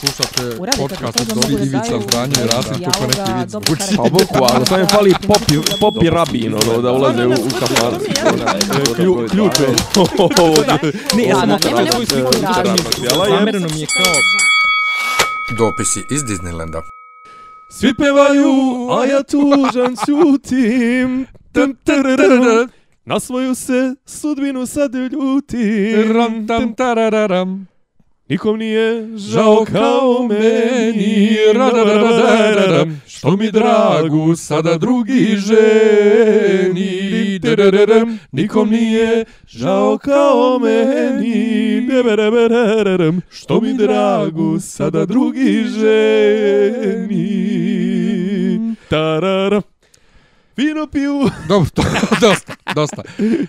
[0.00, 3.96] Slušate Uradi, podcast od Dobri Ivica Zdranje i Rasim kako neki vic dobro zvuči.
[3.96, 7.34] Pa boku, ali samo je fali popi, popi rabin, ono, da ulaze u, u.
[8.96, 9.68] Klju, ključ je.
[11.16, 11.58] Ne, ja sam
[11.90, 12.32] svoju sliku.
[13.28, 14.12] Zamereno mi je kao...
[15.58, 16.80] Dopisi iz Disneylanda.
[17.70, 18.52] Svi pevaju,
[18.90, 21.26] a ja tužan ćutim.
[21.52, 21.76] Tum.
[23.04, 26.12] Na svoju se sudbinu sad ljutim.
[26.12, 27.75] Ram tam tarararam.
[28.28, 31.36] Nikom nije žao kao meni.
[33.06, 36.96] Što mi dragu sada drugi ženi.
[38.32, 41.88] Nikom nije žao kao meni.
[43.30, 47.26] Što mi dragu sada drugi ženi.
[48.88, 49.62] Tararam.
[50.56, 51.30] Vino piju.
[51.48, 51.82] Dobro, to,
[52.20, 53.02] dosta, dosta.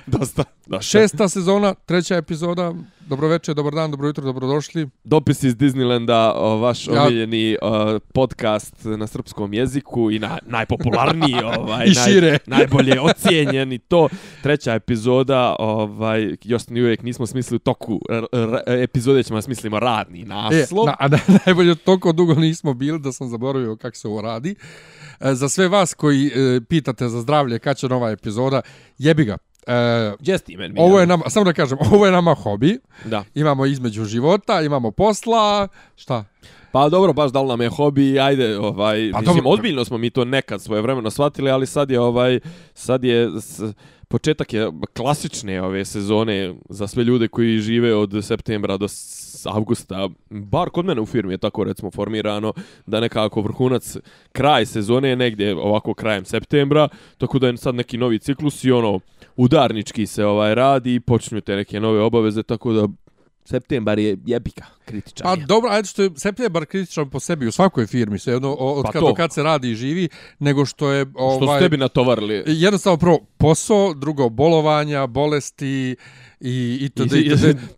[0.08, 0.44] Dosta.
[0.68, 2.74] Da, Šesta sezona, treća epizoda.
[3.08, 4.90] Dobroveče, dobar dan, dobro jutro, dobrodošli.
[5.04, 11.36] Dopis iz Disneylanda, o, vaš Ja- omiljeni o, podcast na srpskom jeziku i na, najpopularniji,
[11.58, 12.38] ovaj, I šire.
[12.48, 14.10] Naj, najbolje ocijenjen i to.
[14.44, 19.80] Treća epizoda, ovaj, još ni uvijek nismo smislili u toku r, r, epizode, ćemo smislimo
[19.80, 20.86] radni E, naslov.
[20.86, 24.56] na, a na, najbolje toliko dugo nismo bili da sam zaboravio kako se ovo radi.
[25.20, 28.62] E, za sve vas koji e, pitate za zdravlje, kad će nova epizoda,
[28.98, 29.38] jebi ga.
[29.68, 30.14] E,
[30.58, 30.76] meni?
[30.78, 32.80] ovo je nama, samo da kažem, ovo je nama hobi.
[33.06, 33.24] Da.
[33.36, 36.24] Imamo između života, imamo posla, šta?
[36.78, 39.52] Pa dobro, baš da li nam je hobi, ajde, ovaj, Pa mislim, dobro.
[39.52, 42.40] ozbiljno smo mi to nekad svoje vremeno shvatili, ali sad je ovaj,
[42.74, 43.62] sad je, s,
[44.08, 48.88] početak je klasične ove sezone za sve ljude koji žive od septembra do
[49.46, 52.54] avgusta, bar kod mene u firmi je tako recimo formirano
[52.86, 53.98] da nekako vrhunac
[54.32, 58.72] kraj sezone je negdje ovako krajem septembra, tako da je sad neki novi ciklus i
[58.72, 59.00] ono
[59.36, 62.88] udarnički se ovaj radi i počinju te neke nove obaveze, tako da
[63.48, 65.46] septembar je jebika, kritičan Pa je.
[65.46, 68.92] dobro, ajde što je septembar kritičan po sebi u svakoj firmi, sve jedno od Pa
[68.92, 69.14] kad, to.
[69.14, 70.10] kad se radi i živi,
[70.40, 71.06] nego što je...
[71.16, 72.44] Ovaj, Što su tebi natovarili?
[72.48, 75.96] Jednostavno prvo posao, drugo bolovanja, bolesti
[76.40, 77.30] i i to i-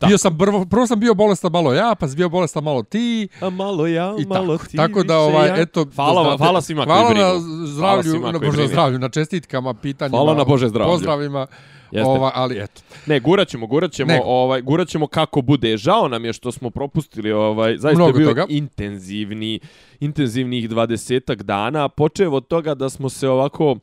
[0.01, 0.07] da.
[0.07, 3.27] bio sam prvo, prvo sam bio bolestan malo ja, pa sam bio bolestan malo ti
[3.41, 4.69] A malo ja, i malo tako.
[4.69, 4.77] ti.
[4.77, 5.57] tako da ovaj ja.
[5.57, 7.21] eto Hvala, vam, hvala svima koji brinu.
[7.21, 10.17] na Hvala zdravlju, svima na bože zdravlju, na čestitkama, pitanjima.
[10.17, 10.93] Hvala na Bože zdravlju.
[10.93, 11.47] Pozdravima.
[11.91, 12.09] Jeste.
[12.09, 12.81] Ova, ali eto.
[13.05, 14.25] Ne, gurat ćemo, gurat ćemo, Nego.
[14.25, 15.77] ovaj, gurat ćemo kako bude.
[15.77, 18.45] Žao nam je što smo propustili, ovaj, zaista Mnogo je bio toga.
[18.49, 19.59] intenzivni,
[19.99, 21.89] intenzivnih dvadesetak dana.
[21.89, 23.75] Počeo od toga da smo se ovako,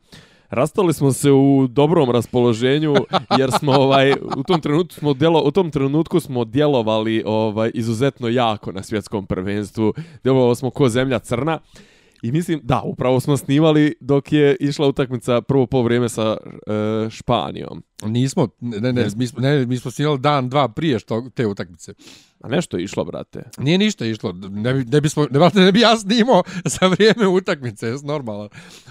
[0.51, 2.95] Rastali smo se u dobrom raspoloženju
[3.39, 8.29] jer smo ovaj u tom trenutku smo djelo, u tom trenutku smo djelovali ovaj izuzetno
[8.29, 9.95] jako na svjetskom prvenstvu.
[10.23, 11.59] Djelovali smo ko zemlja crna.
[12.23, 17.83] I mislim, da, upravo smo snimali dok je išla utakmica prvo pol sa e, Španijom.
[18.03, 19.07] Nismo, ne, ne, Ne.
[19.17, 21.95] mi smo, ne, mi smo snimali dan, dva prije što te utakmice.
[22.47, 23.43] A nešto je išlo, brate.
[23.59, 24.33] Nije ništa išlo.
[24.51, 28.49] Ne bi, ne bismo, ne, brate, ne bi ja snimao za vrijeme utakmice, je normalno.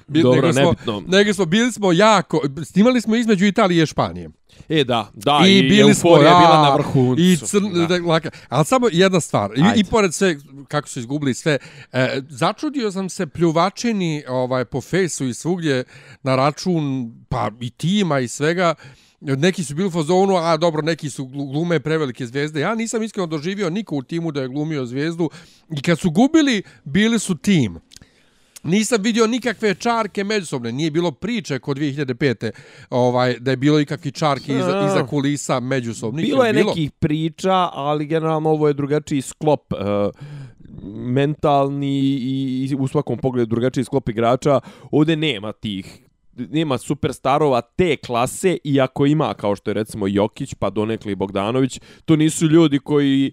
[0.07, 1.03] Bi, Dobro, nego smo, nebitno.
[1.07, 4.29] nego smo, bili smo jako, snimali smo između Italije i Španije.
[4.69, 7.21] E, da, da, I, i, bili smo, ja, bila na vrhuncu.
[7.21, 8.11] I crn, da.
[8.11, 8.29] laka.
[8.49, 9.51] Ali samo jedna stvar.
[9.57, 9.79] I, Ajde.
[9.79, 11.57] I pored sve, kako su izgubili sve,
[11.91, 15.83] e, začudio sam se pljuvačini ovaj, po fejsu i svugdje
[16.23, 18.75] na račun, pa i tima i svega,
[19.21, 22.59] neki su bili u fazonu, a dobro, neki su glu- glume prevelike zvezde.
[22.59, 25.29] Ja nisam iskreno doživio niko u timu da je glumio zvezdu.
[25.77, 27.79] I kad su gubili, bili su tim.
[28.63, 32.51] Nisam vidio nikakve čarke međusobne, nije bilo priče kod 2005.
[32.89, 34.87] Ovaj, da je bilo ikakvi čarke iza, A.
[34.87, 36.25] iza kulisa međusobnih.
[36.25, 39.79] Bilo je Jel nekih priča, ali generalno ovo je drugačiji sklop uh,
[40.95, 44.59] mentalni i u svakom pogledu drugačiji sklop igrača.
[44.91, 46.04] Ovdje nema tih
[46.35, 52.15] nema superstarova te klase, iako ima, kao što je recimo Jokić, pa donekli Bogdanović, to
[52.15, 53.31] nisu ljudi koji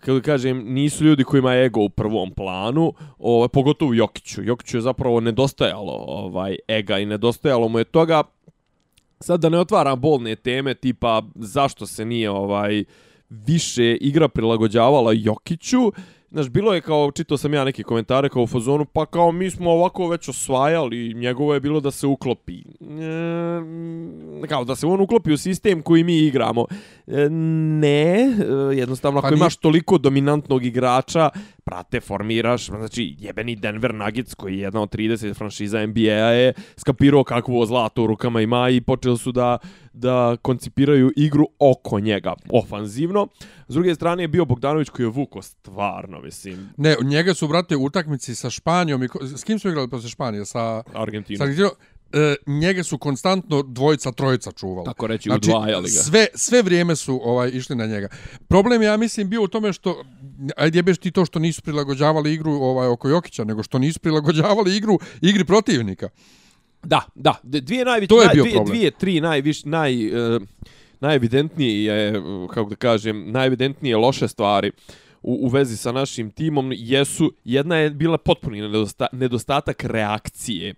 [0.00, 4.42] kako da kažem, nisu ljudi kojima je ego u prvom planu, ovaj, pogotovo Jokiću.
[4.42, 8.22] Jokiću je zapravo nedostajalo ovaj ega i nedostajalo mu je toga.
[9.20, 12.84] Sad da ne otvaram bolne teme, tipa zašto se nije ovaj
[13.28, 15.92] više igra prilagođavala Jokiću,
[16.32, 19.50] Znaš, bilo je kao, čitao sam ja neke komentare kao u fazonu, pa kao mi
[19.50, 22.58] smo ovako već osvajali, njegovo je bilo da se uklopi.
[24.42, 26.66] E, kao da se on uklopi u sistem koji mi igramo.
[27.06, 28.26] E, ne, e,
[28.74, 31.30] jednostavno Pa ako nije- imaš toliko dominantnog igrača,
[31.64, 37.24] prate, formiraš, znači jebeni Denver Nuggets koji je jedna od 30 franšiza NBA-a je skapirao
[37.24, 39.58] kakvo zlato u rukama ima i počeli su da,
[39.92, 43.28] da koncipiraju igru oko njega, ofanzivno.
[43.68, 47.76] S druge strane je bio Bogdanović koji je vuko stvarno, mislim, Ne, njega su, brate,
[47.76, 49.02] u utakmici sa Španijom.
[49.02, 50.44] I, ko- s kim su igrali posle Španije?
[50.44, 51.36] Sa, Argentinu.
[51.38, 51.70] sa Argentinom.
[52.14, 54.84] E, njega su konstantno dvojica, trojica čuvali.
[54.84, 55.88] Tako reći, Znači, udvajali ga.
[55.94, 58.08] sve, sve vrijeme su ovaj išli na njega.
[58.48, 60.04] Problem je, ja mislim, bio u tome što
[60.56, 64.76] ajde jebeš ti to što nisu prilagođavali igru ovaj oko Jokića, nego što nisu prilagođavali
[64.76, 66.08] igru igri protivnika.
[66.82, 67.84] Da, da, dvije
[68.34, 68.76] bio dvije, problem.
[68.76, 70.42] dvije, tri najviš, naj, uh,
[71.00, 74.70] najevidentnije je, kako da kažem, najevidentnije loše stvari
[75.22, 80.74] u, u vezi sa našim timom jesu, jedna je bila potpuni nedosta, nedostatak reakcije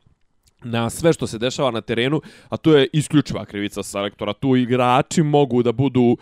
[0.64, 4.32] na sve što se dešava na terenu, a to je isključiva krivica selektora.
[4.32, 6.16] Tu igrači mogu da budu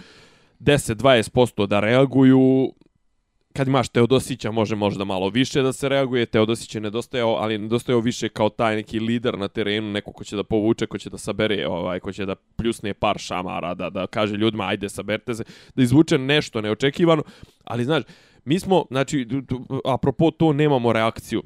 [0.60, 2.72] 10-20% da reaguju,
[3.52, 8.00] kad imaš Teodosića može možda malo više da se reaguje, Teodosić je nedostajao, ali nedostajao
[8.00, 11.18] više kao taj neki lider na terenu, neko ko će da povuče, ko će da
[11.18, 15.44] sabere, ovaj, ko će da pljusne par šamara, da, da kaže ljudima ajde saberte se,
[15.74, 17.22] da izvuče nešto neočekivano,
[17.64, 18.02] ali znaš,
[18.44, 19.28] mi smo, znači,
[19.84, 21.42] apropo to nemamo reakciju.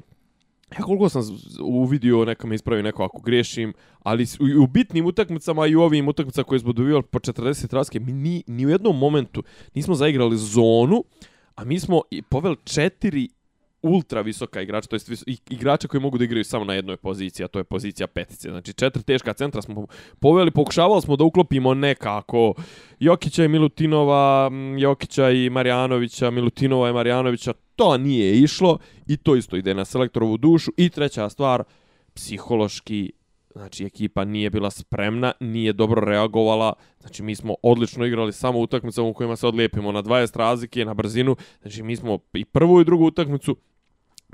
[0.77, 1.21] Ja koliko sam
[1.61, 3.73] uvidio, neka me ispravi neko ako grešim,
[4.03, 4.25] ali
[4.57, 8.43] u bitnim utakmicama i u ovim utakmicama koje smo dobivali po 40 raske, mi ni,
[8.47, 9.43] ni u jednom momentu
[9.73, 11.03] nismo zaigrali zonu,
[11.57, 13.29] a mi smo poveli četiri
[13.81, 17.47] ultra visoka igrača, to jest igrača koji mogu da igraju samo na jednoj poziciji, a
[17.47, 18.49] to je pozicija petice.
[18.49, 19.87] Znači četiri teška centra smo
[20.19, 22.53] poveli, pokušavali smo da uklopimo nekako
[22.99, 28.77] Jokića i Milutinova, Jokića i Marjanovića, Milutinova i Marjanovića, to nije išlo
[29.07, 30.71] i to isto ide na selektorovu dušu.
[30.77, 31.63] I treća stvar,
[32.13, 33.11] psihološki
[33.57, 39.01] znači ekipa nije bila spremna, nije dobro reagovala, znači mi smo odlično igrali samo utakmice
[39.01, 39.91] u kojima se odlijepimo.
[39.91, 43.55] Na 20 razlike, na brzinu, znači mi smo i prvu i drugu utakmicu,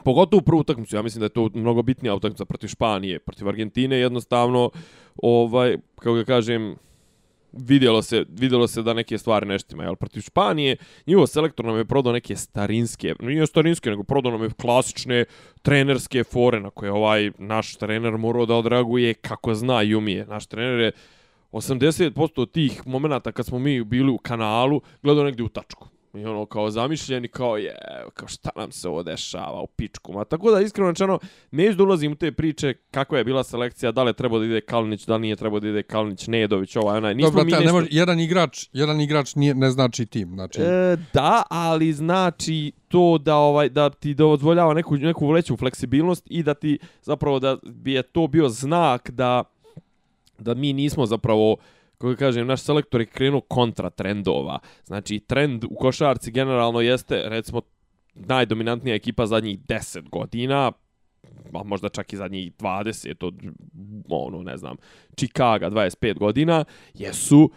[0.04, 3.98] pogotovo prvu utakmicu, ja mislim da je to mnogo bitnija utakmica protiv Španije, protiv Argentine,
[3.98, 4.70] jednostavno,
[5.16, 6.75] ovaj, kako ga kažem,
[7.53, 10.77] vidjelo se, vidjelo se da neke stvari neštima, jel, protiv Španije,
[11.07, 15.25] njivo selektor nam je prodao neke starinske, nije starinske, nego prodao nam je klasične
[15.61, 20.25] trenerske fore na koje ovaj naš trener morao da odreaguje kako zna i umije.
[20.25, 20.91] Naš trener je
[21.51, 25.93] 80% tih momenata kad smo mi bili u kanalu gledao negdje u tačku.
[26.13, 27.75] I ono kao zamišljeni, kao je,
[28.13, 30.13] kao šta nam se ovo dešava u pičku.
[30.13, 31.19] Ma tako da iskreno rečeno,
[31.51, 34.45] neću da ulazim u te priče kakva je bila selekcija, da li je trebao da
[34.45, 37.15] ide Kalinić, da li nije trebao da ide Kalinić, Nedović, ovaj, onaj.
[37.15, 37.65] Nismo Dobro, mi nešto...
[37.65, 40.30] ne može, jedan igrač, jedan igrač nije, ne znači tim.
[40.33, 40.62] Znači...
[40.62, 46.44] E, da, ali znači to da ovaj da ti dozvoljava neku neku veću fleksibilnost i
[46.44, 49.44] da ti zapravo da bi je to bio znak da
[50.38, 51.57] da mi nismo zapravo
[52.03, 54.59] kako kažem, naš selektor je krenuo kontra trendova.
[54.85, 57.61] Znači, trend u košarci generalno jeste, recimo,
[58.15, 60.71] najdominantnija ekipa zadnjih 10 godina,
[61.53, 63.41] a možda čak i zadnjih 20, od,
[64.09, 64.75] ono, ne znam,
[65.17, 67.51] Chicago 25 godina, jesu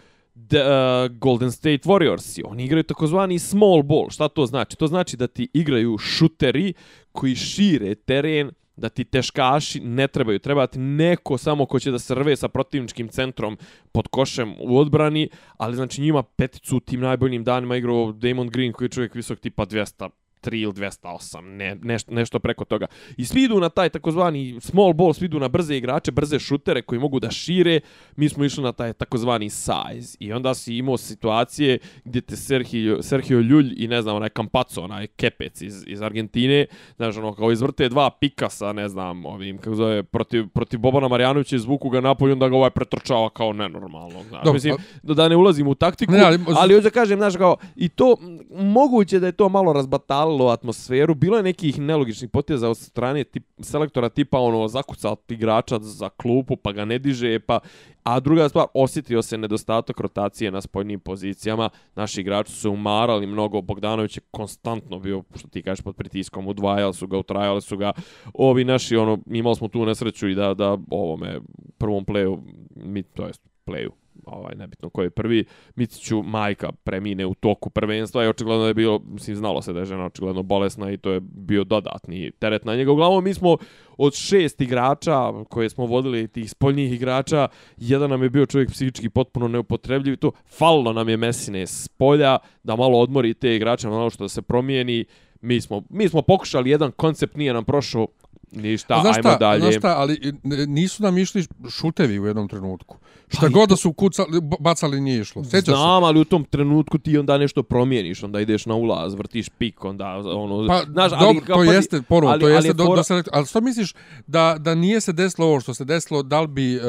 [0.49, 2.41] the, uh, e, Golden State Warriors.
[2.45, 4.09] Oni igraju takozvani small ball.
[4.09, 4.77] Šta to znači?
[4.77, 6.73] To znači da ti igraju šuteri
[7.11, 10.39] koji šire teren da ti teškaši ne trebaju.
[10.39, 13.57] Treba ti neko samo ko će da srve sa protivničkim centrom
[13.91, 18.73] pod košem u odbrani, ali znači njima peticu u tim najboljim danima igrao Damon Green
[18.73, 20.09] koji je čovjek visok tipa 200
[20.43, 22.85] 203 ili 208, ne, nešto, nešto preko toga.
[23.17, 26.81] I svi idu na taj takozvani small ball, svi idu na brze igrače, brze šutere
[26.81, 27.79] koji mogu da šire.
[28.15, 30.17] Mi smo išli na taj takozvani size.
[30.19, 34.81] I onda si imao situacije gdje te Sergio, Sergio Ljulj i ne znam, onaj Campazzo,
[34.81, 39.75] onaj Kepec iz, iz Argentine, znaš, ono, kao izvrte dva pikasa, ne znam, ovim, kako
[39.75, 44.23] zove, protiv, protiv Bobana Marjanovića iz Vuku ga napolju, onda ga ovaj pretrčava kao nenormalno.
[44.29, 47.19] Znaš, Dobre, mislim, da, da ne ulazim u taktiku, ne, ali, ali hoću da kažem,
[47.19, 48.15] znaš, kao, i to,
[48.51, 51.15] moguće da je to malo razbatalo upalilo atmosferu.
[51.15, 56.55] Bilo je nekih nelogičnih poteza od strane tip, selektora tipa ono zakuca igrača za klupu
[56.55, 57.59] pa ga ne diže pa
[58.03, 61.69] a druga stvar osjetio se nedostatak rotacije na spoljnim pozicijama.
[61.95, 63.61] Naši igrači su umarali mnogo.
[63.61, 67.91] Bogdanović je konstantno bio što ti kažeš pod pritiskom udvajali su ga, utrajali su ga.
[68.33, 71.39] Ovi naši ono imali smo tu nesreću i da da ovome
[71.77, 72.43] prvom pleju
[72.75, 73.91] mi to jest pleju
[74.25, 75.45] ovaj nebitno ko je prvi
[75.75, 79.85] Miciću majka premine u toku prvenstva i očigledno je bilo mislim znalo se da je
[79.85, 83.57] žena očigledno bolesna i to je bio dodatni teret na njega uglavnom mi smo
[83.97, 87.47] od šest igrača koje smo vodili tih spoljnih igrača
[87.77, 91.87] jedan nam je bio čovjek psihički potpuno neupotrebljiv i to fallo nam je Mesine s
[91.87, 95.05] polja da malo odmori te igrače malo što da se promijeni
[95.41, 98.07] mi smo mi smo pokušali jedan koncept nije nam prošao
[98.51, 99.61] Ništa, šta, ajmo dalje.
[99.61, 100.33] Znaš šta, ali
[100.67, 102.97] nisu nam išli šutevi u jednom trenutku.
[103.27, 105.43] Šta pa god da su kucali, bacali nije išlo.
[105.43, 106.05] Sjećaš Znam, se?
[106.05, 110.15] ali u tom trenutku ti onda nešto promijeniš, onda ideš na ulaz, vrtiš pik, onda
[110.15, 110.67] ono...
[110.67, 113.33] Pa, znaš, dobro, ali, to pa, jeste, ponovno, ali, to jeste ali, do, do selektor...
[113.35, 113.93] Ali što misliš
[114.27, 116.81] da, da nije se desilo ovo što se desilo, da li bi uh,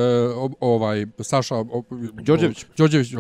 [0.61, 1.55] ovaj, Saša...
[2.23, 2.67] Đorđević.
[2.77, 3.13] Đorđević,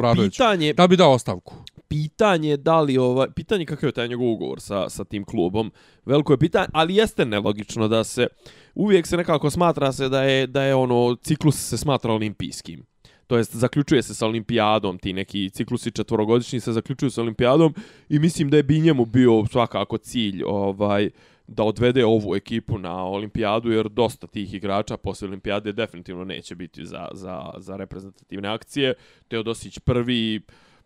[0.00, 0.72] pa, pitanje...
[0.72, 1.54] Da bi dao ostavku?
[1.88, 5.72] pitanje da li ovaj pitanje kakav je taj njegov ugovor sa sa tim klubom
[6.04, 8.26] veliko je pitanje ali jeste nelogično da se
[8.76, 12.86] uvijek se nekako smatra se da je da je ono ciklus se smatra olimpijskim
[13.26, 17.74] to jest zaključuje se sa olimpijadom, ti neki ciklusi četvorogodišnji se zaključuju sa olimpijadom
[18.08, 21.10] i mislim da je bi njemu bio svakako cilj ovaj
[21.46, 26.86] da odvede ovu ekipu na olimpijadu, jer dosta tih igrača posle olimpijade definitivno neće biti
[26.86, 28.94] za, za, za reprezentativne akcije.
[29.28, 30.40] Teodosić prvi,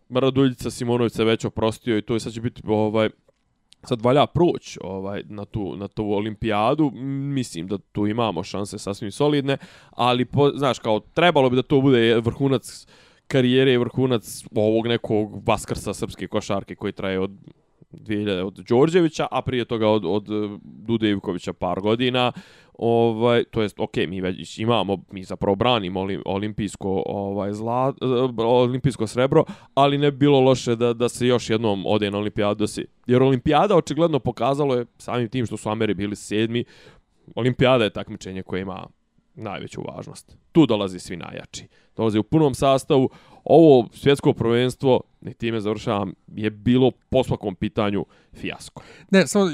[0.09, 3.09] Maraduljica Simonović se već oprostio i to je sad će biti ovaj,
[3.83, 6.91] sad valja proći ovaj, na, tu, na tu olimpijadu.
[7.35, 9.57] Mislim da tu imamo šanse sasvim solidne,
[9.89, 12.87] ali po, znaš, kao trebalo bi da to bude vrhunac
[13.27, 17.31] karijere i vrhunac ovog nekog vaskrsa srpske košarke koji traje od
[17.93, 22.31] 2000 od Đorđevića, a prije toga od, od eh, Dude Ivkovića par godina.
[22.77, 29.07] Ovaj, to jest, ok, mi već imamo, mi zapravo branimo olimpijsko, ovaj, zla, eh, olimpijsko
[29.07, 32.67] srebro, ali ne bilo loše da, da se još jednom ode na olimpijadu.
[32.67, 32.85] Si.
[33.11, 36.63] Jer olimpijada očigledno pokazalo je, samim tim što su Ameri bili sedmi,
[37.35, 38.87] olimpijada je takmičenje koje ima
[39.35, 40.37] najveću važnost.
[40.51, 41.67] Tu dolazi svi najjači.
[41.95, 43.09] Dolazi u punom sastavu.
[43.43, 48.81] Ovo svjetsko prvenstvo, ne time završavam, je bilo po svakom pitanju fijasko.
[49.11, 49.45] Ne, samo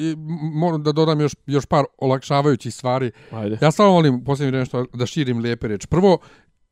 [0.54, 3.12] moram da dodam još, još par olakšavajućih stvari.
[3.32, 3.58] Ajde.
[3.62, 5.88] Ja samo volim posljednje vreme što da širim lijepe reči.
[5.88, 6.18] Prvo,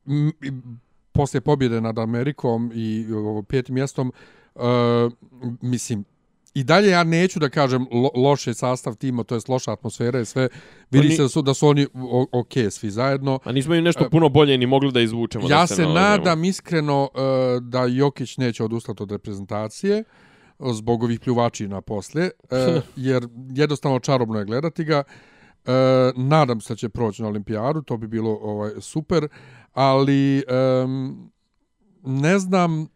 [0.06, 0.32] m,
[1.12, 4.12] poslije pobjede nad Amerikom i ovo, petim mjestom,
[4.54, 4.62] uh,
[5.60, 6.04] mislim,
[6.56, 10.24] I dalje ja neću da kažem lo, loše sastav tima, to jest loša atmosfera i
[10.24, 10.48] sve.
[10.90, 11.86] Vidi se da su, da su oni
[12.32, 13.38] ok svi zajedno.
[13.44, 15.48] A nismo im nešto e, puno bolje ni mogli da izvučemo.
[15.48, 20.04] Ja da se, se nadam iskreno uh, da Jokić neće odustati od reprezentacije
[20.72, 25.02] zbog ovih pljuvačina posle, uh, jer jednostavno čarobno je gledati ga.
[25.66, 25.72] Uh,
[26.16, 29.28] nadam se da će proći na olimpijadu, to bi bilo ovaj super,
[29.72, 30.44] ali
[30.84, 31.32] um,
[32.02, 32.95] ne znam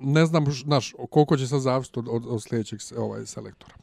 [0.00, 3.74] ne znam naš, koliko će sad zavisiti od, od, od sljedećeg ovaj, selektora.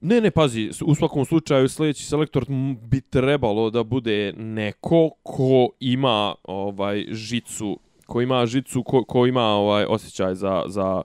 [0.00, 2.46] Ne, ne, pazi, u svakom slučaju sljedeći selektor
[2.82, 9.42] bi trebalo da bude neko ko ima ovaj žicu, ko ima žicu, ko, ko ima
[9.42, 11.02] ovaj osjećaj za, za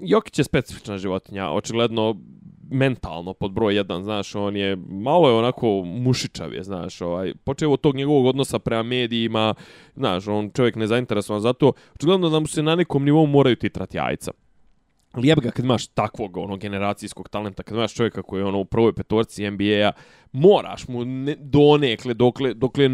[0.00, 2.16] Jokić je specifična životinja, očigledno
[2.72, 7.70] mentalno pod broj jedan, znaš, on je malo je onako mušičav je, znaš, ovaj, počeo
[7.70, 9.54] od tog njegovog odnosa prema medijima,
[9.96, 13.96] znaš, on čovjek nezainteresovan za to, očigledno da mu se na nekom nivou moraju titrati
[13.96, 14.32] jajca.
[15.16, 18.64] Lijep ga kad imaš takvog ono, generacijskog talenta, kad imaš čovjeka koji je ono, u
[18.64, 19.92] prvoj petorci NBA-a,
[20.32, 22.84] moraš mu ne, donekle, dokle, dokle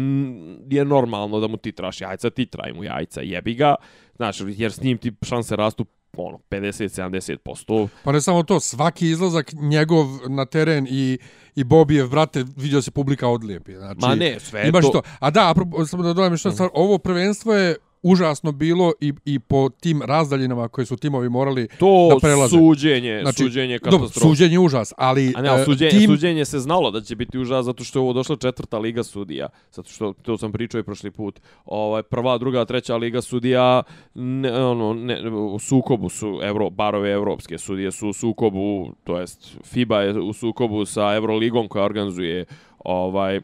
[0.69, 3.75] je normalno da mu titraš jajca, titraj mu jajca, jebi ga,
[4.15, 5.85] znaš, jer s njim ti šanse rastu
[6.17, 7.87] ono 50-70%.
[8.03, 11.17] Pa ne samo to, svaki izlazak njegov na teren i
[11.55, 14.91] i Bobijev brate vidio se publika odlijepi znači Ma ne, sve imaš to.
[14.91, 15.01] to.
[15.19, 16.51] a da apropo, samo da dodam što mm.
[16.51, 21.67] stvar ovo prvenstvo je užasno bilo i, i po tim razdaljinama koje su timovi morali
[21.79, 22.57] to da prelaze.
[22.57, 24.19] To suđenje, znači, suđenje katastrofa.
[24.19, 25.33] suđenje užas, ali...
[25.35, 26.09] A ne, suđenje, tim...
[26.09, 29.47] suđenje se znalo da će biti užas zato što je ovo došla četvrta liga sudija.
[29.71, 33.83] Zato što, to sam pričao i prošli put, ovaj, prva, druga, treća liga sudija
[34.15, 39.57] ne, ono, ne, u sukobu su Euro, barove evropske sudije su u sukobu, to jest
[39.63, 42.45] FIBA je u sukobu sa Euroligom koja organizuje
[42.79, 43.41] ovaj E,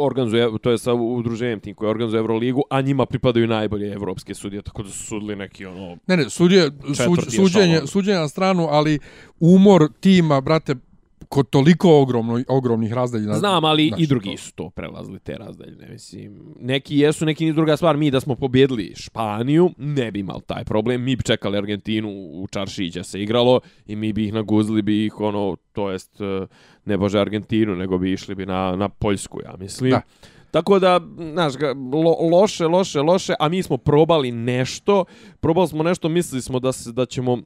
[0.00, 4.62] organizuje, to je sa udruženjem tim koji organizuje Euroligu, a njima pripadaju najbolje evropske sudije,
[4.62, 5.96] tako da su sudili neki ono...
[6.06, 8.98] Ne, ne, sudije, suđ, suđenje, suđenje na stranu, ali
[9.40, 10.74] umor tima, brate,
[11.30, 13.34] kod toliko ogromno, ogromnih razdaljina.
[13.34, 14.36] Znam, ali znači, i drugi to...
[14.36, 15.88] su to prelazili, te razdaljine.
[15.90, 17.96] Mislim, neki jesu, neki ni druga stvar.
[17.96, 21.02] Mi da smo pobjedili Španiju, ne bi imali taj problem.
[21.04, 25.20] Mi bi čekali Argentinu u Čaršića se igralo i mi bi ih naguzili, bi ih,
[25.20, 26.46] ono, to jest, e,
[26.84, 29.90] ne bože Argentinu, nego bi išli bi na, na Poljsku, ja mislim.
[29.90, 30.00] Da.
[30.50, 31.00] Tako da,
[31.32, 31.52] znaš,
[31.92, 35.04] lo, loše, loše, loše, a mi smo probali nešto,
[35.40, 37.38] probali smo nešto, mislili smo da, se, da ćemo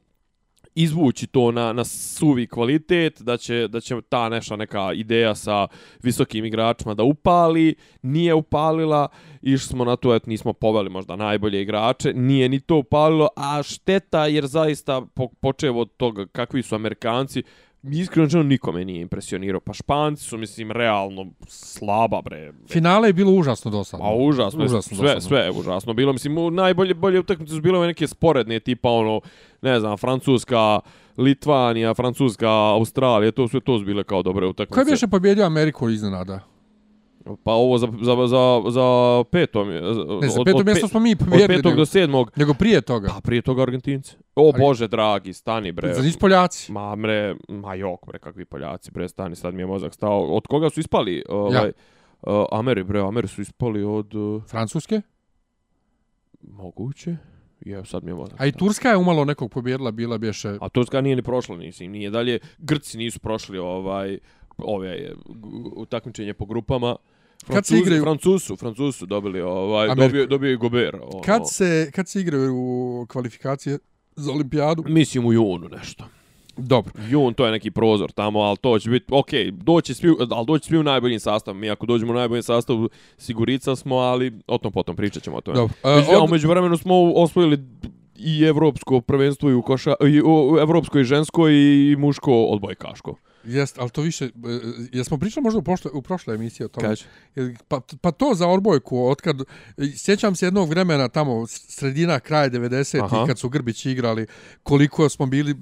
[0.75, 5.67] izvući to na, na suvi kvalitet, da će, da će ta neša neka ideja sa
[6.03, 9.07] visokim igračima da upali, nije upalila,
[9.41, 13.63] išli smo na to, et nismo poveli možda najbolje igrače, nije ni to upalilo, a
[13.63, 17.43] šteta jer zaista po, počeo od toga kakvi su Amerikanci,
[17.91, 19.59] iskreno čeno nikome nije impresionirao.
[19.59, 22.53] Pa Španci su, mislim, realno slaba, bre.
[22.69, 24.05] Finale je bilo užasno dosadno.
[24.05, 25.21] A užasno, užasno sve, dosadno.
[25.21, 26.13] sve je užasno bilo.
[26.13, 29.21] Mislim, najbolje bolje utakmice su bile neke sporedne, tipa ono,
[29.61, 30.79] ne znam, Francuska,
[31.17, 34.73] Litvanija, Francuska, Australija, to sve to su bile kao dobre utakmice.
[34.73, 36.54] Ko je više pobjedio Ameriku iznenada?
[37.43, 39.69] Pa ovo za, za, za, za petom.
[39.69, 39.81] Ne,
[40.29, 41.43] za petom mjesto smo mi pobjedili.
[41.43, 42.31] Od petog nego, do sedmog.
[42.35, 43.07] Nego prije toga.
[43.07, 44.15] Pa prije toga Argentinci.
[44.35, 45.93] O Ali, bože dragi, stani bre.
[45.93, 46.71] Za njih Poljaci.
[46.71, 50.23] Ma bre, ma jok bre, kakvi Poljaci bre, stani, sad mi je mozak stao.
[50.23, 51.23] Od koga su ispali?
[51.29, 51.71] Ovaj, ja.
[52.21, 54.15] Uh, Ameri bre, Ameri su ispali od...
[54.15, 55.01] Uh, Francuske?
[56.41, 57.17] Moguće.
[57.65, 58.41] Je, sad mi je mozak.
[58.41, 60.57] A i Turska je umalo nekog pobjedila, bila bješe...
[60.61, 62.39] A Turska nije ni prošla, nisi, nije dalje.
[62.57, 64.17] Grci nisu prošli ovaj
[64.57, 65.11] ove
[65.89, 66.95] takmičenje po grupama.
[67.47, 68.01] Kad se igraju...
[68.03, 70.01] Francuzu, Francuzu dobili, ovaj, Ameriku.
[70.07, 70.95] dobio, dobio je Gober.
[70.95, 73.77] Ono, Kad se, kad se igraju u kvalifikacije
[74.15, 74.83] za olimpijadu?
[74.87, 76.05] Mislim u junu nešto.
[76.57, 76.91] Dobro.
[77.09, 80.67] Jun, to je neki prozor tamo, ali to će biti, ok, doći svi, ali doći
[80.67, 81.57] svi u najboljim sastavu.
[81.57, 85.41] Mi ako dođemo u najboljim sastavu, sigurica smo, ali o tom potom pričat ćemo o
[85.41, 85.55] tome.
[85.57, 85.73] Dobro.
[85.83, 86.29] Uh, E, Među, od- od...
[86.31, 87.59] Među vremenu smo osvojili
[88.15, 93.15] i evropsko prvenstvo i u koša, i u evropsko i žensko i muško odbojkaško.
[93.45, 94.29] Jest, ali to više, e,
[94.91, 96.87] jesmo pričali možda u, prošle, u prošloj emisiji o tome?
[96.87, 97.03] Kaži.
[97.67, 99.41] Pa, pa to za odbojku, otkad,
[99.97, 103.25] sjećam se jednog vremena tamo, sredina, kraj 90-ih, Aha.
[103.27, 104.27] kad su Grbići igrali,
[104.63, 105.55] koliko smo bili e,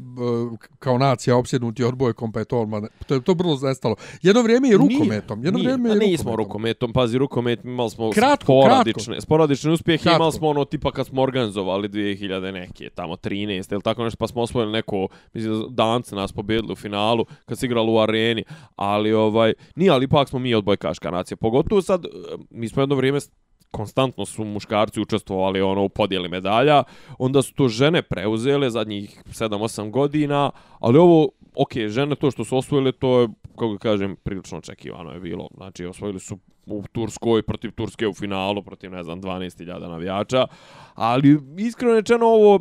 [0.80, 3.96] kao nacija opsjednuti odbojkom, pa je to odmah, to je to brzo nestalo.
[4.22, 6.46] Jedno vrijeme i rukometom, jedno Nije, vrijeme a i nismo rukometom.
[6.46, 10.16] rukometom, pazi, rukomet imali smo Kratko, sporadične, sporadične uspjehe, Kratko.
[10.16, 14.28] imali smo ono tipa kad smo organizovali 2000 neke, tamo 13 ili tako nešto, pa
[14.28, 18.44] smo osvojili neko, mislim, dance nas pobedili u finalu, kad se igralo u areni,
[18.76, 22.10] ali ovaj, nije, ali ipak smo mi odbojkaška nacija, pogotovo sad, eh,
[22.50, 23.20] mi smo jedno vrijeme
[23.74, 26.84] konstantno su muškarci učestvovali ono u podjeli medalja,
[27.20, 32.58] onda su to žene preuzele zadnjih 7-8 godina, ali ovo, ok, žene to što su
[32.58, 35.48] osvojile, to je, kako da kažem, prilično očekivano je bilo.
[35.58, 40.48] Znači, osvojili su u Turskoj, protiv Turske u finalu, protiv, ne znam, 12.000 navijača,
[40.94, 42.60] ali iskreno rečeno ovo,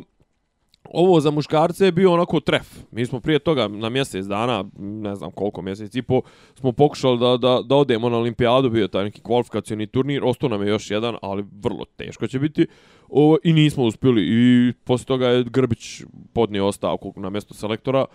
[0.93, 2.67] ovo za muškarce je bio onako tref.
[2.91, 6.21] Mi smo prije toga na mjesec dana, ne znam koliko mjesec i po,
[6.55, 10.61] smo pokušali da, da, da odemo na olimpijadu, bio taj neki kvalifikacioni turnir, ostao nam
[10.61, 12.67] je još jedan, ali vrlo teško će biti.
[13.09, 18.05] O, I nismo uspjeli i posle toga je Grbić podnio ostavku na mjesto selektora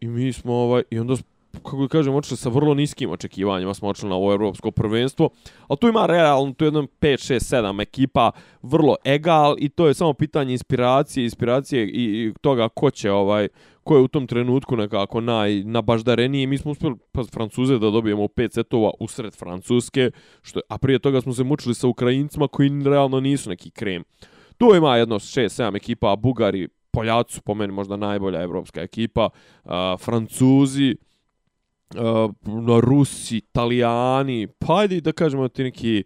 [0.00, 1.16] i mi smo, ovaj, i onda
[1.52, 5.30] kako kažem, očeli sa vrlo niskim očekivanjima smo očeli na ovo evropsko prvenstvo,
[5.68, 8.30] ali tu ima realno, tu je jedan 5, 6, 7 ekipa,
[8.62, 13.48] vrlo egal i to je samo pitanje inspiracije, inspiracije i, i toga ko će ovaj,
[13.84, 16.46] ko je u tom trenutku nekako naj, nabaždareniji.
[16.46, 20.10] Mi smo uspjeli pa, Francuze da dobijemo pet setova usred Francuske,
[20.42, 24.04] što, a prije toga smo se mučili sa Ukrajincima koji realno nisu neki krem.
[24.58, 29.28] Tu ima jedno 6-7 ekipa, Bugari, Poljaci su po meni možda najbolja evropska ekipa,
[29.64, 30.96] a, Francuzi,
[31.96, 36.04] Eh, na Rusi, Italijani, pa ajde da kažemo ti neki,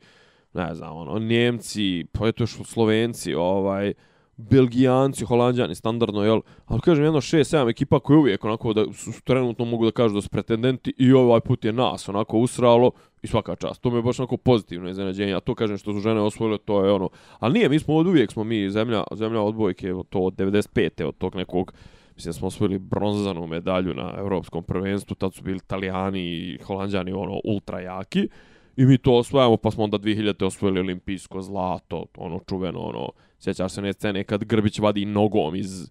[0.54, 3.92] ne znam, ono, Njemci, pa eto još Slovenci, ovaj,
[4.36, 6.40] Belgijanci, Holandjani, standardno, jel?
[6.66, 10.20] Ali kažem, jedno 6-7 ekipa koje uvijek onako da su, trenutno mogu da kažu da
[10.20, 12.90] su pretendenti i ovaj put je nas onako usralo
[13.22, 13.82] i svaka čast.
[13.82, 15.34] To mi je baš onako pozitivno iznenađenje.
[15.34, 17.08] A to kažem što su žene osvojile, to je ono.
[17.38, 21.04] Ali nije, mi smo od uvijek smo mi zemlja, zemlja odbojke, to od 95.
[21.04, 21.72] od tog nekog
[22.16, 27.12] Mislim da smo osvojili bronzanu medalju na evropskom prvenstvu, tad su bili italijani i holandjani
[27.12, 28.28] ono ultra jaki.
[28.76, 30.44] I mi to osvajamo, pa smo onda 2000.
[30.44, 35.90] osvojili olimpijsko zlato, ono čuveno, ono, sjećaš se ne scene kad Grbić vadi nogom iz,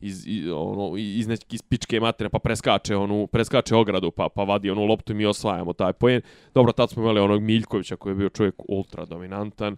[0.00, 4.44] iz, iz, ono, iz neke iz pičke materne, pa preskače onu, preskače ogradu, pa, pa
[4.44, 6.20] vadi onu loptu i mi osvajamo taj poen.
[6.54, 9.76] Dobro, tad smo imali onog Miljkovića koji je bio čovjek ultra dominantan.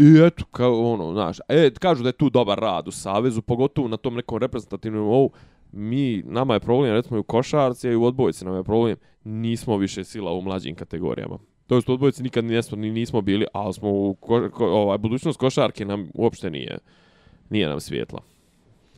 [0.00, 3.88] I eto, kao ono, znaš, e, kažu da je tu dobar rad u Savezu, pogotovo
[3.88, 5.30] na tom nekom reprezentativnom ovu,
[5.72, 8.96] mi, nama je problem, recimo i u košarci, a i u odbojci nam je problem,
[9.24, 11.38] nismo više sila u mlađim kategorijama.
[11.66, 14.98] To jest u odbojci nikad nismo, ni nismo bili, ali smo u ko, ko, ovaj,
[14.98, 16.78] budućnost košarke nam uopšte nije,
[17.50, 18.20] nije nam svjetla.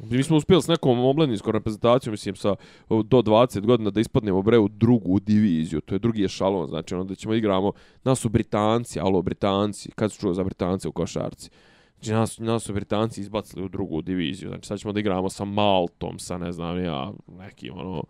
[0.05, 2.55] Mi smo uspjeli s nekom omladinskom reprezentacijom, mislim, sa
[2.89, 7.05] do 20 godina da ispadnemo bre u drugu diviziju, to je drugi ešalon, znači ono
[7.05, 7.73] da ćemo igramo,
[8.05, 11.51] nas su Britanci, alo Britanci, kad su čuo za Britance u košarci?
[11.95, 15.45] Znači nas, nas su Britanci izbacili u drugu diviziju, znači sad ćemo da igramo sa
[15.45, 18.03] Maltom, sa ne znam ja, nekim ono,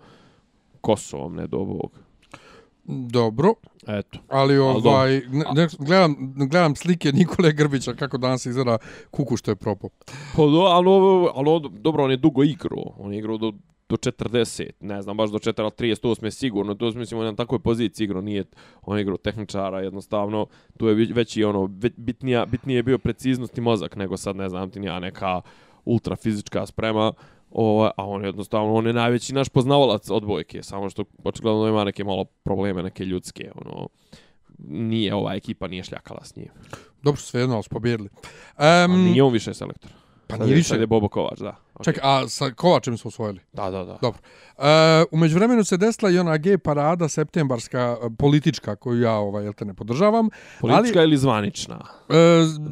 [0.81, 2.10] Kosovom, ne do Boga.
[2.90, 3.55] Dobro,
[3.87, 4.18] Eto.
[4.29, 8.79] ali ovaj, ne, ne, gledam, gledam slike Nikole Grbića kako danas izgleda
[9.11, 9.88] kuku što je propo.
[10.37, 10.88] Pa do, ali,
[11.35, 12.94] ali dobro, on je dugo igrao.
[12.98, 13.53] On je igrao do,
[13.90, 16.74] do 40, ne znam, baš do 4, ali 38 sigurno.
[16.74, 18.44] To mislim, on je na takvoj poziciji igrao, nije,
[18.83, 20.46] on je igrao tehničara, jednostavno,
[20.79, 24.48] tu je veći, ono, već, bitnija, bitnije je bio preciznost i mozak, nego sad, ne
[24.48, 25.40] znam ti, ja neka
[25.85, 27.12] ultra fizička sprema,
[27.50, 31.84] O, a on je jednostavno, on je najveći naš poznavalac odbojke, samo što očigledno ima
[31.84, 33.88] neke malo probleme, neke ljudske, ono,
[34.58, 36.48] nije ova ekipa nije šljakala s njim.
[37.02, 38.08] Dobro, sve jedno, ali su pobjedili.
[38.58, 39.90] Um, Um, nije on više selektor.
[40.26, 40.68] pa nije je- više.
[40.68, 41.56] Sad je Bobo Kovač, da.
[41.81, 41.85] Okay.
[41.85, 43.40] Čekaj, a sa Kovačem su osvojili?
[43.53, 43.99] Da, da, da.
[44.03, 44.21] Dobro.
[44.59, 44.64] Uh,
[45.11, 49.53] umeđu vremenu se desila i ona gej parada septembarska uh, politička koju ja ovaj jel
[49.53, 50.29] te ne podržavam.
[50.61, 51.79] Politička ali, ili zvanična?
[52.09, 52.14] Uh,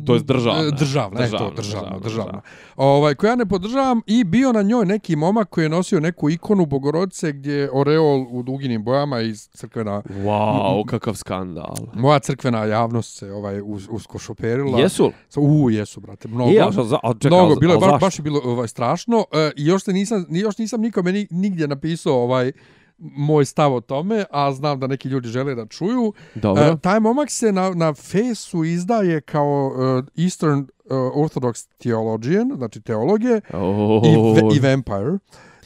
[0.06, 0.62] To jest državna.
[0.70, 2.32] Državna, državna, Državna, eto, državna, državna, državna.
[2.32, 2.40] državna.
[2.76, 6.30] Ovaj, koja ja ne podržavam i bio na njoj neki momak koji je nosio neku
[6.30, 11.74] ikonu Bogorodice gdje je oreol u duginim bojama iz crkvena, Wow, kakav skandal.
[11.94, 14.78] moja crkvena javnost se ovaj, us, usko šoperila.
[14.80, 15.12] Jesu?
[15.36, 16.50] U, jesu, brate, mnogo.
[16.50, 18.97] Je, a, za, a čekaj, Mnogo, bilo je, baš, baš je bilo ovaj, strašno.
[19.32, 22.52] E, I još, se nisam, ni- još nisam nikome ni, nigdje napisao ovaj,
[22.98, 26.12] moj stav o tome, a znam da neki ljudi žele da čuju.
[26.34, 26.62] Dobro.
[26.62, 29.72] E, taj momak se na, na fesu izdaje kao
[30.08, 30.66] uh, Eastern
[31.14, 34.02] Orthodox Theologian, znači teologije, Oh.
[34.04, 35.18] i, ve, i vampire.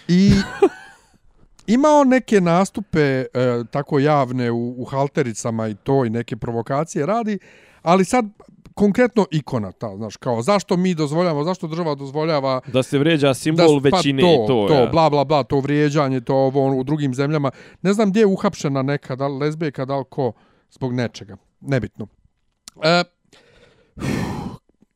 [0.09, 0.31] I
[1.67, 3.27] imao neke nastupe e,
[3.71, 7.39] tako javne u, u haltericama i to i neke provokacije radi,
[7.83, 8.25] ali sad
[8.75, 13.81] konkretno ikona ta, znaš, kao zašto mi dozvoljavamo, zašto država dozvoljava Da se vređa simbol
[13.81, 14.69] da, većine pa i to, to.
[14.69, 14.87] to ja.
[14.87, 17.51] bla, bla, bla, to vrijeđanje, to ovo ono, u drugim zemljama.
[17.83, 20.33] Ne znam gdje je uhapšena neka, da lezbijka, da li ko,
[20.71, 21.37] zbog nečega.
[21.61, 22.07] Nebitno.
[22.83, 23.05] E,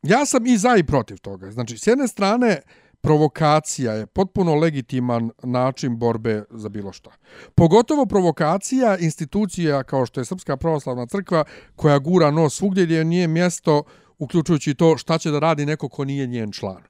[0.02, 1.50] ja sam i za i protiv toga.
[1.50, 2.60] Znači, s jedne strane,
[3.06, 7.10] provokacija je potpuno legitiman način borbe za bilo šta.
[7.54, 11.44] Pogotovo provokacija institucija kao što je Srpska pravoslavna crkva
[11.76, 13.82] koja gura nos svugdje gdje nije mjesto
[14.18, 16.82] uključujući to šta će da radi neko ko nije njen član.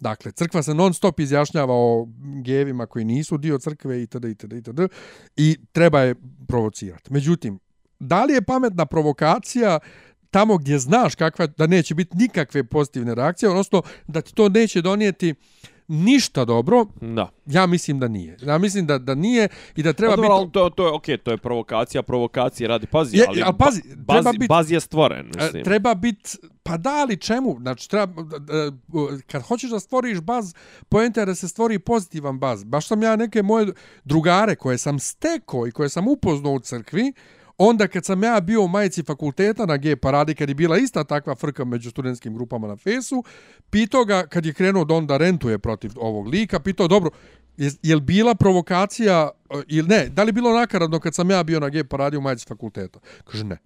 [0.00, 2.08] Dakle, crkva se non stop izjašnjava o
[2.44, 4.24] gevima koji nisu dio crkve itd.
[4.24, 4.52] itd.
[4.52, 4.80] itd.
[5.36, 6.14] i treba je
[6.48, 7.12] provocirati.
[7.12, 7.58] Međutim,
[7.98, 9.78] da li je pametna provokacija
[10.30, 14.82] tamo gdje znaš kakva, da neće biti nikakve pozitivne reakcije, odnosno da ti to neće
[14.82, 15.34] donijeti
[15.88, 17.28] ništa dobro, Da.
[17.46, 18.36] ja mislim da nije.
[18.40, 20.52] Ja mislim da da nije i da treba Pa biti...
[20.52, 24.14] to, to je, okej, to je provokacija, provokacije radi, pazi, Je, ali, ali pazi, ba-
[24.14, 25.64] treba baz, bit- baz je stvoren, E, mislim.
[25.64, 26.30] treba biti,
[26.62, 27.56] pa da, ali čemu?
[27.60, 28.70] Znači, treba, e,
[29.22, 30.54] kad hoćeš da stvoriš baz,
[30.88, 32.64] poenta je da se stvori pozitivan baz.
[32.64, 33.66] Baš sam ja neke moje
[34.04, 37.12] drugare koje sam stekao i koje sam upoznao u crkvi,
[37.62, 41.04] onda kad sam ja bio u majici fakulteta na G paradi, kad je bila ista
[41.04, 43.24] takva frka među studentskim grupama na Fesu,
[43.70, 47.10] pitao ga, kad je krenuo da onda rentuje protiv ovog lika, pitao, dobro,
[47.56, 51.42] je, je li bila provokacija, e, ili ne, da li bilo nakaradno kad sam ja
[51.42, 52.98] bio na G paradi u majici fakulteta?
[53.24, 53.58] Kaže, ne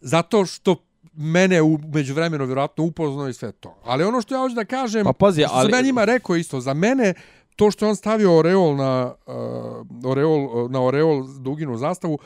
[0.00, 0.76] zato što
[1.14, 3.80] mene u međuvremenu vjerojatno upoznao i sve to.
[3.84, 6.36] Ali ono što ja hoću da kažem, Pa pazi, što ali- sam ja njima rekao
[6.36, 7.14] isto, za mene
[7.58, 12.18] to što je on stavio oreol na, uh, oreol, eh, na oreol duginu zastavu,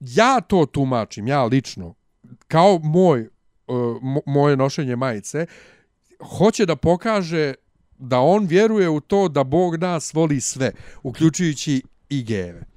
[0.00, 1.94] ja to tumačim, ja lično,
[2.48, 3.28] kao moj,
[3.66, 5.46] uh, moje nošenje majice,
[6.38, 7.54] hoće da pokaže
[7.98, 12.69] da on vjeruje u to da Bog nas voli sve, uključujući i geve.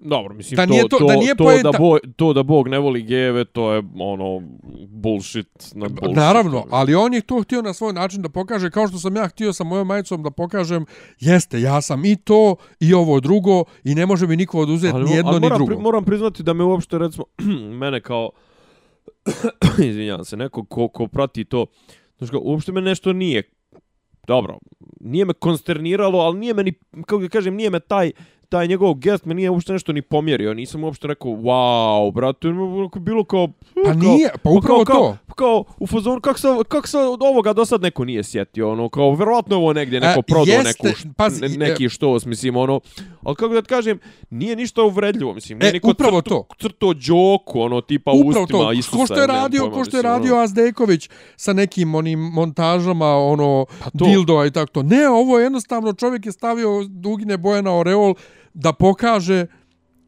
[0.00, 2.42] Dobro, mislim, Da to, nije to- to, da nije to, poenta- da bo, to da
[2.42, 4.42] Bog ne voli gejeve, to je, ono,
[4.88, 6.16] bullshit na bullshit.
[6.16, 9.28] Naravno, ali on je to htio na svoj način da pokaže, kao što sam ja
[9.28, 10.86] htio sa mojom majicom da pokažem,
[11.20, 15.04] jeste, ja sam i to i ovo drugo i ne može mi niko oduzeti Ali,
[15.04, 15.66] ni jedno ali ni drugo.
[15.66, 17.24] Pri, moram priznati da me uopšte, recimo,
[17.80, 18.30] mene kao,
[19.80, 21.66] izvinjavam se, neko ko, ko prati to,
[22.18, 23.42] znači, kao, uopšte me nešto nije,
[24.26, 24.58] dobro,
[25.00, 28.12] nije me konsterniralo, ali nije me ni, kako ga kažem, nije me taj,
[28.48, 32.98] taj njegov gest me nije uopšte nešto ni pomjerio, nisam uopšte rekao, wow, brate, onako
[32.98, 33.48] bilo kao...
[33.76, 35.16] Pa kao- nije, pa upravo kao, to.
[35.26, 38.72] Kao, kao u fazonu, kako se, kako se od ovoga do sad neko nije sjetio,
[38.72, 42.26] ono, kao, verovatno ovo negdje neko E, prodao jeste, neku, pazi, ne, e- neki štos,
[42.26, 42.80] mislim, ono,
[43.22, 43.98] ali kako da ti kažem,
[44.30, 46.54] nije ništa uvredljivo, mislim, nije E, niko upravo crto, to.
[46.60, 48.96] crto džoku, ono, tipa Upravo ustima to, Isusa.
[48.96, 50.42] ko što je radio, pojma, ko što je mislim, radio ono.
[50.42, 54.04] Azdejković sa nekim onim montažama, ono, Pa to.
[54.04, 54.82] dildova i tako to.
[54.82, 58.14] Ne, ovo je jednostavno, čovjek je stavio dugine boje na oreol
[58.58, 59.46] da pokaže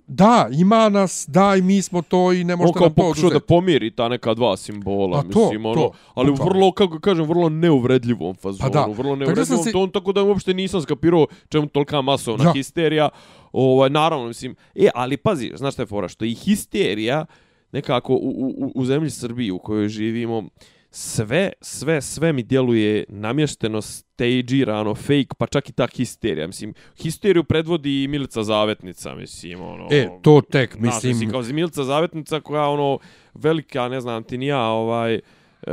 [0.07, 3.23] da, ima nas, da, i mi smo to i ne On možete nam to pokušao
[3.23, 3.47] da oduzeti.
[3.47, 6.53] pomiri ta neka dva simbola, Pa to, mislim, ono, to, ali u bukvalno.
[6.53, 8.81] vrlo, kako kažem, vrlo neuvredljivom fazonu, Pa da.
[8.83, 12.53] vrlo Tako da neuvredljivom si- tonu, tako da uopšte nisam skapirao čemu tolika masovna Ja.
[12.53, 13.09] histerija,
[13.53, 17.27] ovaj, naravno, mislim, e, ali pazi, znaš šta je fora, što i histerija,
[17.73, 18.19] nekako u,
[18.57, 20.43] u, u zemlji Srbiji u kojoj živimo,
[20.91, 23.81] sve, sve, sve mi djeluje namješteno,
[24.21, 26.47] stageirano, fake, pa čak i ta histerija.
[26.47, 29.89] Mislim, histeriju predvodi i Milica Zavetnica, mislim, ono...
[29.91, 32.99] E, to tek, Znaš, mislim, mislim, kao Milica Zavetnica koja, ono,
[33.35, 35.21] velika, ne znam, ti ni ja, ovaj,
[35.67, 35.73] e,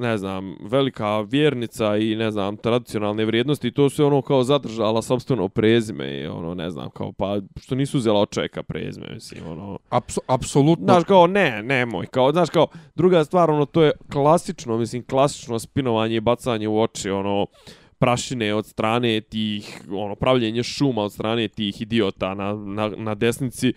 [0.00, 5.48] ne znam, velika vjernica i, ne znam, tradicionalne vrijednosti, to se ono kao zadržala sobstveno
[5.48, 9.78] prezime i, ono, ne znam, kao, pa, što nisu uzela od čovjeka prezime, mislim, ono...
[9.90, 10.84] apso, apsolutno.
[10.84, 15.58] Znaš, kao, ne, nemoj, kao, znaš, kao, druga stvar, ono, to je klasično, mislim, klasično
[15.58, 17.46] spinovanje i bacanje u oči, ono,
[17.98, 23.72] prašine od strane tih, ono, pravljenje šuma od strane tih idiota na, na, na desnici,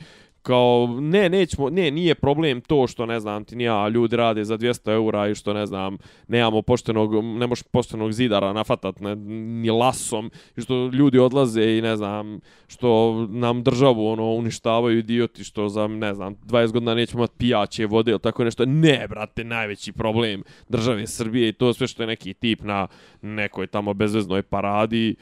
[0.47, 4.57] kao, ne, nećemo, ne, nije problem to što, ne znam, ti nija ljudi rade za
[4.57, 9.15] 200 eura i što, ne znam, nemamo poštenog, ne možeš poštenog zidara nafatat ne,
[9.61, 15.43] ni lasom, i što ljudi odlaze i, ne znam, što nam državu, ono, uništavaju idioti,
[15.43, 18.65] što za, ne znam, 20 godina nećemo imati pijaće vode ili tako nešto.
[18.65, 22.87] Ne, brate, najveći problem države Srbije i to sve što je neki tip na
[23.21, 25.15] nekoj tamo bezveznoj paradi,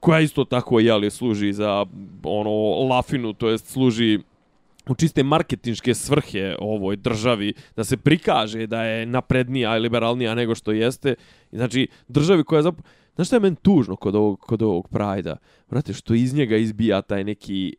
[0.00, 1.86] koja isto tako, jeli, služi za,
[2.22, 2.50] ono,
[2.88, 4.18] lafinu, to jest služi
[4.88, 10.54] u čiste marketinške svrhe ovoj državi, da se prikaže da je naprednija i liberalnija nego
[10.54, 11.14] što jeste.
[11.52, 12.72] Znači, državi koja je.
[13.14, 15.36] Znaš šta je meni tužno kod ovog, kod ovog Prajda?
[15.70, 17.76] Vrate, što iz njega izbija taj neki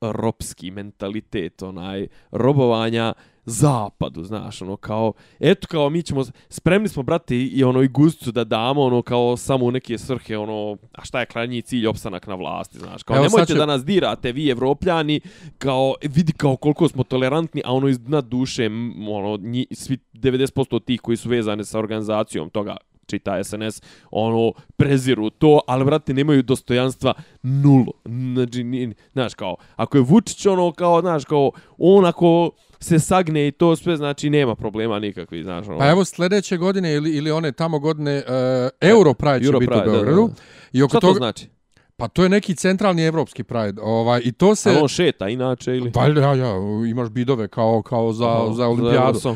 [0.00, 3.12] ropski mentalitet, onaj, robovanja
[3.46, 8.32] zapadu, znaš, ono, kao, eto, kao, mi ćemo, spremni smo, brate, i ono, i gustcu
[8.32, 12.26] da damo, ono, kao, samo u neke svrhe, ono, a šta je krajnji cilj, opstanak
[12.26, 13.58] na vlasti, znaš, kao, Evo, nemojte će...
[13.58, 15.20] da nas dirate, vi, evropljani,
[15.58, 18.70] kao, vidi kao koliko smo tolerantni, a ono, iz dna duše,
[19.08, 22.76] ono, nji, svi 90% tih koji su vezani sa organizacijom toga,
[23.06, 27.92] čita SNS, ono, preziru to, ali, brate, nemaju dostojanstva nulo.
[28.34, 32.50] Znači, znaš, kao, ako je Vučić, ono, kao, znaš, kao, on ako
[32.84, 35.78] se sagne i to sve, znači, nema problema nikakvi, znaš, ono.
[35.78, 39.90] Pa evo, sljedeće godine ili, ili one tamo godine, uh, Euro Pride će biti u
[39.90, 40.22] Beogradu.
[40.22, 40.34] Da, da.
[40.72, 41.18] I oko Šta to toga...
[41.18, 41.48] znači?
[41.96, 43.82] Pa to je neki centralni evropski Pride.
[43.82, 44.70] Ovaj, I to se...
[44.70, 45.92] A on šeta inače ili?
[45.92, 46.54] Pa ja, ja,
[46.88, 49.18] imaš bidove kao, kao za, Aha, za olimpijadu.
[49.18, 49.34] Za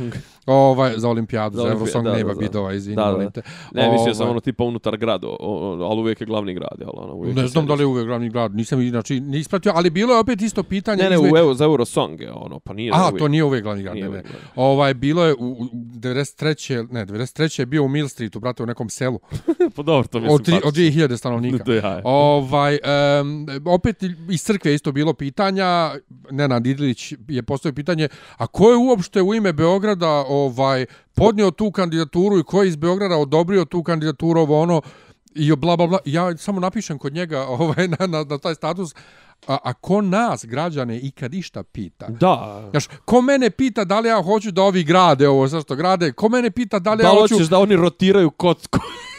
[0.49, 3.31] Ovaj za olimpijadu, za, za Eurosong da, nema bidova, izvini, da, da.
[3.31, 3.43] te.
[3.75, 5.27] Ne, mislio sam ovaj- ono tipa unutar grada,
[5.91, 7.37] ali uvijek je glavni grad, al ono uvijek.
[7.37, 10.21] Ne znam da li je uvijek glavni grad, nisam znači ni ispratio, ali bilo je
[10.21, 11.03] opet isto pitanje.
[11.03, 11.33] Ne, ne, izme...
[11.33, 12.93] u Euro, za Eurosong je ono, pa nije.
[12.95, 14.23] A, to nije uvijek glavni grad, ne, ne.
[14.57, 16.93] Ovaj bilo je u 93.
[16.93, 17.61] ne, 93.
[17.61, 19.19] je bio u Mill Streetu, brate, u nekom selu.
[19.77, 20.35] pa dobro, to mislim.
[20.35, 21.65] Od, tri, od 2000 stanovnika.
[21.65, 22.79] to je, ovaj
[23.21, 25.91] um, opet iz crkve isto bilo pitanja,
[26.31, 31.71] Nenad Idlić je postavio pitanje, a ko je uopšte u ime Beograda ovaj podnio tu
[31.71, 34.83] kandidaturu i ko je iz Beograda odobrio tu kandidaturu ovo ono
[35.35, 35.99] i bla bla bla.
[36.05, 38.95] Ja samo napišem kod njega ovaj na, na, na taj status.
[39.47, 42.09] A, a ko nas građane i kad išta pita?
[42.09, 42.67] Da.
[42.71, 46.13] Znaš ko mene pita da li ja hoću da ovi grade ovo zašto grade?
[46.13, 48.79] Ko mene pita da li da ja hoću da oni rotiraju kocku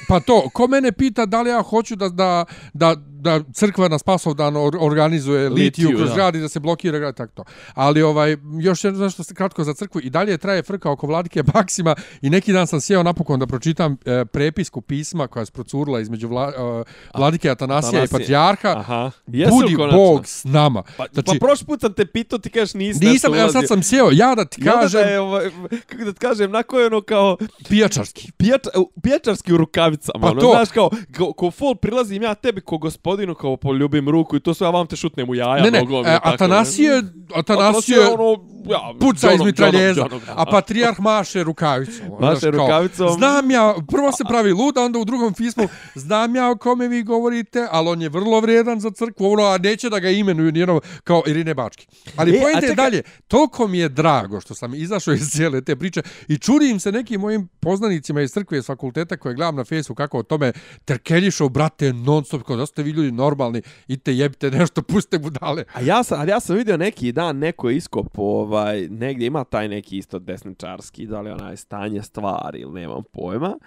[0.10, 4.00] pa to ko mene pita da li ja hoću da da da da crkva na
[4.00, 7.44] Spasovdan organizuje litiju, kroz grad i da se blokira grad, tako to.
[7.74, 11.96] Ali ovaj, još jedno nešto kratko za crkvu, i dalje traje frka oko vladike Baksima
[12.22, 16.28] i neki dan sam sjeo napokon da pročitam e, prepisku pisma koja je procurila između
[16.28, 16.84] vla, e,
[17.18, 18.70] vladike Atanasija, Atanasija i Patrijarha.
[18.80, 19.12] Aha.
[19.28, 20.84] Budi Bog s nama.
[20.98, 23.84] Pa, znači, pa prošli put sam te pitao, ti kažeš nisi Nisam, ja sad sam
[23.84, 25.02] sjeo, ja da ti kažem...
[25.02, 25.50] Da je, ovaj,
[25.86, 27.38] kako da ti kažem, nako je ono kao...
[27.70, 28.32] Pijačarski.
[28.32, 28.62] Pijač,
[29.04, 29.58] pijačarski u
[30.00, 30.22] rukavicama.
[30.22, 30.52] Pa ono, to...
[30.52, 34.40] Znaš, kao, ko, ko fol prilazim ja tebi ko gospod gospodinu kao poljubim ruku i
[34.40, 35.64] to sve, a vam te šutnem u jaja.
[35.64, 37.04] Ne, ne, nogom, e, Atanasije,
[37.36, 42.08] Atanasije, ono, ja, puca iz mitraljeza, a Patrijarh maše rukavicom.
[42.20, 43.10] Maše rukavicom.
[43.10, 47.04] Znam ja, prvo se pravi luda, onda u drugom pismu, znam ja o kome vi
[47.04, 50.82] govorite, ali on je vrlo vrijedan za crkvu, ono, a neće da ga imenuju nijedno
[51.04, 51.88] kao Irine Bački.
[52.16, 52.82] Ali e, pojente čeka...
[52.82, 56.92] dalje, toliko mi je drago što sam izašao iz cijele te priče i čudim se
[56.92, 60.52] nekim mojim poznanicima iz crkve iz fakulteta koje gledam na Facebooku kako o tome
[60.86, 65.64] terkeljišo, brate, non stop, kao da ste vi ljudi normalni, idite jebite nešto, puste budale.
[65.74, 68.18] A ja sam, ali ja sam vidio neki dan, neko je iskop,
[68.54, 73.58] ovaj, negdje ima taj neki isto desničarski, da li onaj stanje stvari ili nemam pojma.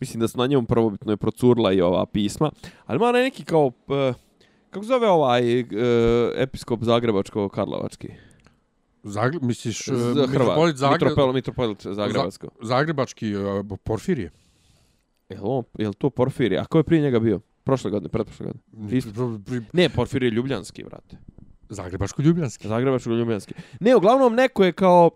[0.00, 2.50] Mislim da su na njemu prvobitno je procurla i ova pisma.
[2.86, 4.14] Ali ima neki kao, uh,
[4.70, 5.68] kako zove ovaj uh,
[6.36, 8.08] episkop Zagrebačko Karlovački?
[9.02, 9.94] Zagreb, misliš, uh,
[10.28, 11.02] mitropolit Zagreb...
[11.02, 12.48] Mitropolit, mitropolit Zagrebačko.
[12.62, 13.42] Zagrebački uh,
[13.84, 14.30] Porfirije.
[15.28, 16.60] Jel, on, jel to Porfirije?
[16.60, 17.40] A ko je prije njega bio?
[17.64, 18.96] Prošle godine, pretprošle godine.
[18.98, 19.40] Isto.
[19.72, 21.16] Ne, Porfirije Ljubljanski, brate.
[21.68, 22.68] Zagrebačko-Ljubljanski.
[22.68, 23.52] Zagrebačko-Ljubljanski.
[23.80, 25.10] Ne, uglavnom neko je kao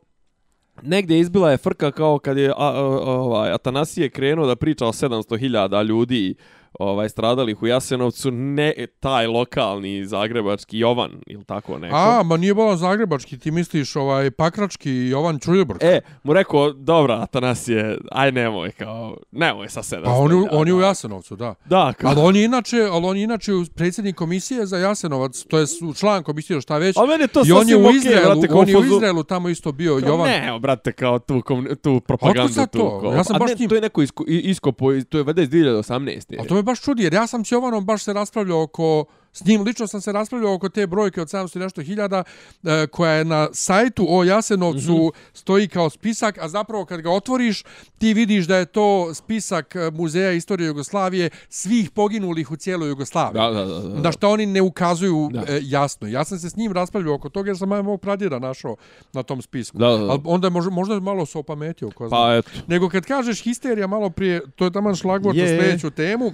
[0.83, 4.87] negdje izbila je frka kao kad je a, a, a, ovaj Atanasije krenuo da priča
[4.87, 6.35] o 700.000 ljudi
[6.79, 11.97] ovaj stradalih u Jasenovcu ne taj lokalni zagrebački Jovan ili tako neko.
[11.97, 15.83] A, ma nije bilo zagrebački, ti misliš ovaj pakrački Jovan Čuljebrk.
[15.83, 20.05] E, mu rekao, dobra, Atanasije, aj nemoj kao, nemoj sa 700.
[20.05, 21.55] Pa on, on je u Jasenovcu, da.
[21.65, 22.11] Da, kao.
[22.11, 25.67] Ali on je inače, ali on je inače predsjednik komisije za Jasenovac, to je
[25.99, 26.97] član komisije šta već.
[26.97, 29.73] A meni to I on je u Izraelu, okay, on je u Izraelu tamo isto
[29.73, 30.29] bio kao, Jovan.
[30.29, 31.43] Ne, brate, kao tu,
[31.83, 32.55] tu propagandu.
[32.73, 33.13] tu, to?
[33.17, 33.69] Ja sam baš ne, tim...
[33.69, 36.41] to je neko isko, iskopo, to je vede iz 2018.
[36.41, 39.45] A to me baš čudi, jer ja sam s Jovanom baš se raspravljao oko S
[39.45, 42.25] njim lično sam se raspravljao oko te brojke od 700 nešto hiljada
[42.65, 45.13] e, koja je na sajtu o Jasenovcu mm -hmm.
[45.33, 47.65] stoji kao spisak, a zapravo kad ga otvoriš
[47.99, 53.43] ti vidiš da je to spisak e, Muzeja istorije Jugoslavije svih poginulih u cijeloj Jugoslaviji.
[53.43, 54.01] Da, da, da, da.
[54.01, 56.09] da što oni ne ukazuju e, jasno.
[56.09, 58.77] Ja sam se s njim raspravljao oko toga jer sam mojeg pradjeda našao
[59.13, 59.79] na tom spisku.
[59.79, 60.11] Da, da, da.
[60.11, 61.91] Ali onda je možda, možda malo se opametio.
[61.91, 62.51] Ko pa eto.
[62.67, 66.33] Nego kad kažeš histerija malo prije, to je tamo šlagvort za sljedeću temu.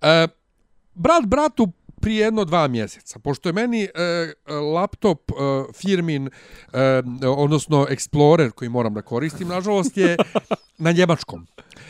[0.00, 0.28] E,
[0.94, 5.34] brat bratu prije jedno dva mjeseca, pošto je meni e, e, laptop e,
[5.72, 6.30] firmin,
[6.72, 10.16] e, odnosno Explorer koji moram da koristim, nažalost je
[10.78, 11.46] na njemačkom.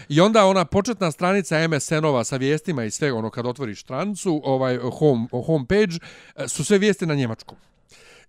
[0.09, 4.79] I onda ona početna stranica MSN-ova sa vijestima i sve, ono kad otvoriš stranicu, ovaj
[4.99, 5.97] home, home page,
[6.37, 7.57] e, su sve vijesti na njemačkom.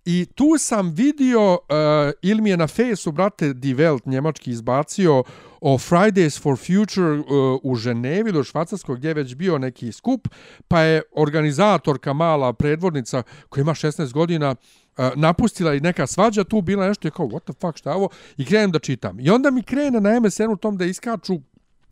[0.04, 4.50] I tu sam vidio, e, uh, ili mi je na fejsu, brate, Die Welt njemački
[4.50, 5.22] izbacio
[5.66, 10.28] o Fridays for Future uh, u Ženevi do Švacarskog gdje je već bio neki skup,
[10.68, 16.60] pa je organizatorka mala predvodnica koja ima 16 godina uh, napustila i neka svađa tu
[16.60, 19.20] bila nešto je kao what the fuck šta je ovo i krenem da čitam.
[19.20, 21.40] I onda mi krene na MSN-u tom da iskaču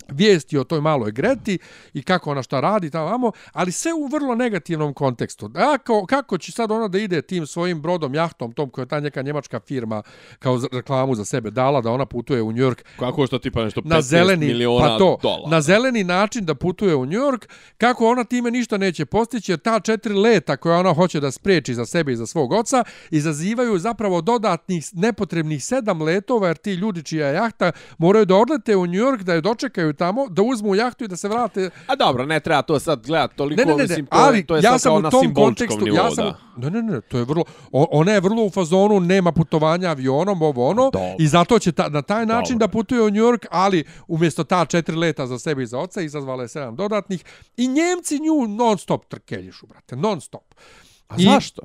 [0.09, 1.59] vijesti o toj maloj Greti
[1.95, 5.51] i kako ona šta radi tamo, ali sve u vrlo negativnom kontekstu.
[5.55, 9.01] Kako, kako će sad ona da ide tim svojim brodom, jahtom, tom koja je ta
[9.01, 10.03] neka njemačka firma
[10.38, 12.83] kao reklamu za sebe dala, da ona putuje u New York.
[12.99, 15.51] Kako što tipa nešto 15 na zeleni, miliona pa to, dolara.
[15.51, 17.47] Na zeleni način da putuje u New York,
[17.79, 21.75] kako ona time ništa neće postići, jer ta četiri leta koja ona hoće da spreči
[21.75, 27.03] za sebe i za svog oca, izazivaju zapravo dodatnih nepotrebnih sedam letova, jer ti ljudi
[27.03, 31.05] čija jahta moraju da odlete u New York, da je dočekaju tamo, da uzmu jahtu
[31.05, 31.71] i da se vrate.
[31.87, 34.57] A dobro, ne treba to sad gledati toliko, ne, ne, ne, mislim, to, ali to
[34.57, 36.71] je ja sad kao na simboličkom nivou, ja sam, da.
[36.71, 40.69] Ne, ne, ne, to je vrlo, ona je vrlo u fazonu, nema putovanja avionom, ovo
[40.69, 41.17] ono, dobro.
[41.19, 42.67] i zato će ta, na taj način dobro.
[42.67, 46.01] da putuje u New York, ali umjesto ta četiri leta za sebe i za oca,
[46.01, 47.25] izazvala je sedam dodatnih,
[47.57, 50.55] i Njemci nju non stop trkeljišu, brate, non stop.
[51.09, 51.62] A I, zašto?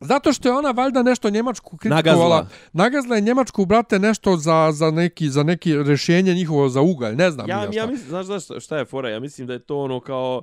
[0.00, 2.36] Zato što je ona valjda nešto njemačku kritikovala.
[2.36, 2.56] Nagazla.
[2.72, 7.14] Nagazla je njemačku, brate, nešto za, za, neki, za neki rješenje njihovo za ugalj.
[7.16, 7.48] Ne znam.
[7.48, 9.10] Ja, ja mislim, znaš, znaš šta je fora?
[9.10, 10.42] Ja mislim da je to ono kao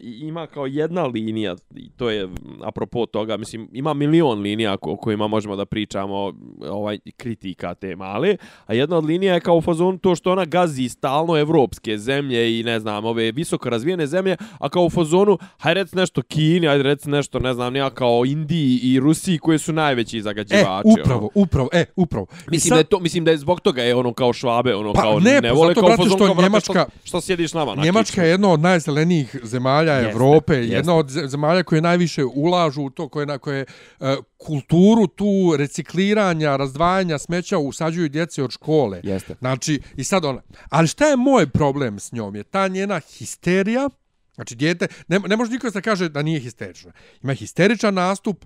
[0.00, 2.28] ima kao jedna linija i to je
[2.62, 6.32] apropo toga mislim ima milion linija o kojima možemo da pričamo
[6.70, 10.44] ovaj kritika te male a jedna od linija je kao u fazonu to što ona
[10.44, 15.38] gazi stalno evropske zemlje i ne znam ove visoko razvijene zemlje a kao u fazonu
[15.58, 19.58] hajde reci nešto Kini hajde reci nešto ne znam ja kao Indiji i Rusiji koji
[19.58, 21.30] su najveći zagađivači e, upravo ono.
[21.34, 22.76] upravo e upravo mislim sad...
[22.76, 25.20] da je to mislim da je zbog toga je ono kao švabe ono pa, kao
[25.20, 28.30] ne, ne pa vole kao fazon što Njemačka što, što sjediš nama na Njemačka je
[28.30, 30.74] jedno od najzelenijih zemalja zemalja jeste, Evrope, jeste.
[30.74, 33.64] jedna od zemalja koje najviše ulažu u to, koje, na koje
[34.00, 39.00] uh, kulturu tu recikliranja, razdvajanja smeća usađuju djece od škole.
[39.02, 39.34] Jeste.
[39.38, 40.42] Znači, i sad ona.
[40.68, 42.36] Ali šta je moj problem s njom?
[42.36, 43.88] Je ta njena histerija,
[44.34, 46.92] znači djete, ne, ne može niko da kaže da nije histerična.
[47.22, 48.44] Ima histeričan nastup,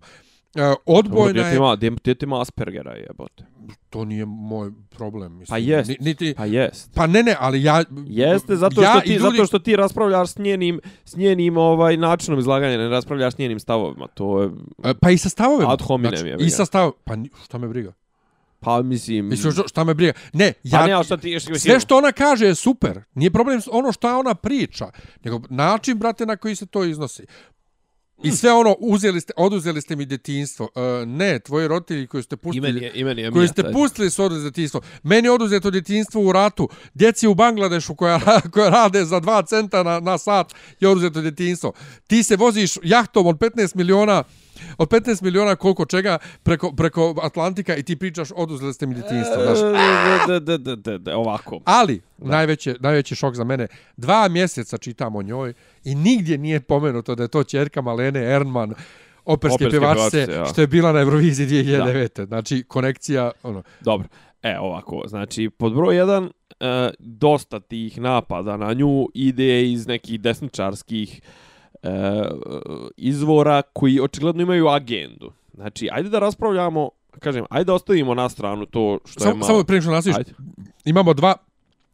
[0.55, 1.57] Uh, odbojna je...
[1.57, 3.45] Ima, djete ima Aspergera, jebote.
[3.91, 5.33] To nije moj problem.
[5.33, 5.55] Mislim.
[5.55, 6.91] Pa jest, niti, pa jest.
[6.95, 7.85] Pa ne, ne, ali ja...
[8.07, 9.37] Jeste, zato, ja što ti, ljudi...
[9.37, 13.61] zato što ti raspravljaš s njenim, s njenim ovaj, načinom izlaganja, ne raspravljaš s njenim
[13.61, 14.07] stavovima.
[14.07, 14.51] To je...
[14.85, 15.73] E, pa i sa stavovima.
[15.73, 16.47] Ad hominem znači, je.
[16.47, 16.99] I sa stavovima.
[17.05, 17.15] Pa
[17.45, 17.93] šta me briga?
[18.61, 19.27] Pa mislim...
[19.27, 20.13] Mislim, šta me briga?
[20.33, 20.81] Ne, pa ja...
[20.81, 23.01] Pa ne, šta ti, ješ, sve što ona kaže je super.
[23.15, 24.87] Nije problem ono što ona priča.
[25.25, 27.27] Nego način, brate, na koji se to iznosi.
[28.23, 30.69] I sve ono, uzeli ste, oduzeli ste mi djetinstvo.
[30.75, 33.73] Uh, ne, tvoji roditelji koji ste pustili, imeni je, imeni je koji ste taj.
[33.73, 34.81] pustili su oduzeli djetinstvo.
[35.03, 36.69] Meni je oduzeto djetinstvo u ratu.
[36.95, 38.21] Djeci u Bangladešu koja,
[38.53, 41.73] koja rade za dva centa na, na sat je oduzeto djetinstvo.
[42.07, 44.25] Ti se voziš jahtom od 15 miliona
[44.79, 49.43] od 15 miliona koliko čega preko, preko Atlantika i ti pričaš oduzeli ste mi djetinstvo.
[49.43, 49.59] Znaš.
[50.29, 51.61] Da, da, da, da, da, ovako.
[51.65, 57.15] Ali, najveće, najveći šok za mene, dva mjeseca čitam o njoj i nigdje nije pomenuto
[57.15, 58.75] da je to čerka Malene Ernman,
[59.25, 60.47] operske, operske pevačice, ja.
[60.47, 62.17] što je bila na Euroviziji 2009.
[62.17, 62.27] Da.
[62.27, 63.63] Znači, konekcija, ono.
[63.81, 64.09] Dobro.
[64.43, 70.21] E, ovako, znači, pod broj jedan, e, dosta tih napada na nju ide iz nekih
[70.21, 71.21] desničarskih
[71.85, 71.89] e,
[72.97, 75.33] izvora koji očigledno imaju agendu.
[75.55, 79.47] Znači, ajde da raspravljamo, kažem, ajde da ostavimo na stranu to što samo, je malo...
[79.47, 80.27] Samo prije što nastaviš,
[80.85, 81.35] imamo dva,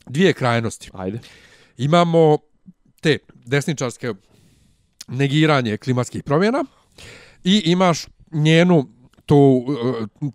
[0.07, 0.90] dvije krajnosti.
[0.92, 1.18] Ajde.
[1.76, 2.38] Imamo
[3.00, 4.14] te desničarske
[5.09, 6.64] negiranje klimatskih promjena
[7.44, 8.87] i imaš njenu
[9.26, 9.66] tu,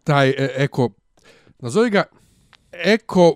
[0.03, 0.89] taj e, eko,
[1.59, 2.03] nazovi ga
[2.71, 3.35] eko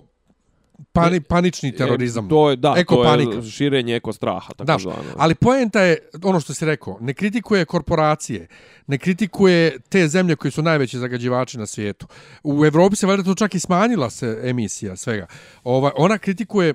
[0.92, 2.28] pani, panični terorizam.
[2.28, 3.36] To je, da, eko to panika.
[3.36, 4.48] je širenje eko straha.
[4.48, 5.02] Tako da, zvano.
[5.16, 8.48] ali poenta je ono što si rekao, ne kritikuje korporacije,
[8.86, 12.06] ne kritikuje te zemlje koji su najveći zagađivači na svijetu.
[12.42, 15.26] U Evropi se valjda to čak i smanjila se emisija svega.
[15.64, 16.74] Ova, ona kritikuje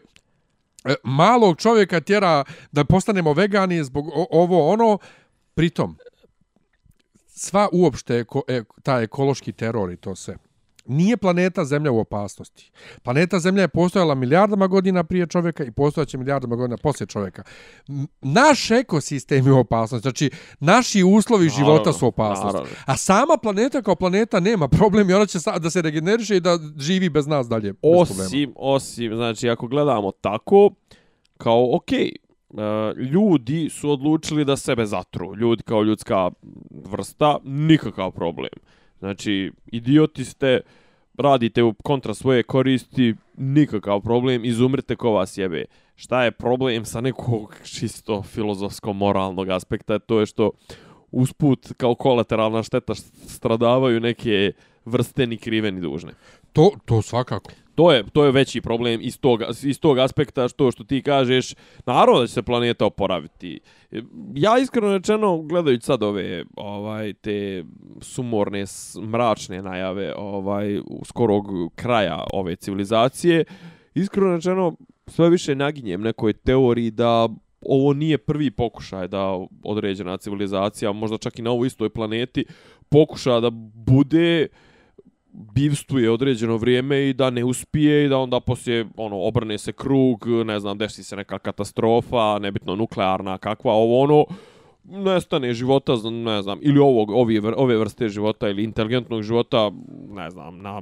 [0.85, 4.97] e, malog čovjeka tjera da postanemo vegani zbog ovo ono,
[5.55, 5.97] pritom
[7.27, 10.37] sva uopšte eko, e, ta ekološki teror i to sve
[10.85, 12.71] nije planeta Zemlja u opasnosti.
[13.03, 17.43] Planeta Zemlja je postojala milijardama godina prije čovjeka i postojaće milijardama godina poslije čovjeka.
[18.21, 20.01] Naš ekosistem je u opasnosti.
[20.01, 22.57] Znači, naši uslovi naravno, života su u opasnosti.
[22.57, 22.75] Naravno.
[22.85, 26.59] A sama planeta kao planeta nema problem i ona će da se regeneriše i da
[26.77, 27.73] živi bez nas dalje.
[27.81, 30.69] Osim, osim, znači, ako gledamo tako,
[31.37, 35.35] kao, okej, okay, Uh, ljudi su odlučili da sebe zatru.
[35.35, 36.31] Ljudi kao ljudska
[36.71, 38.49] vrsta, nikakav problem.
[38.99, 40.61] Znači, idioti ste,
[41.17, 45.65] radite u kontra svoje koristi, nikakav problem, izumrite ko vas jebe.
[45.95, 49.99] Šta je problem sa nekog čisto filozofsko-moralnog aspekta?
[49.99, 50.51] To je što
[51.11, 52.95] usput kao kolateralna šteta
[53.27, 54.51] stradavaju neke
[54.85, 56.11] vrste ni krive ni dužne.
[56.55, 57.51] To, to svakako.
[57.75, 61.55] To je, to je veći problem iz tog, iz tog aspekta što što ti kažeš,
[61.85, 63.59] naravno da će se planeta oporaviti.
[64.33, 67.63] Ja iskreno rečeno, gledajući sad ove ovaj, te
[68.01, 68.65] sumorne,
[69.07, 71.45] mračne najave ovaj, skorog
[71.75, 73.43] kraja ove civilizacije,
[73.93, 74.75] iskreno rečeno,
[75.07, 77.29] sve više naginjem nekoj teoriji da
[77.61, 82.45] ovo nije prvi pokušaj da određena civilizacija, možda čak i na ovoj istoj planeti,
[82.89, 84.47] pokuša da bude
[85.35, 90.27] bivstuje određeno vrijeme i da ne uspije i da onda poslije ono obrne se krug,
[90.45, 94.25] ne znam, desi se neka katastrofa, nebitno nuklearna, kakva ovo ono,
[94.83, 99.71] nestane života, ne znam, ili ovog, ovi, ove vrste života ili inteligentnog života,
[100.09, 100.81] ne znam, na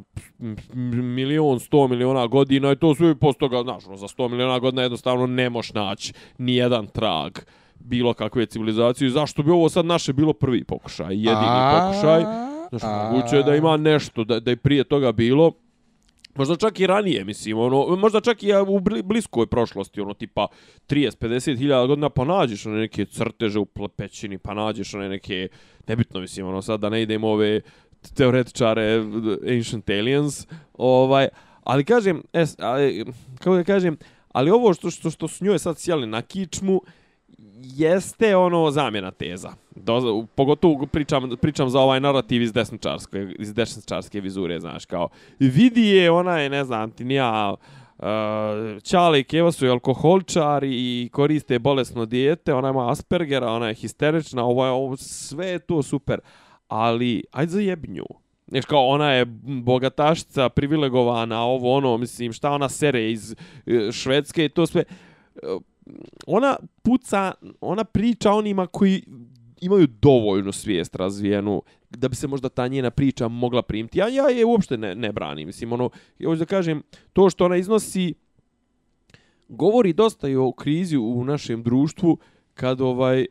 [0.93, 4.81] milion, sto miliona godina i to sve posto ga, znaš, ono, za sto miliona godina
[4.81, 7.31] jednostavno ne moš naći ni jedan trag
[7.79, 9.09] bilo kakve civilizacije.
[9.09, 12.52] Zašto bi ovo sad naše bilo prvi pokušaj, jedini pokušaj?
[12.79, 15.51] Znaš, moguće je da ima nešto, da, da je prije toga bilo,
[16.35, 20.47] Možda čak i ranije, mislim, ono, možda čak i u bliskoj prošlosti, ono, tipa
[20.89, 23.65] 30-50 hiljada godina, pa nađeš one neke crteže u
[23.95, 25.47] pećini, pa nađeš one neke,
[25.87, 27.61] nebitno, mislim, ono, sad da ne idemo ove
[28.15, 29.03] teoretičare
[29.57, 31.27] Ancient Aliens, ovaj,
[31.63, 33.05] ali kažem, es, ali,
[33.37, 33.97] kako da kažem,
[34.31, 36.81] ali ovo što, što, što su njoj sad sjeli na kičmu,
[37.63, 39.53] jeste ono zamjena teza.
[39.75, 45.09] Do, pogotovo pričam, pričam za ovaj narativ iz desničarske, iz desničarske vizure, znaš, kao
[45.39, 48.05] vidi je ona je, ne znam, ti nija uh,
[48.83, 54.43] Čale i Keva su alkoholčari i koriste bolesno dijete, ona ima Aspergera, ona je histerična,
[54.43, 56.19] ovo je ovo, sve je to super,
[56.67, 58.05] ali ajde za jebnju.
[58.47, 64.45] Znaš, kao ona je bogatašica, privilegovana, ovo ono, mislim, šta ona sere iz uh, Švedske
[64.45, 64.83] i to sve...
[66.27, 67.31] Ona puca,
[67.61, 69.03] ona priča onima koji
[69.61, 73.99] imaju dovoljno svijest razvijenu da bi se možda ta njena priča mogla primiti.
[73.99, 75.47] Ja, ja je uopšte ne, ne branim.
[75.47, 76.81] Mislim, ono, ja hoću da kažem,
[77.13, 78.13] to što ona iznosi
[79.47, 82.17] govori dosta i o krizi u našem društvu
[82.53, 83.25] kad ovaj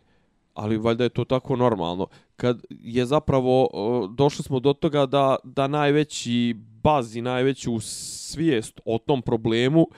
[0.55, 3.69] ali valjda je to tako normalno kad je zapravo
[4.17, 9.97] došli smo do toga da da najveći bazi najveću svijest o tom problemu uh,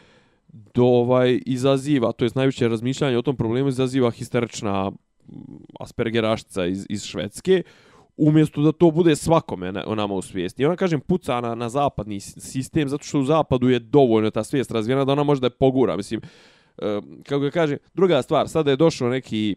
[0.75, 4.95] do ovaj izaziva, to jest najviše razmišljanje o tom problemu izaziva histerična mm,
[5.81, 7.63] aspergerašca iz, iz Švedske,
[8.17, 10.63] umjesto da to bude svakome na, nama u svijesti.
[10.63, 14.45] I ona, kažem, puca na, na zapadni sistem, zato što u zapadu je dovoljno ta
[14.45, 15.97] svijest razvijena da ona može da je pogura.
[15.97, 16.21] Mislim,
[16.79, 19.57] e, kako ga kažem, druga stvar, sada je došao neki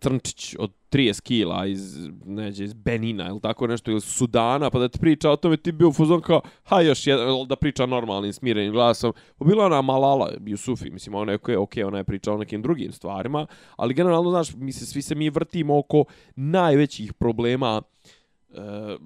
[0.00, 4.88] crnčić od 30 kila iz, neđe, iz Benina ili tako nešto, ili Sudana, pa da
[4.88, 8.72] ti priča o tome, ti bio fuzon kao, ha još jedan, da priča normalnim, smirenim
[8.72, 9.12] glasom.
[9.38, 12.92] Pa bila ona Malala, Jusufi, mislim, ona je okej, ona je pričala o nekim drugim
[12.92, 13.46] stvarima,
[13.76, 16.04] ali generalno, znaš, mi se, svi se mi vrtimo oko
[16.36, 18.08] najvećih problema uh,
[18.54, 18.96] Eh,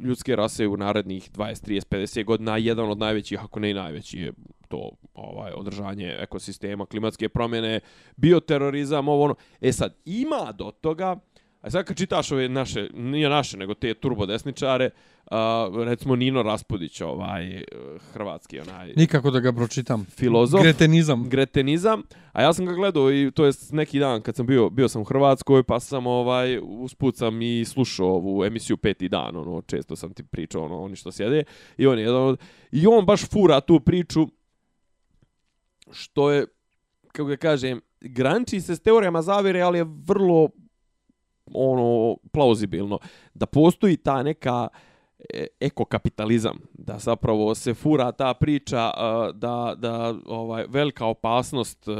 [0.00, 4.18] ljudske rase u narednih 20, 30, 50 godina, jedan od najvećih, ako ne i najveći,
[4.18, 4.32] je
[4.68, 7.80] to ovaj održanje ekosistema, klimatske promjene,
[8.16, 9.34] bioterorizam, ovo ono.
[9.60, 11.16] E sad, ima do toga,
[11.62, 14.90] a sad kad čitaš ove naše, nije naše, nego te turbodesničare,
[15.24, 15.36] uh,
[15.84, 17.62] recimo Nino Raspudić, ovaj
[18.12, 18.92] hrvatski onaj...
[18.96, 20.04] Nikako da ga pročitam.
[20.04, 20.62] Filozof.
[20.62, 21.28] Gretenizam.
[21.28, 22.02] Gretenizam.
[22.32, 25.02] A ja sam ga gledao i to je neki dan kad sam bio, bio sam
[25.02, 29.96] u Hrvatskoj, pa sam ovaj, usput sam i slušao ovu emisiju peti dan, ono, često
[29.96, 31.44] sam ti pričao, ono, oni što sjede.
[31.76, 32.40] I on je jedan od...
[32.72, 34.26] I on baš fura tu priču,
[35.90, 36.46] što je,
[37.12, 40.48] kako ga kažem, granči se s teorijama zavire, ali je vrlo
[41.54, 42.98] ono plauzibilno.
[43.34, 44.68] Da postoji ta neka
[45.32, 48.90] e, ekokapitalizam da zapravo se fura ta priča
[49.34, 51.92] da da ovaj velika opasnost e,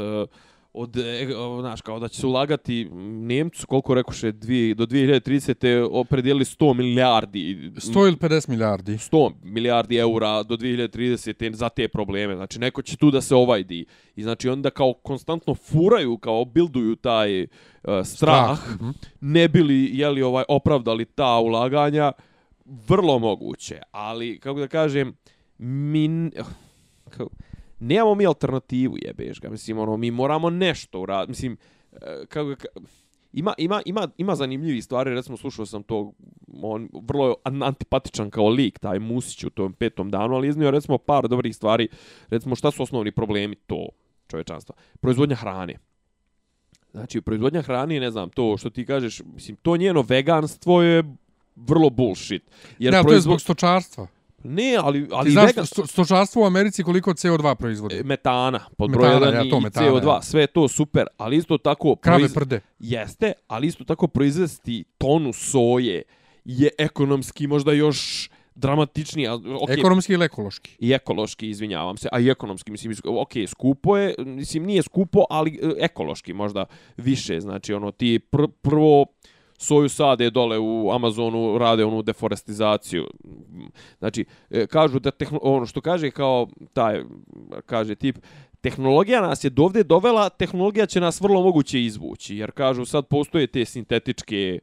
[0.73, 1.27] od, e,
[1.59, 5.87] znaš, kao da će se ulagati Nemcu, koliko rekoše, dvije, do 2030.
[5.91, 7.71] opredijeli 100 milijardi.
[7.75, 8.93] 100 ili 50 milijardi?
[8.93, 11.53] 100 milijardi eura do 2030.
[11.53, 12.35] za te probleme.
[12.35, 13.85] Znači, neko će tu da se ovajdi.
[14.15, 17.47] I znači, onda kao konstantno furaju, kao bilduju taj uh,
[17.83, 18.05] strah,
[18.59, 18.75] strah.
[18.75, 18.89] Mhm.
[19.21, 22.11] ne bili, jeli, ovaj, opravdali ta ulaganja,
[22.65, 23.81] vrlo moguće.
[23.91, 25.13] Ali, kako da kažem,
[25.57, 26.31] min...
[27.09, 27.27] Kao,
[27.83, 29.49] nemamo mi alternativu, jebeš ga.
[29.49, 31.31] Mislim, ono, mi moramo nešto uraditi.
[31.31, 31.57] Mislim,
[31.91, 32.55] e, kako ga...
[33.33, 36.11] Ima, ima, ima, ima zanimljivi stvari, recimo slušao sam to,
[36.61, 41.27] on vrlo antipatičan kao lik, taj Musić u tom petom danu, ali iznio recimo par
[41.27, 41.87] dobrih stvari,
[42.29, 43.89] recimo šta su osnovni problemi to
[44.27, 44.75] čovečanstva.
[44.99, 45.79] Proizvodnja hrane.
[46.91, 51.03] Znači, proizvodnja hrane, ne znam, to što ti kažeš, mislim, to njeno veganstvo je
[51.55, 52.43] vrlo bullshit.
[52.79, 53.09] Jer ne, proizvo...
[53.09, 54.07] to je zbog stočarstva.
[54.43, 55.07] Ne, ali...
[55.11, 55.65] ali Ti znaš vegan...
[55.65, 57.95] sto, stočarstvo u Americi koliko CO2 proizvodi?
[57.95, 60.21] E, metana, pod Metana, broj 1 ja, to, metana, CO2, ja.
[60.21, 61.95] sve je to super, ali isto tako...
[61.95, 62.59] Krave proiz- prde.
[62.79, 66.01] Jeste, ali isto tako proizvesti tonu soje
[66.45, 69.29] je ekonomski možda još dramatičnije.
[69.29, 70.75] a, Okay, Ekonomski ili ekološki?
[70.79, 75.23] I ekološki, izvinjavam se, a i ekonomski, mislim, is- ok, skupo je, mislim, nije skupo,
[75.29, 76.65] ali e, ekološki možda
[76.97, 79.05] više, znači, ono, ti pr prvo
[79.63, 83.07] soju sade dole u Amazonu, rade onu deforestizaciju.
[83.99, 87.03] Znači, e, kažu da, tehno, ono što kaže kao taj,
[87.65, 88.17] kaže tip,
[88.61, 93.47] tehnologija nas je dovde dovela, tehnologija će nas vrlo moguće izvući, jer kažu sad postoje
[93.47, 94.59] te sintetičke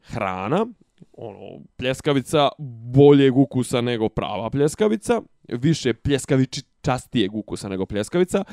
[0.00, 0.66] hrana,
[1.12, 2.48] ono, pljeskavica
[2.94, 8.44] boljeg ukusa nego prava pljeskavica, više pljeskavičastijeg ukusa nego pljeskavica,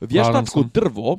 [0.00, 1.18] vještačko drvo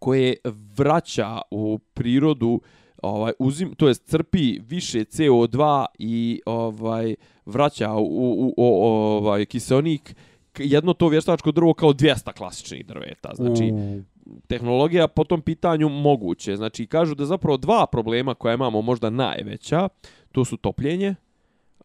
[0.00, 0.36] koje
[0.76, 2.60] vraća u prirodu
[3.02, 7.14] ovaj uzim to jest crpi više CO2 i ovaj
[7.46, 10.16] vraća u, u, u ovaj kiseonik
[10.58, 13.30] jedno to vještačko drvo kao 200 klasičnih drveta.
[13.34, 14.02] Znači, U,
[14.46, 16.56] tehnologija po tom pitanju moguće.
[16.56, 19.88] Znači, kažu da zapravo dva problema koja imamo možda najveća,
[20.32, 21.14] to su topljenje